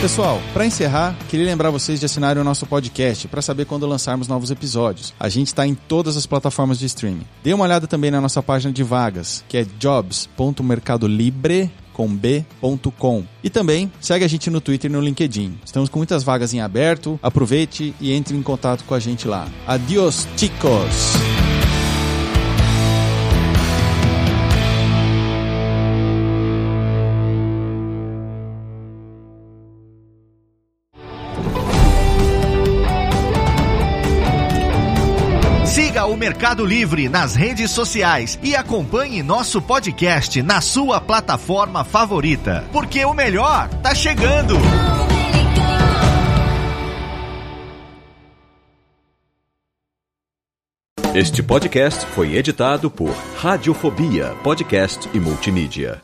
Pessoal, 0.01 0.41
para 0.55 0.65
encerrar, 0.65 1.15
queria 1.29 1.45
lembrar 1.45 1.69
vocês 1.69 2.01
de 2.01 2.07
assinarem 2.07 2.41
o 2.41 2.45
nosso 2.45 2.65
podcast 2.65 3.29
para 3.29 3.43
saber 3.43 3.67
quando 3.67 3.87
lançarmos 3.87 4.29
novos 4.29 4.51
episódios. 4.51 5.13
A 5.21 5.29
gente 5.29 5.49
está 5.49 5.67
em 5.67 5.75
todas 5.75 6.17
as 6.17 6.25
plataformas 6.25 6.79
de 6.79 6.87
streaming. 6.87 7.27
Dê 7.45 7.53
uma 7.53 7.65
olhada 7.65 7.87
também 7.87 8.11
na 8.11 8.19
nossa 8.19 8.43
página 8.43 8.73
de 8.73 8.83
vagas, 8.83 9.45
que 9.47 9.59
é 9.59 9.67
jobs.mercadolibre.com 9.79 11.80
com 11.93 12.09
b.com. 12.09 13.25
E 13.43 13.51
também 13.51 13.91
segue 14.01 14.25
a 14.25 14.29
gente 14.29 14.51
no 14.51 14.61
Twitter 14.61 14.91
e 14.91 14.95
no 14.95 15.01
LinkedIn. 15.01 15.59
Estamos 15.65 15.89
com 15.89 15.99
muitas 15.99 16.23
vagas 16.23 16.55
em 16.55 16.61
aberto. 16.61 17.19
Aproveite 17.23 17.95
e 18.01 18.13
entre 18.13 18.37
em 18.37 18.43
contato 18.43 18.85
com 18.85 18.95
a 18.95 19.01
gente 19.01 19.27
lá. 19.27 19.49
Adiós, 19.67 20.27
chicos! 20.37 21.60
Mercado 36.31 36.65
Livre 36.65 37.09
nas 37.09 37.35
redes 37.35 37.73
sociais 37.73 38.39
e 38.41 38.55
acompanhe 38.55 39.21
nosso 39.21 39.61
podcast 39.61 40.41
na 40.41 40.61
sua 40.61 41.01
plataforma 41.01 41.83
favorita, 41.83 42.65
porque 42.71 43.05
o 43.05 43.13
melhor 43.13 43.69
tá 43.83 43.93
chegando. 43.93 44.55
Este 51.13 51.43
podcast 51.43 52.07
foi 52.07 52.37
editado 52.37 52.89
por 52.89 53.13
Radiofobia, 53.37 54.33
podcast 54.45 55.11
e 55.13 55.19
multimídia. 55.19 56.01